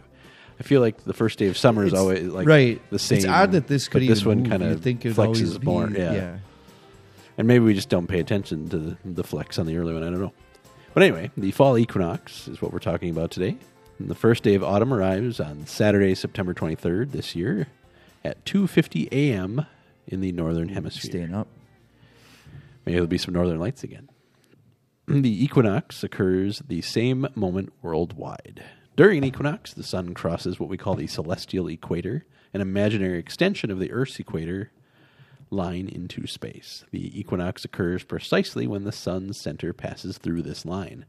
I 0.60 0.64
feel 0.64 0.80
like 0.82 1.04
the 1.04 1.14
first 1.14 1.38
day 1.40 1.48
of 1.48 1.58
summer 1.58 1.84
is 1.84 1.88
It's- 1.94 2.02
always 2.02 2.24
like 2.32 2.48
right. 2.48 2.82
the 2.90 3.00
same. 3.00 3.18
It's 3.18 3.28
odd 3.28 3.52
that 3.54 3.68
this 3.68 3.88
could 3.90 4.04
but 4.04 4.08
this 4.08 4.26
one 4.26 4.40
move. 4.44 4.50
kind 4.50 4.64
You'd 4.64 4.72
of 4.74 4.82
think 4.82 5.02
flexes 5.02 5.18
always 5.20 5.58
be, 5.58 5.66
more. 5.66 5.90
Yeah. 5.90 6.14
yeah. 6.14 6.38
and 7.38 7.48
maybe 7.48 7.66
we 7.66 7.74
just 7.74 7.90
don't 7.90 8.08
pay 8.08 8.20
attention 8.22 8.70
to 8.70 8.78
the, 8.78 8.98
the 9.04 9.24
flex 9.24 9.60
on 9.60 9.66
the 9.66 9.76
early 9.76 9.94
one. 9.94 10.04
I 10.04 10.10
don't 10.10 10.22
know. 10.22 10.32
But 10.94 11.04
anyway, 11.04 11.32
the 11.36 11.52
fall 11.52 11.78
equinox 11.78 12.48
is 12.48 12.62
what 12.62 12.72
we're 12.72 12.80
talking 12.80 13.10
about 13.10 13.32
today. 13.32 13.58
And 14.00 14.08
the 14.10 14.16
first 14.16 14.44
day 14.44 14.56
of 14.56 14.64
autumn 14.64 14.94
arrives 14.94 15.42
on 15.42 15.66
Saturday, 15.68 16.16
September 16.16 16.54
twenty 16.54 16.76
third 16.76 17.12
this 17.12 17.36
year, 17.36 17.68
at 18.24 18.44
two 18.46 18.68
fifty 18.68 19.10
a.m. 19.12 19.66
in 20.08 20.22
the 20.22 20.32
northern 20.32 20.70
hemisphere. 20.70 21.12
Staying 21.12 21.34
up. 21.34 21.48
Maybe 22.86 22.96
there'll 22.96 23.08
be 23.08 23.18
some 23.18 23.34
northern 23.34 23.60
lights 23.60 23.84
again. 23.84 24.10
The 25.08 25.44
equinox 25.44 26.04
occurs 26.04 26.62
the 26.68 26.82
same 26.82 27.28
moment 27.36 27.74
worldwide. 27.82 28.64
During 28.96 29.20
an 29.20 29.24
equinox, 29.24 29.74
the 29.74 29.84
sun 29.84 30.14
crosses 30.14 30.60
what 30.60 30.70
we 30.70 30.78
call 30.78 30.96
the 30.96 31.08
celestial 31.08 31.68
equator, 31.68 32.26
an 32.54 32.62
imaginary 32.62 33.20
extension 33.20 33.70
of 33.70 33.80
the 33.80 33.92
Earth's 33.92 34.20
equator 34.20 34.72
line 35.52 35.88
into 35.88 36.26
space. 36.28 36.86
The 36.92 37.20
equinox 37.20 37.66
occurs 37.66 38.04
precisely 38.04 38.68
when 38.68 38.84
the 38.84 38.92
sun's 38.92 39.38
center 39.38 39.74
passes 39.74 40.18
through 40.18 40.42
this 40.44 40.66
line. 40.66 41.06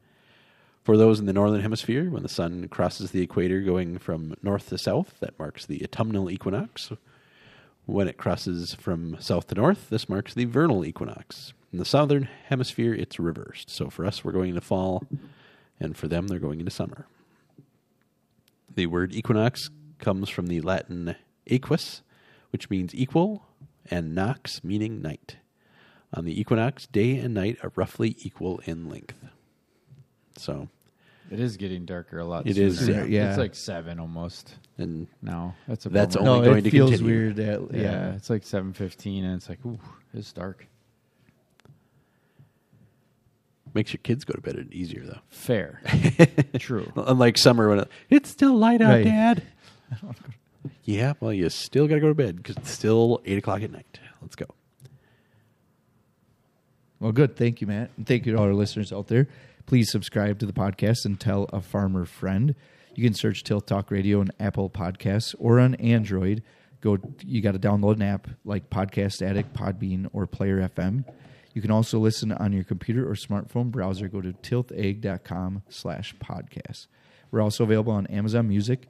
For 0.83 0.97
those 0.97 1.19
in 1.19 1.27
the 1.27 1.33
northern 1.33 1.62
hemisphere, 1.62 2.11
when 2.11 2.23
the 2.23 2.29
sun 2.29 2.69
crosses 2.69 3.11
the 3.11 3.23
equator 3.23 3.61
going 3.61 3.99
from 3.99 4.37
north 4.43 4.69
to 4.69 4.79
south, 4.79 5.19
that 5.21 5.39
marks 5.39 5.67
the 5.67 5.83
autumnal 5.83 6.31
equinox. 6.31 6.93
When 7.87 8.09
it 8.09 8.19
crosses 8.19 8.75
from 8.75 9.17
south 9.21 9.49
to 9.49 9.55
north, 9.55 9.91
this 9.91 10.09
marks 10.09 10.35
the 10.35 10.45
vernal 10.45 10.85
equinox. 10.85 11.55
In 11.72 11.79
the 11.79 11.85
southern 11.85 12.29
hemisphere, 12.48 12.94
it's 12.94 13.18
reversed. 13.18 13.70
So 13.70 13.90
for 13.90 14.07
us, 14.07 14.24
we're 14.24 14.33
going 14.33 14.50
into 14.50 14.61
fall, 14.61 15.05
and 15.81 15.96
for 15.96 16.09
them, 16.09 16.29
they're 16.29 16.38
going 16.38 16.61
into 16.61 16.70
summer. 16.70 17.07
The 18.74 18.87
word 18.87 19.14
equinox 19.14 19.70
comes 19.98 20.29
from 20.29 20.46
the 20.46 20.61
Latin 20.61 21.16
equus, 21.46 22.02
which 22.50 22.70
means 22.70 22.94
equal, 22.94 23.46
and 23.90 24.14
nox, 24.14 24.62
meaning 24.62 25.00
night. 25.02 25.37
On 26.14 26.24
the 26.24 26.38
equinox, 26.40 26.87
day 26.87 27.16
and 27.18 27.35
night 27.35 27.59
are 27.62 27.72
roughly 27.74 28.16
equal 28.20 28.61
in 28.64 28.88
length. 28.88 29.16
So, 30.38 30.68
It 31.31 31.40
is 31.40 31.57
getting 31.57 31.85
darker 31.85 32.18
a 32.18 32.24
lot. 32.24 32.46
It 32.46 32.59
is, 32.59 32.79
sooner. 32.79 33.07
yeah. 33.07 33.31
It's 33.31 33.38
like 33.38 33.55
seven 33.55 33.98
almost 33.98 34.55
and 34.79 35.09
now. 35.22 35.57
That's 35.66 35.87
a 35.87 35.88
That's 35.88 36.16
bummer. 36.16 36.29
only 36.31 36.40
no, 36.42 36.46
going 36.52 36.59
it 36.59 36.62
to 36.64 36.70
feels 36.70 36.90
continue. 36.90 37.12
weird. 37.12 37.37
That, 37.37 37.68
yeah. 37.72 37.81
yeah. 37.81 38.12
It's 38.14 38.31
like 38.31 38.44
seven 38.44 38.72
fifteen, 38.72 39.24
and 39.24 39.35
it's 39.37 39.48
like 39.48 39.64
ooh, 39.66 39.79
it's 40.14 40.33
dark. 40.33 40.66
Makes 43.77 43.93
your 43.93 44.01
kids 44.03 44.25
go 44.25 44.35
to 44.35 44.41
bed 44.41 44.69
easier, 44.73 45.05
though. 45.05 45.21
Fair, 45.29 45.81
true. 46.59 46.91
Unlike 46.97 47.39
summer 47.39 47.69
when 47.69 47.79
it, 47.81 47.89
it's 48.11 48.29
still 48.29 48.55
light 48.57 48.83
out, 48.83 48.89
Right. 48.91 49.05
Dad. 49.05 49.43
yeah, 50.83 51.12
well, 51.21 51.33
you 51.33 51.49
still 51.51 51.87
got 51.87 51.95
to 51.95 52.01
go 52.01 52.09
to 52.09 52.15
bed 52.15 52.37
because 52.37 52.57
it's 52.57 52.71
still 52.71 53.21
8 53.25 53.39
o'clock 53.39 53.62
at 53.62 53.71
night. 53.71 54.01
Let's 54.21 54.35
go. 54.35 54.47
Well, 56.99 57.12
good. 57.12 57.37
Thank 57.37 57.61
you, 57.61 57.67
Matt. 57.67 57.91
And 57.97 58.07
thank 58.07 58.27
you 58.27 58.33
to 58.33 58.39
all 58.39 58.45
our 58.47 58.55
listeners 58.55 58.93
out 58.93 59.09
there. 59.09 59.29
Please 59.67 59.91
subscribe 59.91 60.39
to 60.41 60.47
the 60.47 60.53
podcast 60.53 61.05
and 61.05 61.21
tell 61.21 61.45
a 61.53 61.61
farmer 61.61 62.05
friend. 62.05 62.55
You 62.95 63.05
can 63.05 63.15
search 63.15 63.45
Tilt 63.45 63.67
Talk 63.67 63.91
Radio 63.91 64.21
on 64.21 64.31
Apple 64.41 64.71
Podcasts 64.71 65.35
or 65.39 65.61
on 65.61 65.75
Android. 65.77 66.43
Go. 66.81 66.99
You 67.25 67.43
got 67.43 67.53
to 67.53 67.59
download 67.59 67.97
an 67.97 68.03
app 68.03 68.29
like 68.45 68.71
Podcast 68.71 69.21
Addict, 69.21 69.53
Podbean, 69.55 70.09
or 70.12 70.27
Player 70.27 70.67
FM. 70.69 71.05
You 71.57 71.62
can 71.62 71.71
also 71.71 71.99
listen 71.99 72.33
on 72.33 72.53
your 72.53 72.64
computer 72.64 73.11
or 73.11 73.14
smartphone 73.14 73.71
browser. 73.71 74.09
Go 74.09 74.21
to 74.21 74.35
tiltegg.com 74.35 75.62
slash 75.71 76.14
podcast. 76.16 76.87
We're 77.31 77.40
also 77.40 77.64
available 77.64 77.95
on 77.95 78.07
Amazon 78.09 78.47
Music, 78.47 78.83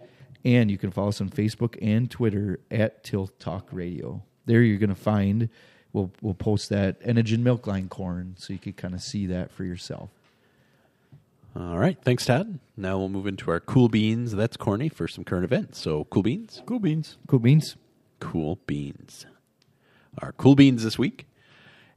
and 0.44 0.68
you 0.68 0.76
can 0.76 0.90
follow 0.90 1.10
us 1.10 1.20
on 1.20 1.30
Facebook 1.30 1.78
and 1.80 2.10
Twitter 2.10 2.58
at 2.68 3.04
Tilt 3.04 3.38
Talk 3.38 3.68
Radio. 3.70 4.24
There 4.46 4.62
you're 4.62 4.80
going 4.80 4.88
to 4.88 4.96
find, 4.96 5.48
we'll, 5.92 6.10
we'll 6.20 6.34
post 6.34 6.68
that 6.70 7.00
Enogen 7.02 7.38
Milk 7.38 7.68
Line 7.68 7.88
corn 7.88 8.34
so 8.36 8.52
you 8.52 8.58
can 8.58 8.72
kind 8.72 8.94
of 8.94 9.00
see 9.00 9.26
that 9.26 9.52
for 9.52 9.62
yourself. 9.62 10.10
All 11.54 11.78
right. 11.78 11.96
Thanks, 12.02 12.26
Todd. 12.26 12.58
Now 12.76 12.98
we'll 12.98 13.08
move 13.10 13.28
into 13.28 13.48
our 13.52 13.60
cool 13.60 13.88
beans. 13.88 14.32
That's 14.32 14.56
corny 14.56 14.88
for 14.88 15.06
some 15.06 15.22
current 15.22 15.44
events. 15.44 15.78
So, 15.80 16.06
cool 16.06 16.24
beans. 16.24 16.62
Cool 16.66 16.80
beans. 16.80 17.16
Cool 17.28 17.38
beans. 17.38 17.76
Cool 18.18 18.58
beans. 18.66 19.24
Our 20.18 20.32
cool 20.32 20.56
beans 20.56 20.82
this 20.82 20.98
week. 20.98 21.26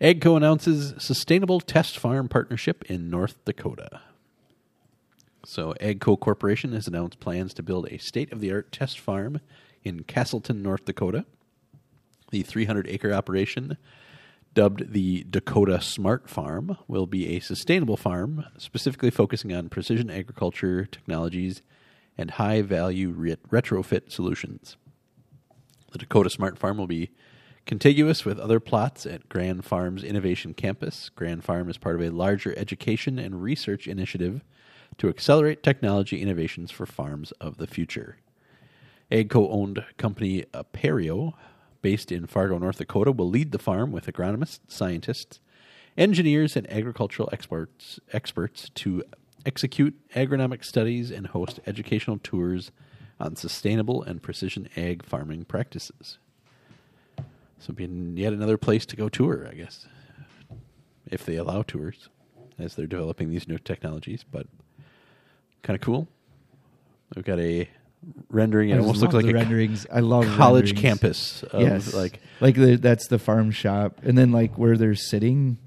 AGCO 0.01 0.37
announces 0.37 0.93
sustainable 0.97 1.59
test 1.59 1.97
farm 1.97 2.29
partnership 2.29 2.83
in 2.89 3.09
North 3.09 3.43
Dakota. 3.43 3.99
So, 5.45 5.73
AGCO 5.81 6.17
Corporation 6.17 6.71
has 6.71 6.87
announced 6.87 7.19
plans 7.19 7.53
to 7.55 7.63
build 7.63 7.87
a 7.91 7.97
state 7.97 8.31
of 8.31 8.39
the 8.39 8.51
art 8.53 8.71
test 8.71 8.97
farm 8.97 9.41
in 9.83 10.03
Castleton, 10.03 10.61
North 10.61 10.85
Dakota. 10.85 11.25
The 12.31 12.43
300 12.43 12.87
acre 12.87 13.11
operation, 13.11 13.77
dubbed 14.53 14.93
the 14.93 15.25
Dakota 15.29 15.81
Smart 15.81 16.29
Farm, 16.29 16.77
will 16.87 17.05
be 17.05 17.35
a 17.35 17.41
sustainable 17.41 17.97
farm 17.97 18.45
specifically 18.57 19.09
focusing 19.09 19.53
on 19.53 19.67
precision 19.67 20.09
agriculture 20.09 20.85
technologies 20.85 21.61
and 22.17 22.31
high 22.31 22.61
value 22.61 23.09
ret- 23.09 23.43
retrofit 23.49 24.11
solutions. 24.11 24.77
The 25.91 25.97
Dakota 25.97 26.29
Smart 26.29 26.57
Farm 26.57 26.77
will 26.77 26.87
be 26.87 27.09
contiguous 27.65 28.25
with 28.25 28.39
other 28.39 28.59
plots 28.59 29.05
at 29.05 29.29
Grand 29.29 29.65
Farm's 29.65 30.03
Innovation 30.03 30.53
Campus. 30.53 31.09
Grand 31.09 31.43
Farm 31.43 31.69
is 31.69 31.77
part 31.77 31.95
of 31.95 32.01
a 32.01 32.09
larger 32.09 32.57
education 32.57 33.19
and 33.19 33.41
research 33.41 33.87
initiative 33.87 34.43
to 34.97 35.09
accelerate 35.09 35.63
technology 35.63 36.21
innovations 36.21 36.71
for 36.71 36.85
farms 36.85 37.31
of 37.33 37.57
the 37.57 37.67
future. 37.67 38.17
AGCO 39.11 39.47
owned 39.51 39.85
company 39.97 40.43
Appareo, 40.53 41.33
based 41.81 42.11
in 42.11 42.27
Fargo, 42.27 42.57
North 42.57 42.77
Dakota, 42.77 43.11
will 43.11 43.29
lead 43.29 43.51
the 43.51 43.59
farm 43.59 43.91
with 43.91 44.05
agronomists, 44.05 44.59
scientists, 44.67 45.39
engineers, 45.97 46.55
and 46.55 46.71
agricultural 46.71 47.29
experts, 47.31 47.99
experts 48.13 48.69
to 48.75 49.03
execute 49.45 49.95
agronomic 50.15 50.63
studies 50.63 51.11
and 51.11 51.27
host 51.27 51.59
educational 51.65 52.19
tours 52.19 52.71
on 53.19 53.35
sustainable 53.35 54.03
and 54.03 54.21
precision 54.21 54.69
ag 54.75 55.03
farming 55.03 55.45
practices. 55.45 56.19
So, 57.59 57.73
being 57.73 58.15
yet 58.17 58.31
another 58.33 58.57
place 58.57 58.85
to 58.87 58.95
go 58.95 59.09
tour, 59.09 59.47
I 59.49 59.53
guess, 59.53 59.85
if 61.11 61.25
they 61.25 61.35
allow 61.35 61.61
tours 61.61 62.09
as 62.57 62.75
they're 62.75 62.87
developing 62.87 63.29
these 63.29 63.47
new 63.47 63.57
technologies. 63.57 64.23
But 64.29 64.47
kind 65.61 65.75
of 65.75 65.81
cool. 65.81 66.07
We've 67.15 67.25
got 67.25 67.39
a 67.39 67.67
rendering. 68.29 68.69
It 68.69 68.75
I 68.75 68.79
almost 68.79 69.01
looks 69.01 69.13
like 69.13 69.25
a 69.25 69.33
renderings. 69.33 69.85
I 69.91 69.99
love 69.99 70.25
college 70.37 70.71
renderings. 70.73 70.81
campus 70.81 71.43
of 71.43 71.61
yes, 71.61 71.93
like 71.93 72.19
like 72.39 72.55
the, 72.55 72.75
that's 72.77 73.07
the 73.07 73.19
farm 73.19 73.51
shop, 73.51 73.99
and 74.03 74.17
then 74.17 74.31
like 74.31 74.57
where 74.57 74.77
they're 74.77 74.95
sitting, 74.95 75.57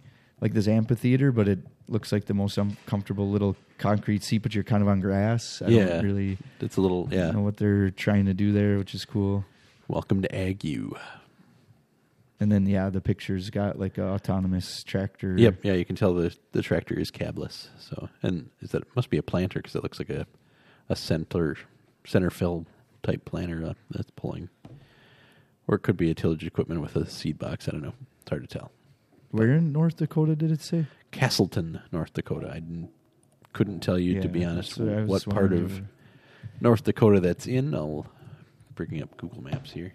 like 0.40 0.54
this 0.54 0.68
amphitheater, 0.68 1.30
but 1.30 1.46
it 1.48 1.58
looks 1.88 2.10
like 2.12 2.24
the 2.24 2.34
most 2.34 2.56
uncomfortable 2.56 3.28
little 3.28 3.54
concrete 3.76 4.22
seat, 4.22 4.38
but 4.38 4.54
you're 4.54 4.64
kind 4.64 4.82
of 4.82 4.88
on 4.88 5.00
grass. 5.00 5.60
I 5.60 5.68
Yeah. 5.68 5.84
don't 5.86 6.04
really 6.04 6.38
it's 6.60 6.76
a 6.78 6.80
little 6.80 7.08
yeah. 7.10 7.32
know 7.32 7.42
what 7.42 7.58
they're 7.58 7.90
trying 7.90 8.24
to 8.26 8.34
do 8.34 8.50
there, 8.52 8.78
which 8.78 8.94
is 8.94 9.04
cool. 9.04 9.44
Welcome 9.88 10.22
to 10.22 10.34
Ag 10.34 10.64
U. 10.64 10.96
And 12.42 12.50
then 12.50 12.66
yeah, 12.66 12.90
the 12.90 13.00
picture's 13.00 13.50
got 13.50 13.78
like 13.78 13.98
a 13.98 14.02
autonomous 14.08 14.82
tractor. 14.82 15.36
Yep, 15.38 15.60
yeah, 15.62 15.74
you 15.74 15.84
can 15.84 15.94
tell 15.94 16.12
the 16.12 16.34
the 16.50 16.60
tractor 16.60 16.98
is 16.98 17.10
cabless. 17.12 17.68
So 17.78 18.08
and 18.22 18.50
is 18.60 18.70
that 18.72 18.82
it 18.82 18.88
must 18.96 19.10
be 19.10 19.16
a 19.16 19.22
planter 19.22 19.60
because 19.60 19.76
it 19.76 19.82
looks 19.84 19.98
like 20.00 20.10
a 20.10 20.26
a 20.88 20.96
center 20.96 21.56
center 22.04 22.30
fill 22.30 22.66
type 23.04 23.24
planter 23.24 23.74
that's 23.90 24.10
pulling. 24.16 24.48
Or 25.68 25.76
it 25.76 25.82
could 25.82 25.96
be 25.96 26.10
a 26.10 26.14
tillage 26.14 26.44
equipment 26.44 26.80
with 26.80 26.96
a 26.96 27.08
seed 27.08 27.38
box. 27.38 27.68
I 27.68 27.70
don't 27.70 27.82
know. 27.82 27.94
It's 28.22 28.30
hard 28.30 28.42
to 28.48 28.58
tell. 28.58 28.72
Where 29.30 29.52
in 29.52 29.72
North 29.72 29.96
Dakota 29.96 30.34
did 30.34 30.50
it 30.50 30.60
say? 30.60 30.86
Castleton, 31.12 31.80
North 31.92 32.12
Dakota. 32.12 32.50
I 32.50 32.54
didn't- 32.54 32.90
couldn't 33.52 33.80
tell 33.80 33.98
you, 33.98 34.20
to 34.22 34.28
be 34.28 34.44
honest, 34.46 34.78
what 34.78 35.06
what 35.06 35.24
part 35.28 35.52
of 35.52 35.82
North 36.60 36.84
Dakota 36.84 37.20
that's 37.20 37.46
in. 37.46 37.74
I'll 37.74 38.06
bring 38.74 39.00
up 39.02 39.16
Google 39.18 39.42
Maps 39.42 39.70
here. 39.72 39.92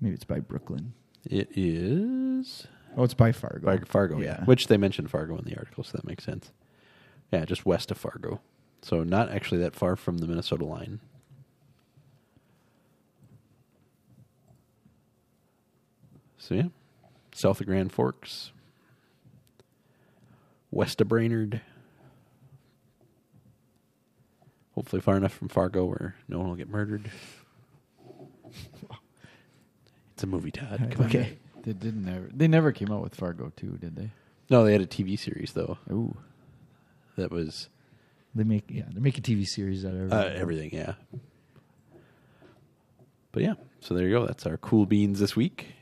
Maybe 0.00 0.14
it's 0.14 0.24
by 0.24 0.40
Brooklyn. 0.40 0.92
It 1.24 1.48
is 1.56 2.66
Oh, 2.96 3.04
it's 3.04 3.14
by 3.14 3.30
Fargo. 3.32 3.60
Far- 3.66 3.84
Fargo, 3.84 4.20
yeah. 4.20 4.44
Which 4.44 4.68
they 4.68 4.76
mentioned 4.78 5.10
Fargo 5.10 5.36
in 5.36 5.44
the 5.44 5.56
article, 5.56 5.84
so 5.84 5.92
that 5.98 6.06
makes 6.06 6.24
sense. 6.24 6.50
Yeah, 7.30 7.44
just 7.44 7.66
west 7.66 7.90
of 7.90 7.98
Fargo. 7.98 8.40
So 8.80 9.02
not 9.04 9.30
actually 9.30 9.58
that 9.60 9.74
far 9.74 9.96
from 9.96 10.18
the 10.18 10.26
Minnesota 10.26 10.64
line. 10.64 11.00
So 16.38 16.54
yeah, 16.54 16.68
south 17.34 17.60
of 17.60 17.66
Grand 17.66 17.92
Forks, 17.92 18.52
west 20.70 21.00
of 21.00 21.08
Brainerd. 21.08 21.60
Hopefully 24.74 25.00
far 25.00 25.16
enough 25.16 25.32
from 25.32 25.48
Fargo 25.48 25.86
where 25.86 26.16
no 26.28 26.38
one 26.38 26.48
will 26.48 26.54
get 26.56 26.68
murdered. 26.68 27.10
It's 30.16 30.22
a 30.24 30.26
movie, 30.26 30.50
Todd. 30.50 30.78
Come 30.92 31.02
on. 31.02 31.06
Okay. 31.08 31.36
They 31.62 31.74
didn't 31.74 32.06
never. 32.06 32.30
They 32.34 32.48
never 32.48 32.72
came 32.72 32.90
out 32.90 33.02
with 33.02 33.14
Fargo 33.14 33.52
too, 33.54 33.76
did 33.78 33.96
they? 33.96 34.10
No, 34.48 34.64
they 34.64 34.72
had 34.72 34.80
a 34.80 34.86
TV 34.86 35.18
series 35.18 35.52
though. 35.52 35.76
Ooh. 35.90 36.16
That 37.18 37.30
was 37.30 37.68
They 38.34 38.44
make 38.44 38.64
yeah, 38.70 38.84
they 38.90 39.00
make 39.00 39.18
a 39.18 39.20
TV 39.20 39.46
series 39.46 39.84
out 39.84 39.92
of 39.94 40.12
Uh, 40.12 40.30
everything, 40.34 40.70
yeah. 40.72 40.94
But 43.32 43.42
yeah, 43.42 43.54
so 43.80 43.92
there 43.94 44.06
you 44.06 44.12
go. 44.18 44.26
That's 44.26 44.46
our 44.46 44.56
cool 44.56 44.86
beans 44.86 45.20
this 45.20 45.36
week. 45.36 45.74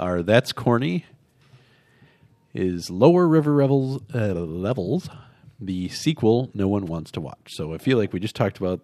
Our 0.00 0.22
that's 0.22 0.52
corny 0.52 1.04
is 2.54 2.90
lower 2.90 3.28
river 3.28 3.54
levels. 3.56 4.02
Uh, 4.12 4.32
levels, 4.34 5.08
the 5.60 5.88
sequel 5.90 6.50
no 6.54 6.66
one 6.66 6.86
wants 6.86 7.12
to 7.12 7.20
watch. 7.20 7.54
So 7.54 7.72
I 7.74 7.78
feel 7.78 7.98
like 7.98 8.12
we 8.12 8.18
just 8.18 8.34
talked 8.34 8.58
about, 8.58 8.80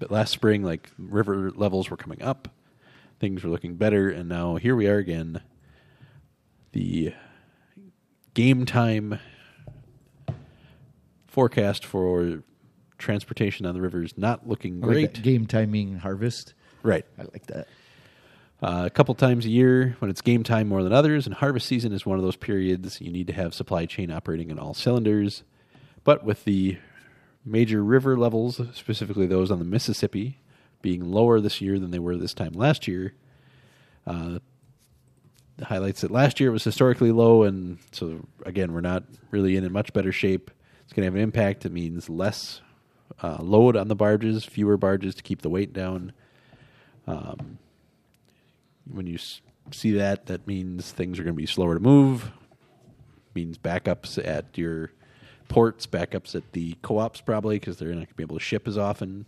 but 0.00 0.10
last 0.10 0.30
spring, 0.32 0.64
like 0.64 0.90
river 0.98 1.52
levels 1.52 1.90
were 1.90 1.96
coming 1.96 2.22
up, 2.22 2.48
things 3.20 3.44
were 3.44 3.50
looking 3.50 3.76
better, 3.76 4.08
and 4.08 4.28
now 4.28 4.56
here 4.56 4.74
we 4.74 4.88
are 4.88 4.96
again. 4.96 5.42
The 6.72 7.14
game 8.34 8.64
time 8.64 9.20
forecast 11.26 11.84
for 11.84 12.42
transportation 12.98 13.66
on 13.66 13.74
the 13.74 13.80
river 13.80 14.02
is 14.02 14.16
not 14.18 14.48
looking 14.48 14.82
I 14.82 14.86
like 14.86 14.94
great. 14.94 15.14
that 15.14 15.22
game 15.22 15.46
timing 15.46 15.98
harvest. 15.98 16.54
Right. 16.82 17.04
I 17.18 17.22
like 17.22 17.46
that. 17.46 17.68
Uh, 18.62 18.82
a 18.84 18.90
couple 18.90 19.14
times 19.14 19.46
a 19.46 19.48
year 19.48 19.96
when 20.00 20.10
it's 20.10 20.20
game 20.20 20.42
time 20.42 20.68
more 20.68 20.82
than 20.82 20.92
others, 20.92 21.26
and 21.26 21.34
harvest 21.34 21.66
season 21.66 21.92
is 21.92 22.04
one 22.04 22.18
of 22.18 22.24
those 22.24 22.36
periods 22.36 23.00
you 23.00 23.10
need 23.10 23.26
to 23.26 23.32
have 23.32 23.54
supply 23.54 23.86
chain 23.86 24.10
operating 24.10 24.50
in 24.50 24.58
all 24.58 24.74
cylinders. 24.74 25.44
But 26.04 26.24
with 26.24 26.44
the 26.44 26.78
major 27.44 27.82
river 27.82 28.18
levels, 28.18 28.60
specifically 28.74 29.26
those 29.26 29.50
on 29.50 29.58
the 29.58 29.64
Mississippi, 29.64 30.39
being 30.82 31.04
lower 31.04 31.40
this 31.40 31.60
year 31.60 31.78
than 31.78 31.90
they 31.90 31.98
were 31.98 32.16
this 32.16 32.34
time 32.34 32.52
last 32.52 32.88
year, 32.88 33.14
uh, 34.06 34.38
highlights 35.62 36.00
that 36.00 36.10
last 36.10 36.40
year 36.40 36.50
it 36.50 36.52
was 36.52 36.64
historically 36.64 37.12
low, 37.12 37.42
and 37.42 37.78
so 37.92 38.20
again, 38.46 38.72
we're 38.72 38.80
not 38.80 39.04
really 39.30 39.56
in 39.56 39.64
a 39.64 39.70
much 39.70 39.92
better 39.92 40.12
shape. 40.12 40.50
It's 40.84 40.92
going 40.92 41.02
to 41.02 41.06
have 41.06 41.14
an 41.14 41.20
impact. 41.20 41.64
It 41.64 41.72
means 41.72 42.08
less 42.08 42.60
uh, 43.22 43.38
load 43.40 43.76
on 43.76 43.88
the 43.88 43.94
barges, 43.94 44.44
fewer 44.44 44.76
barges 44.76 45.14
to 45.16 45.22
keep 45.22 45.42
the 45.42 45.50
weight 45.50 45.72
down. 45.72 46.12
Um, 47.06 47.58
when 48.90 49.06
you 49.06 49.14
s- 49.14 49.40
see 49.70 49.92
that, 49.92 50.26
that 50.26 50.46
means 50.46 50.90
things 50.90 51.18
are 51.18 51.22
going 51.22 51.34
to 51.34 51.40
be 51.40 51.46
slower 51.46 51.74
to 51.74 51.80
move. 51.80 52.30
Means 53.34 53.58
backups 53.58 54.18
at 54.26 54.58
your 54.58 54.90
ports, 55.48 55.86
backups 55.86 56.34
at 56.34 56.52
the 56.52 56.76
co-ops 56.82 57.20
probably 57.20 57.58
because 57.58 57.76
they're 57.76 57.90
not 57.90 57.96
going 57.96 58.06
to 58.06 58.14
be 58.14 58.22
able 58.22 58.38
to 58.38 58.44
ship 58.44 58.66
as 58.66 58.76
often. 58.78 59.26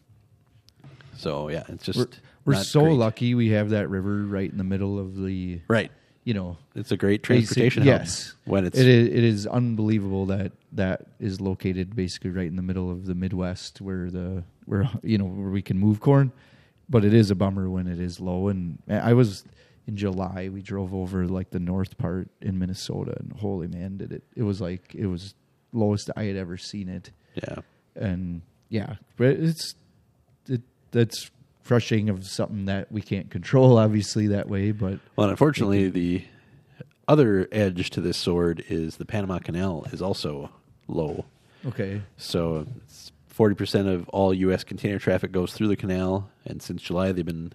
So 1.17 1.49
yeah, 1.49 1.65
it's 1.69 1.85
just 1.85 1.99
We're, 1.99 2.55
we're 2.55 2.63
so 2.65 2.81
great. 2.83 2.93
lucky 2.95 3.35
we 3.35 3.51
have 3.51 3.71
that 3.71 3.89
river 3.89 4.25
right 4.25 4.51
in 4.51 4.59
the 4.59 4.65
middle 4.65 4.99
of 4.99 5.17
the 5.17 5.61
right? 5.69 5.91
you 6.25 6.35
know 6.35 6.57
It's 6.75 6.91
a 6.93 6.97
great 6.97 7.23
transportation. 7.23 7.85
yes, 7.85 8.35
when 8.45 8.65
it's 8.65 8.79
it 8.79 8.87
is, 8.87 9.09
it 9.09 9.25
is 9.25 9.47
unbelievable 9.47 10.27
that 10.27 10.53
that 10.73 11.07
is 11.21 11.41
located 11.41 11.95
basically 11.95 12.31
right 12.31 12.47
in 12.47 12.57
the 12.57 12.63
middle 12.63 12.91
of 12.91 13.07
the 13.07 13.15
Midwest 13.15 13.81
where 13.81 14.11
the 14.11 14.43
where 14.67 14.89
you 15.03 15.19
know 15.19 15.25
where 15.27 15.51
we 15.51 15.63
can 15.63 15.79
move 15.79 16.01
corn, 16.01 16.33
but 16.89 17.05
it 17.05 17.13
is 17.15 17.31
a 17.31 17.35
bummer 17.35 17.69
when 17.69 17.87
it 17.87 18.01
is 18.01 18.21
low. 18.21 18.49
And 18.49 18.79
I 18.89 19.13
was 19.13 19.45
in 19.87 19.97
July. 19.97 20.49
We 20.49 20.63
drove 20.63 20.95
over 20.95 21.27
like 21.27 21.51
the 21.51 21.59
north 21.59 21.99
part 21.99 22.29
in 22.41 22.59
Minnesota, 22.59 23.17
and 23.19 23.33
holy 23.33 23.67
man, 23.67 23.97
did 23.99 24.13
it! 24.13 24.23
It 24.37 24.45
was 24.45 24.61
like 24.61 24.95
it 24.95 25.07
was 25.07 25.35
lowest 25.73 26.11
I 26.17 26.25
had 26.25 26.37
ever 26.37 26.57
seen 26.57 26.89
it. 26.89 27.11
yeah. 27.35 27.57
and 27.97 28.43
yeah, 28.69 28.95
but 29.17 29.29
it's 29.31 29.71
it, 29.71 29.75
that's 30.93 31.31
frustrating 31.63 32.09
of 32.09 32.25
something 32.27 32.67
that 32.67 32.91
we 32.93 33.01
can't 33.03 33.31
control, 33.31 33.79
obviously 33.79 34.29
that 34.29 34.49
way. 34.49 34.71
But 34.73 35.01
Well, 35.17 35.29
unfortunately, 35.29 35.89
the 35.91 36.25
other 37.09 37.49
edge 37.53 37.91
to 37.91 38.01
this 38.01 38.17
sword 38.17 38.65
is 38.69 38.97
the 38.97 39.05
Panama 39.05 39.39
Canal 39.41 39.87
is 39.93 40.01
also 40.01 40.51
low. 40.89 41.25
okay, 41.67 42.03
So 42.17 42.67
forty 43.27 43.55
percent 43.55 43.89
of 43.89 44.09
all 44.11 44.33
U.S. 44.35 44.63
container 44.65 44.99
traffic 44.99 45.33
goes 45.33 45.53
through 45.53 45.69
the 45.69 45.77
canal, 45.77 46.31
and 46.45 46.63
since 46.63 46.83
July, 46.83 47.13
they've 47.13 47.25
been 47.25 47.53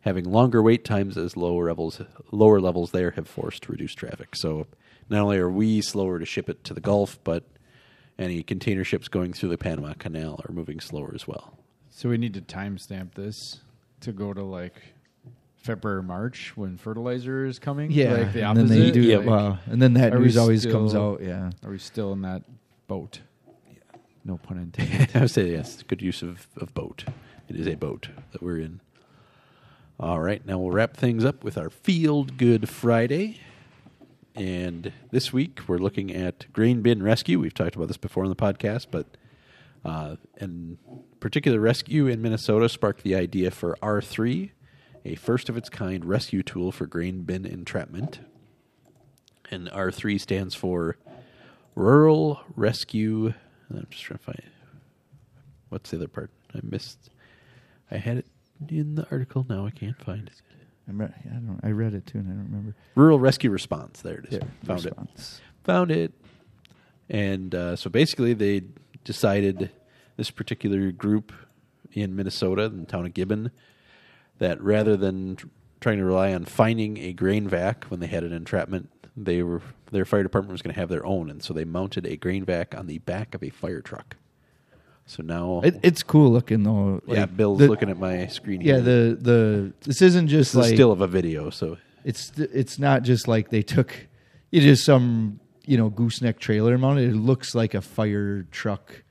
having 0.00 0.24
longer 0.24 0.60
wait 0.62 0.84
times 0.84 1.16
as 1.16 1.36
lower 1.36 1.66
levels 1.68 2.00
lower 2.32 2.60
levels 2.60 2.90
there 2.90 3.12
have 3.12 3.28
forced 3.28 3.68
reduced 3.68 3.96
traffic. 3.98 4.34
So 4.34 4.66
not 5.08 5.22
only 5.22 5.38
are 5.38 5.50
we 5.50 5.80
slower 5.80 6.18
to 6.18 6.24
ship 6.24 6.48
it 6.48 6.64
to 6.64 6.74
the 6.74 6.80
Gulf, 6.80 7.18
but 7.22 7.44
any 8.18 8.42
container 8.42 8.84
ships 8.84 9.08
going 9.08 9.32
through 9.32 9.50
the 9.50 9.58
Panama 9.58 9.94
Canal 9.94 10.40
are 10.48 10.52
moving 10.52 10.80
slower 10.80 11.12
as 11.14 11.26
well. 11.28 11.58
So 11.94 12.08
we 12.08 12.16
need 12.16 12.32
to 12.34 12.40
timestamp 12.40 13.14
this 13.14 13.60
to 14.00 14.12
go 14.12 14.32
to 14.32 14.42
like 14.42 14.94
February, 15.56 16.02
March 16.02 16.56
when 16.56 16.78
fertilizer 16.78 17.44
is 17.44 17.58
coming. 17.58 17.90
yeah, 17.92 18.14
like 18.14 18.32
the 18.32 18.40
and 18.40 18.58
opposite. 18.58 18.68
then 18.68 18.80
they 18.80 18.90
do, 18.90 19.00
Yeah, 19.02 19.18
Like, 19.18 19.26
wow, 19.26 19.58
and 19.66 19.80
then 19.80 19.92
that 19.94 20.14
news 20.14 20.36
always 20.38 20.64
comes 20.64 20.94
out. 20.94 21.22
Yeah, 21.22 21.50
Are 21.62 21.70
we 21.70 21.78
still 21.78 22.12
in 22.12 22.22
that 22.22 22.42
boat? 22.88 23.20
No 24.24 24.38
pun 24.38 24.56
intended. 24.58 25.10
I 25.14 25.20
would 25.20 25.30
say 25.30 25.52
yes, 25.52 25.82
good 25.82 26.00
use 26.00 26.22
of, 26.22 26.48
of 26.56 26.72
boat. 26.72 27.04
It 27.48 27.56
is 27.56 27.66
a 27.68 27.74
boat 27.74 28.08
that 28.32 28.42
we're 28.42 28.58
in. 28.58 28.80
All 30.00 30.20
right, 30.20 30.44
now 30.46 30.58
we'll 30.58 30.70
wrap 30.72 30.96
things 30.96 31.24
up 31.24 31.44
with 31.44 31.58
our 31.58 31.68
Field 31.70 32.38
Good 32.38 32.68
Friday. 32.70 33.38
And 34.34 34.92
this 35.10 35.30
week 35.32 35.60
we're 35.68 35.76
looking 35.78 36.10
at 36.10 36.50
grain 36.54 36.80
bin 36.80 37.02
rescue. 37.02 37.38
We've 37.38 37.52
talked 37.52 37.76
about 37.76 37.88
this 37.88 37.98
before 37.98 38.24
on 38.24 38.30
the 38.30 38.34
podcast, 38.36 38.86
but 38.90 39.06
uh, 39.84 40.16
in 40.40 40.78
particular, 41.20 41.60
rescue 41.60 42.06
in 42.06 42.22
Minnesota 42.22 42.68
sparked 42.68 43.02
the 43.02 43.14
idea 43.14 43.50
for 43.50 43.76
R3, 43.82 44.50
a 45.04 45.14
first 45.16 45.48
of 45.48 45.56
its 45.56 45.68
kind 45.68 46.04
rescue 46.04 46.42
tool 46.42 46.70
for 46.72 46.86
grain 46.86 47.22
bin 47.22 47.44
entrapment. 47.44 48.20
And 49.50 49.68
R3 49.68 50.20
stands 50.20 50.54
for 50.54 50.96
Rural 51.74 52.40
Rescue. 52.56 53.34
I'm 53.70 53.86
just 53.90 54.04
trying 54.04 54.18
to 54.18 54.24
find 54.24 54.42
what's 55.68 55.90
the 55.90 55.96
other 55.96 56.08
part. 56.08 56.30
I 56.54 56.60
missed. 56.62 57.10
I 57.90 57.96
had 57.96 58.18
it 58.18 58.26
in 58.68 58.94
the 58.94 59.06
article. 59.10 59.44
Now 59.48 59.66
I 59.66 59.70
can't 59.70 60.00
find 60.02 60.28
it. 60.28 60.40
I, 60.88 60.92
re- 60.92 61.06
I 61.06 61.34
don't. 61.34 61.60
I 61.62 61.70
read 61.70 61.94
it 61.94 62.06
too, 62.06 62.18
and 62.18 62.28
I 62.28 62.32
don't 62.32 62.44
remember. 62.44 62.74
Rural 62.94 63.18
Rescue 63.18 63.50
Response. 63.50 64.00
There 64.00 64.18
it 64.18 64.32
is. 64.32 64.40
Found 64.64 64.86
it. 64.86 65.40
Found 65.64 65.90
it. 65.90 66.12
And 67.08 67.54
uh, 67.54 67.76
so 67.76 67.90
basically, 67.90 68.32
they 68.34 68.62
decided 69.04 69.70
this 70.16 70.30
particular 70.30 70.92
group 70.92 71.32
in 71.92 72.14
Minnesota, 72.16 72.64
in 72.64 72.80
the 72.80 72.86
town 72.86 73.06
of 73.06 73.14
Gibbon, 73.14 73.50
that 74.38 74.60
rather 74.62 74.96
than 74.96 75.36
tr- 75.36 75.46
trying 75.80 75.98
to 75.98 76.04
rely 76.04 76.32
on 76.32 76.44
finding 76.44 76.98
a 76.98 77.12
grain 77.12 77.48
vac 77.48 77.84
when 77.84 78.00
they 78.00 78.06
had 78.06 78.24
an 78.24 78.32
entrapment, 78.32 78.90
they 79.16 79.42
were 79.42 79.60
their 79.90 80.04
fire 80.06 80.22
department 80.22 80.52
was 80.52 80.62
going 80.62 80.72
to 80.74 80.80
have 80.80 80.88
their 80.88 81.04
own, 81.04 81.28
and 81.28 81.42
so 81.42 81.52
they 81.52 81.64
mounted 81.66 82.06
a 82.06 82.16
grain 82.16 82.44
vac 82.44 82.74
on 82.74 82.86
the 82.86 82.98
back 82.98 83.34
of 83.34 83.42
a 83.42 83.50
fire 83.50 83.82
truck. 83.82 84.16
So 85.04 85.22
now, 85.22 85.60
It, 85.62 85.78
it's 85.82 86.02
cool 86.02 86.30
looking 86.32 86.62
though. 86.62 87.02
yeah, 87.06 87.26
Bill's 87.26 87.58
the- 87.58 87.68
looking 87.68 87.90
at 87.90 87.98
my 87.98 88.26
screen. 88.28 88.60
Yeah, 88.62 88.74
here. 88.76 88.80
the 88.82 89.18
the 89.20 89.72
this 89.82 90.00
isn't 90.00 90.28
just 90.28 90.54
this 90.54 90.66
is 90.66 90.72
still 90.72 90.92
of 90.92 91.00
a 91.02 91.06
video, 91.06 91.50
so 91.50 91.76
it's 92.04 92.32
it's 92.38 92.78
not 92.78 93.02
just 93.02 93.28
like 93.28 93.50
they 93.50 93.62
took 93.62 94.06
it 94.50 94.64
is 94.64 94.82
some 94.82 95.40
you 95.66 95.76
know 95.76 95.90
gooseneck 95.90 96.38
trailer 96.38 96.76
mounted. 96.78 97.10
It 97.10 97.16
looks 97.16 97.54
like 97.54 97.74
a 97.74 97.80
fire 97.80 98.46
truck 98.50 99.02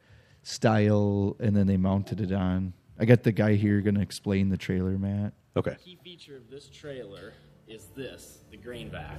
style, 0.43 1.36
and 1.39 1.56
then 1.56 1.68
they 1.68 1.78
mounted 1.78 2.22
it 2.22 2.32
on. 2.32 2.74
I 2.99 3.06
got 3.06 3.24
the 3.24 3.32
guy 3.32 3.56
here 3.56 3.82
going 3.82 3.95
to 3.95 4.02
explain 4.02 4.49
the 4.49 4.58
trailer, 4.58 4.97
Matt. 4.97 5.34
okay. 5.56 5.76
key 5.84 5.97
feature 6.04 6.36
of 6.36 6.49
this 6.49 6.70
trailer 6.70 7.34
is 7.68 7.86
this, 7.95 8.39
the 8.52 8.58
grain 8.58 8.89
vac. 8.89 9.18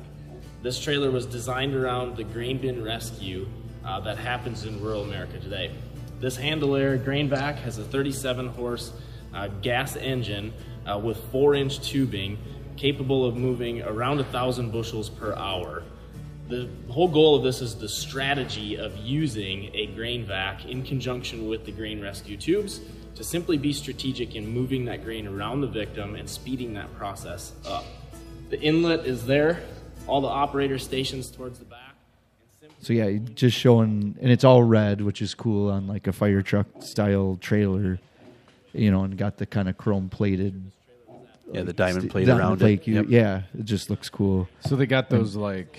This 0.63 0.79
trailer 0.79 1.11
was 1.11 1.27
designed 1.27 1.75
around 1.75 2.17
the 2.17 2.25
grain 2.25 2.59
bin 2.59 2.85
rescue 2.85 3.49
uh, 3.85 3.99
that 4.01 4.19
happens 4.19 4.65
in 4.65 4.81
rural 4.81 5.03
America 5.03 5.39
today. 5.41 5.73
This 6.21 6.37
Handelair 6.37 7.03
grain 7.03 7.29
vac 7.29 7.57
has 7.57 7.79
a 7.79 7.85
37 7.85 8.49
horse 8.49 8.93
uh, 9.35 9.49
gas 9.63 9.97
engine 9.97 10.53
uh, 10.87 10.99
with 10.99 11.17
4 11.33 11.55
inch 11.55 11.81
tubing 11.81 12.39
capable 12.77 13.25
of 13.25 13.37
moving 13.37 13.83
around 13.83 14.21
a 14.21 14.25
thousand 14.25 14.71
bushels 14.71 15.09
per 15.09 15.35
hour. 15.35 15.83
The 16.53 16.69
whole 16.91 17.09
goal 17.09 17.35
of 17.35 17.43
this 17.43 17.63
is 17.63 17.77
the 17.77 17.89
strategy 17.89 18.77
of 18.77 18.95
using 18.99 19.71
a 19.75 19.87
grain 19.87 20.27
vac 20.27 20.67
in 20.67 20.83
conjunction 20.83 21.49
with 21.49 21.65
the 21.65 21.73
grain 21.73 21.99
rescue 22.03 22.37
tubes 22.37 22.83
to 23.15 23.25
simply 23.25 23.57
be 23.57 23.73
strategic 23.73 24.35
in 24.37 24.47
moving 24.47 24.85
that 24.85 25.03
grain 25.03 25.27
around 25.27 25.63
the 25.63 25.67
victim 25.67 26.15
and 26.15 26.29
speeding 26.29 26.75
that 26.75 26.95
process 26.95 27.53
up. 27.65 27.87
The 28.51 28.61
inlet 28.61 29.07
is 29.07 29.25
there, 29.25 29.63
all 30.07 30.21
the 30.21 30.29
operator 30.29 30.79
stations 30.79 31.31
towards 31.31 31.59
the 31.59 31.65
back. 31.65 31.95
So 32.83 32.93
yeah, 32.93 33.17
just 33.35 33.57
showing, 33.57 34.15
and 34.21 34.31
it's 34.31 34.45
all 34.45 34.63
red, 34.63 35.01
which 35.01 35.23
is 35.23 35.33
cool 35.33 35.71
on 35.71 35.87
like 35.87 36.07
a 36.07 36.13
fire 36.13 36.43
truck 36.43 36.67
style 36.81 37.39
trailer, 37.41 37.99
you 38.75 38.91
know, 38.91 39.05
and 39.05 39.17
got 39.17 39.39
the 39.39 39.47
kind 39.47 39.71
of 39.71 39.79
chrome 39.79 40.11
plated 40.11 40.63
Yeah, 41.51 41.63
the 41.63 41.73
diamond 41.73 42.11
plate 42.11 42.27
diamond 42.27 42.41
around 42.45 42.59
plate, 42.59 42.81
it. 42.83 42.89
you- 42.89 42.95
Yep. 42.97 43.07
Yeah, 43.09 43.43
it 43.59 43.65
just 43.65 43.89
looks 43.89 44.11
cool. 44.11 44.51
So 44.67 44.77
they 44.77 44.85
got 44.85 45.09
those 45.09 45.35
like 45.35 45.79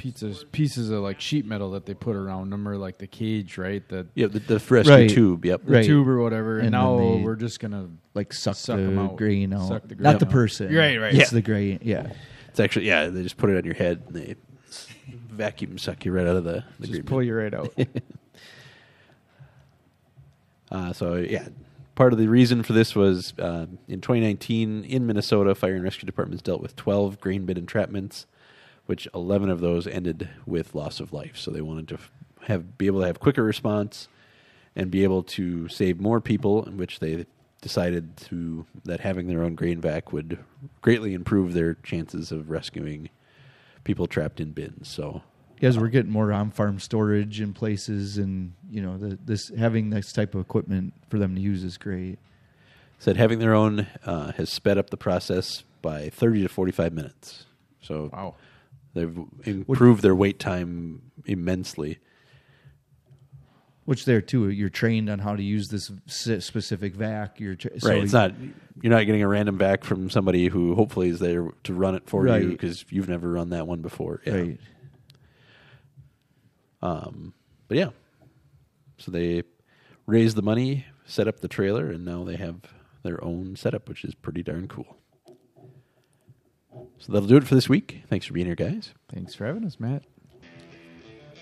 pieces 0.00 0.46
pieces 0.50 0.88
of 0.88 1.02
like 1.02 1.20
sheet 1.20 1.44
metal 1.44 1.72
that 1.72 1.84
they 1.84 1.92
put 1.92 2.16
around 2.16 2.48
them, 2.48 2.66
or 2.66 2.78
like 2.78 2.96
the 2.96 3.06
cage, 3.06 3.58
right? 3.58 3.86
The, 3.86 4.06
Yeah, 4.14 4.28
the, 4.28 4.38
the 4.38 4.54
rescue 4.70 4.90
Right. 4.94 5.10
tube. 5.10 5.44
Yep. 5.44 5.66
the 5.66 5.72
Right. 5.72 5.84
tube 5.84 6.08
or 6.08 6.22
whatever. 6.22 6.56
And, 6.56 6.66
And 6.68 6.74
then 6.74 6.80
now 6.80 6.96
they- 6.98 7.22
we're 7.22 7.36
just 7.36 7.60
gonna 7.60 7.88
Like 8.14 8.32
suck, 8.32 8.56
Suck 8.56 8.78
the 8.78 8.82
'em 8.84 8.98
out. 8.98 9.16
grain 9.18 9.52
out, 9.52 9.68
Suck 9.68 9.86
the 9.86 9.94
grain 9.94 10.02
not 10.04 10.18
the 10.20 10.26
out. 10.26 10.32
person. 10.32 10.74
Right, 10.74 10.96
right. 10.98 11.14
It's 11.14 11.30
Yeah. 11.30 11.36
the 11.36 11.42
grain. 11.42 11.78
Yeah, 11.82 12.12
It's 12.48 12.58
actually 12.60 12.86
yeah. 12.86 13.08
They 13.08 13.22
just 13.22 13.36
put 13.36 13.50
it 13.50 13.58
on 13.58 13.64
your 13.64 13.74
head 13.74 14.02
and 14.06 14.16
they 14.16 14.36
vacuum 15.30 15.76
suck 15.76 16.04
you 16.06 16.12
right 16.12 16.26
out 16.26 16.36
of 16.36 16.44
the, 16.44 16.64
the 16.80 16.86
just 16.86 16.92
green 16.92 17.04
pull 17.04 17.22
you 17.22 17.34
right 17.34 17.52
out. 17.54 17.74
Uh, 20.72 20.92
so 20.92 21.16
yeah, 21.16 21.48
part 21.96 22.12
of 22.12 22.18
the 22.20 22.28
reason 22.28 22.62
for 22.62 22.72
this 22.72 22.94
was 22.94 23.34
uh, 23.40 23.66
in 23.88 24.00
2019 24.00 24.84
in 24.84 25.04
Minnesota, 25.06 25.52
fire 25.54 25.74
and 25.74 25.82
rescue 25.82 26.06
departments 26.06 26.42
dealt 26.42 26.60
with 26.62 26.76
12 26.76 27.20
grain 27.20 27.44
bin 27.44 27.56
entrapments, 27.64 28.26
which 28.90 29.06
11 29.14 29.50
of 29.50 29.60
those 29.60 29.86
ended 29.86 30.28
with 30.46 30.74
loss 30.74 30.98
of 30.98 31.12
life. 31.12 31.36
So 31.36 31.52
they 31.52 31.60
wanted 31.60 31.86
to 31.90 31.98
have 32.48 32.76
be 32.76 32.88
able 32.88 32.98
to 33.02 33.06
have 33.06 33.20
quicker 33.20 33.44
response 33.44 34.08
and 34.74 34.90
be 34.90 35.04
able 35.04 35.22
to 35.22 35.68
save 35.68 36.00
more 36.00 36.20
people, 36.20 36.64
in 36.64 36.76
which 36.76 36.98
they 36.98 37.24
decided 37.60 38.16
to 38.16 38.66
that 38.84 38.98
having 38.98 39.28
their 39.28 39.44
own 39.44 39.54
grain 39.54 39.80
vac 39.80 40.12
would 40.12 40.40
greatly 40.82 41.14
improve 41.14 41.52
their 41.52 41.74
chances 41.84 42.32
of 42.32 42.50
rescuing 42.50 43.10
people 43.84 44.08
trapped 44.08 44.40
in 44.40 44.50
bins. 44.50 44.88
So 44.88 45.22
Because 45.54 45.78
we're 45.78 45.86
getting 45.86 46.10
more 46.10 46.32
on 46.32 46.50
farm 46.50 46.80
storage 46.80 47.40
in 47.40 47.52
places, 47.52 48.18
and 48.18 48.54
you 48.68 48.82
know, 48.82 48.98
the, 48.98 49.16
this 49.24 49.52
having 49.56 49.90
this 49.90 50.12
type 50.12 50.34
of 50.34 50.40
equipment 50.40 50.94
for 51.08 51.20
them 51.20 51.36
to 51.36 51.40
use 51.40 51.62
is 51.62 51.78
great. 51.78 52.18
said 52.98 53.16
having 53.16 53.38
their 53.38 53.54
own 53.54 53.86
uh, 54.04 54.32
has 54.32 54.50
sped 54.50 54.78
up 54.78 54.90
the 54.90 54.96
process 54.96 55.62
by 55.80 56.08
30 56.08 56.42
to 56.42 56.48
45 56.48 56.92
minutes. 56.92 57.46
So 57.82 58.10
wow. 58.12 58.34
They've 58.94 59.18
improved 59.44 60.02
their 60.02 60.14
wait 60.14 60.38
time 60.38 61.12
immensely. 61.24 61.98
Which 63.86 64.04
there 64.04 64.20
too, 64.20 64.48
you're 64.50 64.68
trained 64.68 65.10
on 65.10 65.18
how 65.18 65.34
to 65.34 65.42
use 65.42 65.68
this 65.68 65.90
s- 66.06 66.44
specific 66.44 66.94
vac. 66.94 67.40
You're 67.40 67.56
tra- 67.56 67.80
so 67.80 67.88
right. 67.88 68.02
It's 68.02 68.12
not 68.12 68.34
you're 68.82 68.92
not 68.92 69.04
getting 69.06 69.22
a 69.22 69.28
random 69.28 69.56
back 69.58 69.82
from 69.84 70.10
somebody 70.10 70.46
who 70.48 70.74
hopefully 70.76 71.08
is 71.08 71.18
there 71.18 71.48
to 71.64 71.74
run 71.74 71.94
it 71.96 72.08
for 72.08 72.26
you 72.26 72.32
Right. 72.32 72.48
because 72.48 72.84
you've 72.90 73.08
never 73.08 73.30
run 73.32 73.50
that 73.50 73.66
one 73.66 73.80
before. 73.82 74.20
Yeah. 74.24 74.34
right. 74.34 74.60
Um, 76.82 77.34
but 77.68 77.76
yeah, 77.78 77.90
so 78.98 79.10
they 79.10 79.42
raised 80.06 80.36
the 80.36 80.42
money, 80.42 80.86
set 81.04 81.28
up 81.28 81.40
the 81.40 81.48
trailer, 81.48 81.90
and 81.90 82.04
now 82.04 82.24
they 82.24 82.36
have 82.36 82.56
their 83.02 83.22
own 83.24 83.56
setup, 83.56 83.88
which 83.88 84.04
is 84.04 84.14
pretty 84.14 84.42
darn 84.42 84.66
cool. 84.68 84.96
So 86.98 87.12
that'll 87.12 87.28
do 87.28 87.36
it 87.36 87.44
for 87.44 87.54
this 87.54 87.68
week. 87.68 88.02
Thanks 88.08 88.26
for 88.26 88.32
being 88.32 88.46
here, 88.46 88.54
guys. 88.54 88.92
Thanks 89.12 89.34
for 89.34 89.46
having 89.46 89.64
us, 89.64 89.80
Matt. 89.80 90.04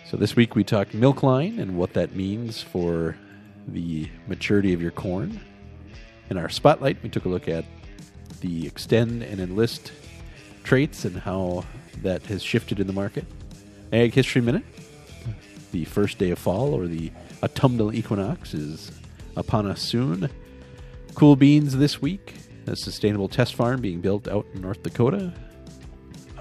So 0.08 0.16
this 0.16 0.34
week 0.34 0.54
we 0.54 0.64
talked 0.64 0.94
milk 0.94 1.22
line 1.22 1.58
and 1.58 1.76
what 1.76 1.92
that 1.92 2.14
means 2.14 2.62
for 2.62 3.16
the 3.66 4.08
maturity 4.26 4.72
of 4.72 4.80
your 4.80 4.90
corn. 4.90 5.40
In 6.30 6.38
our 6.38 6.48
spotlight, 6.48 7.02
we 7.02 7.10
took 7.10 7.26
a 7.26 7.28
look 7.28 7.48
at 7.48 7.64
the 8.40 8.66
extend 8.66 9.22
and 9.22 9.40
enlist 9.40 9.92
traits 10.64 11.04
and 11.04 11.18
how 11.18 11.64
that 12.02 12.24
has 12.26 12.42
shifted 12.42 12.80
in 12.80 12.86
the 12.86 12.92
market. 12.92 13.26
Ag 13.92 14.14
History 14.14 14.40
Minute. 14.40 14.64
The 15.72 15.84
first 15.84 16.16
day 16.16 16.30
of 16.30 16.38
fall 16.38 16.72
or 16.72 16.86
the 16.86 17.12
autumnal 17.42 17.92
equinox 17.92 18.54
is 18.54 18.90
upon 19.36 19.66
us 19.66 19.82
soon. 19.82 20.30
Cool 21.14 21.36
beans 21.36 21.76
this 21.76 22.00
week. 22.00 22.34
A 22.68 22.76
sustainable 22.76 23.28
test 23.28 23.54
farm 23.54 23.80
being 23.80 24.02
built 24.02 24.28
out 24.28 24.44
in 24.52 24.60
North 24.60 24.82
Dakota. 24.82 25.32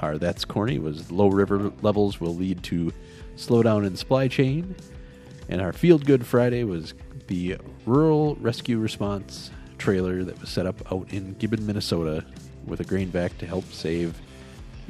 Our 0.01 0.17
That's 0.17 0.43
Corny 0.43 0.77
was 0.77 1.09
low 1.09 1.29
river 1.29 1.71
levels 1.81 2.19
will 2.19 2.35
lead 2.35 2.63
to 2.63 2.91
slowdown 3.37 3.87
in 3.87 3.95
supply 3.95 4.27
chain. 4.27 4.75
And 5.47 5.61
our 5.61 5.71
Field 5.71 6.05
Good 6.05 6.25
Friday 6.25 6.65
was 6.65 6.93
the 7.27 7.55
rural 7.85 8.35
rescue 8.41 8.77
response 8.77 9.51
trailer 9.77 10.25
that 10.25 10.39
was 10.41 10.49
set 10.49 10.65
up 10.65 10.91
out 10.91 11.13
in 11.13 11.33
Gibbon, 11.35 11.65
Minnesota 11.65 12.25
with 12.65 12.81
a 12.81 12.83
grain 12.83 13.07
vac 13.07 13.37
to 13.37 13.45
help 13.45 13.63
save 13.71 14.19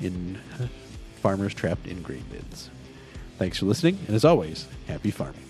in 0.02 0.40
farmers 1.22 1.54
trapped 1.54 1.86
in 1.86 2.02
grain 2.02 2.26
bins. 2.32 2.72
Thanks 3.38 3.60
for 3.60 3.68
listening, 3.68 4.00
and 4.08 4.16
as 4.16 4.26
always, 4.26 4.68
happy 4.88 5.12
farming. 5.12 5.47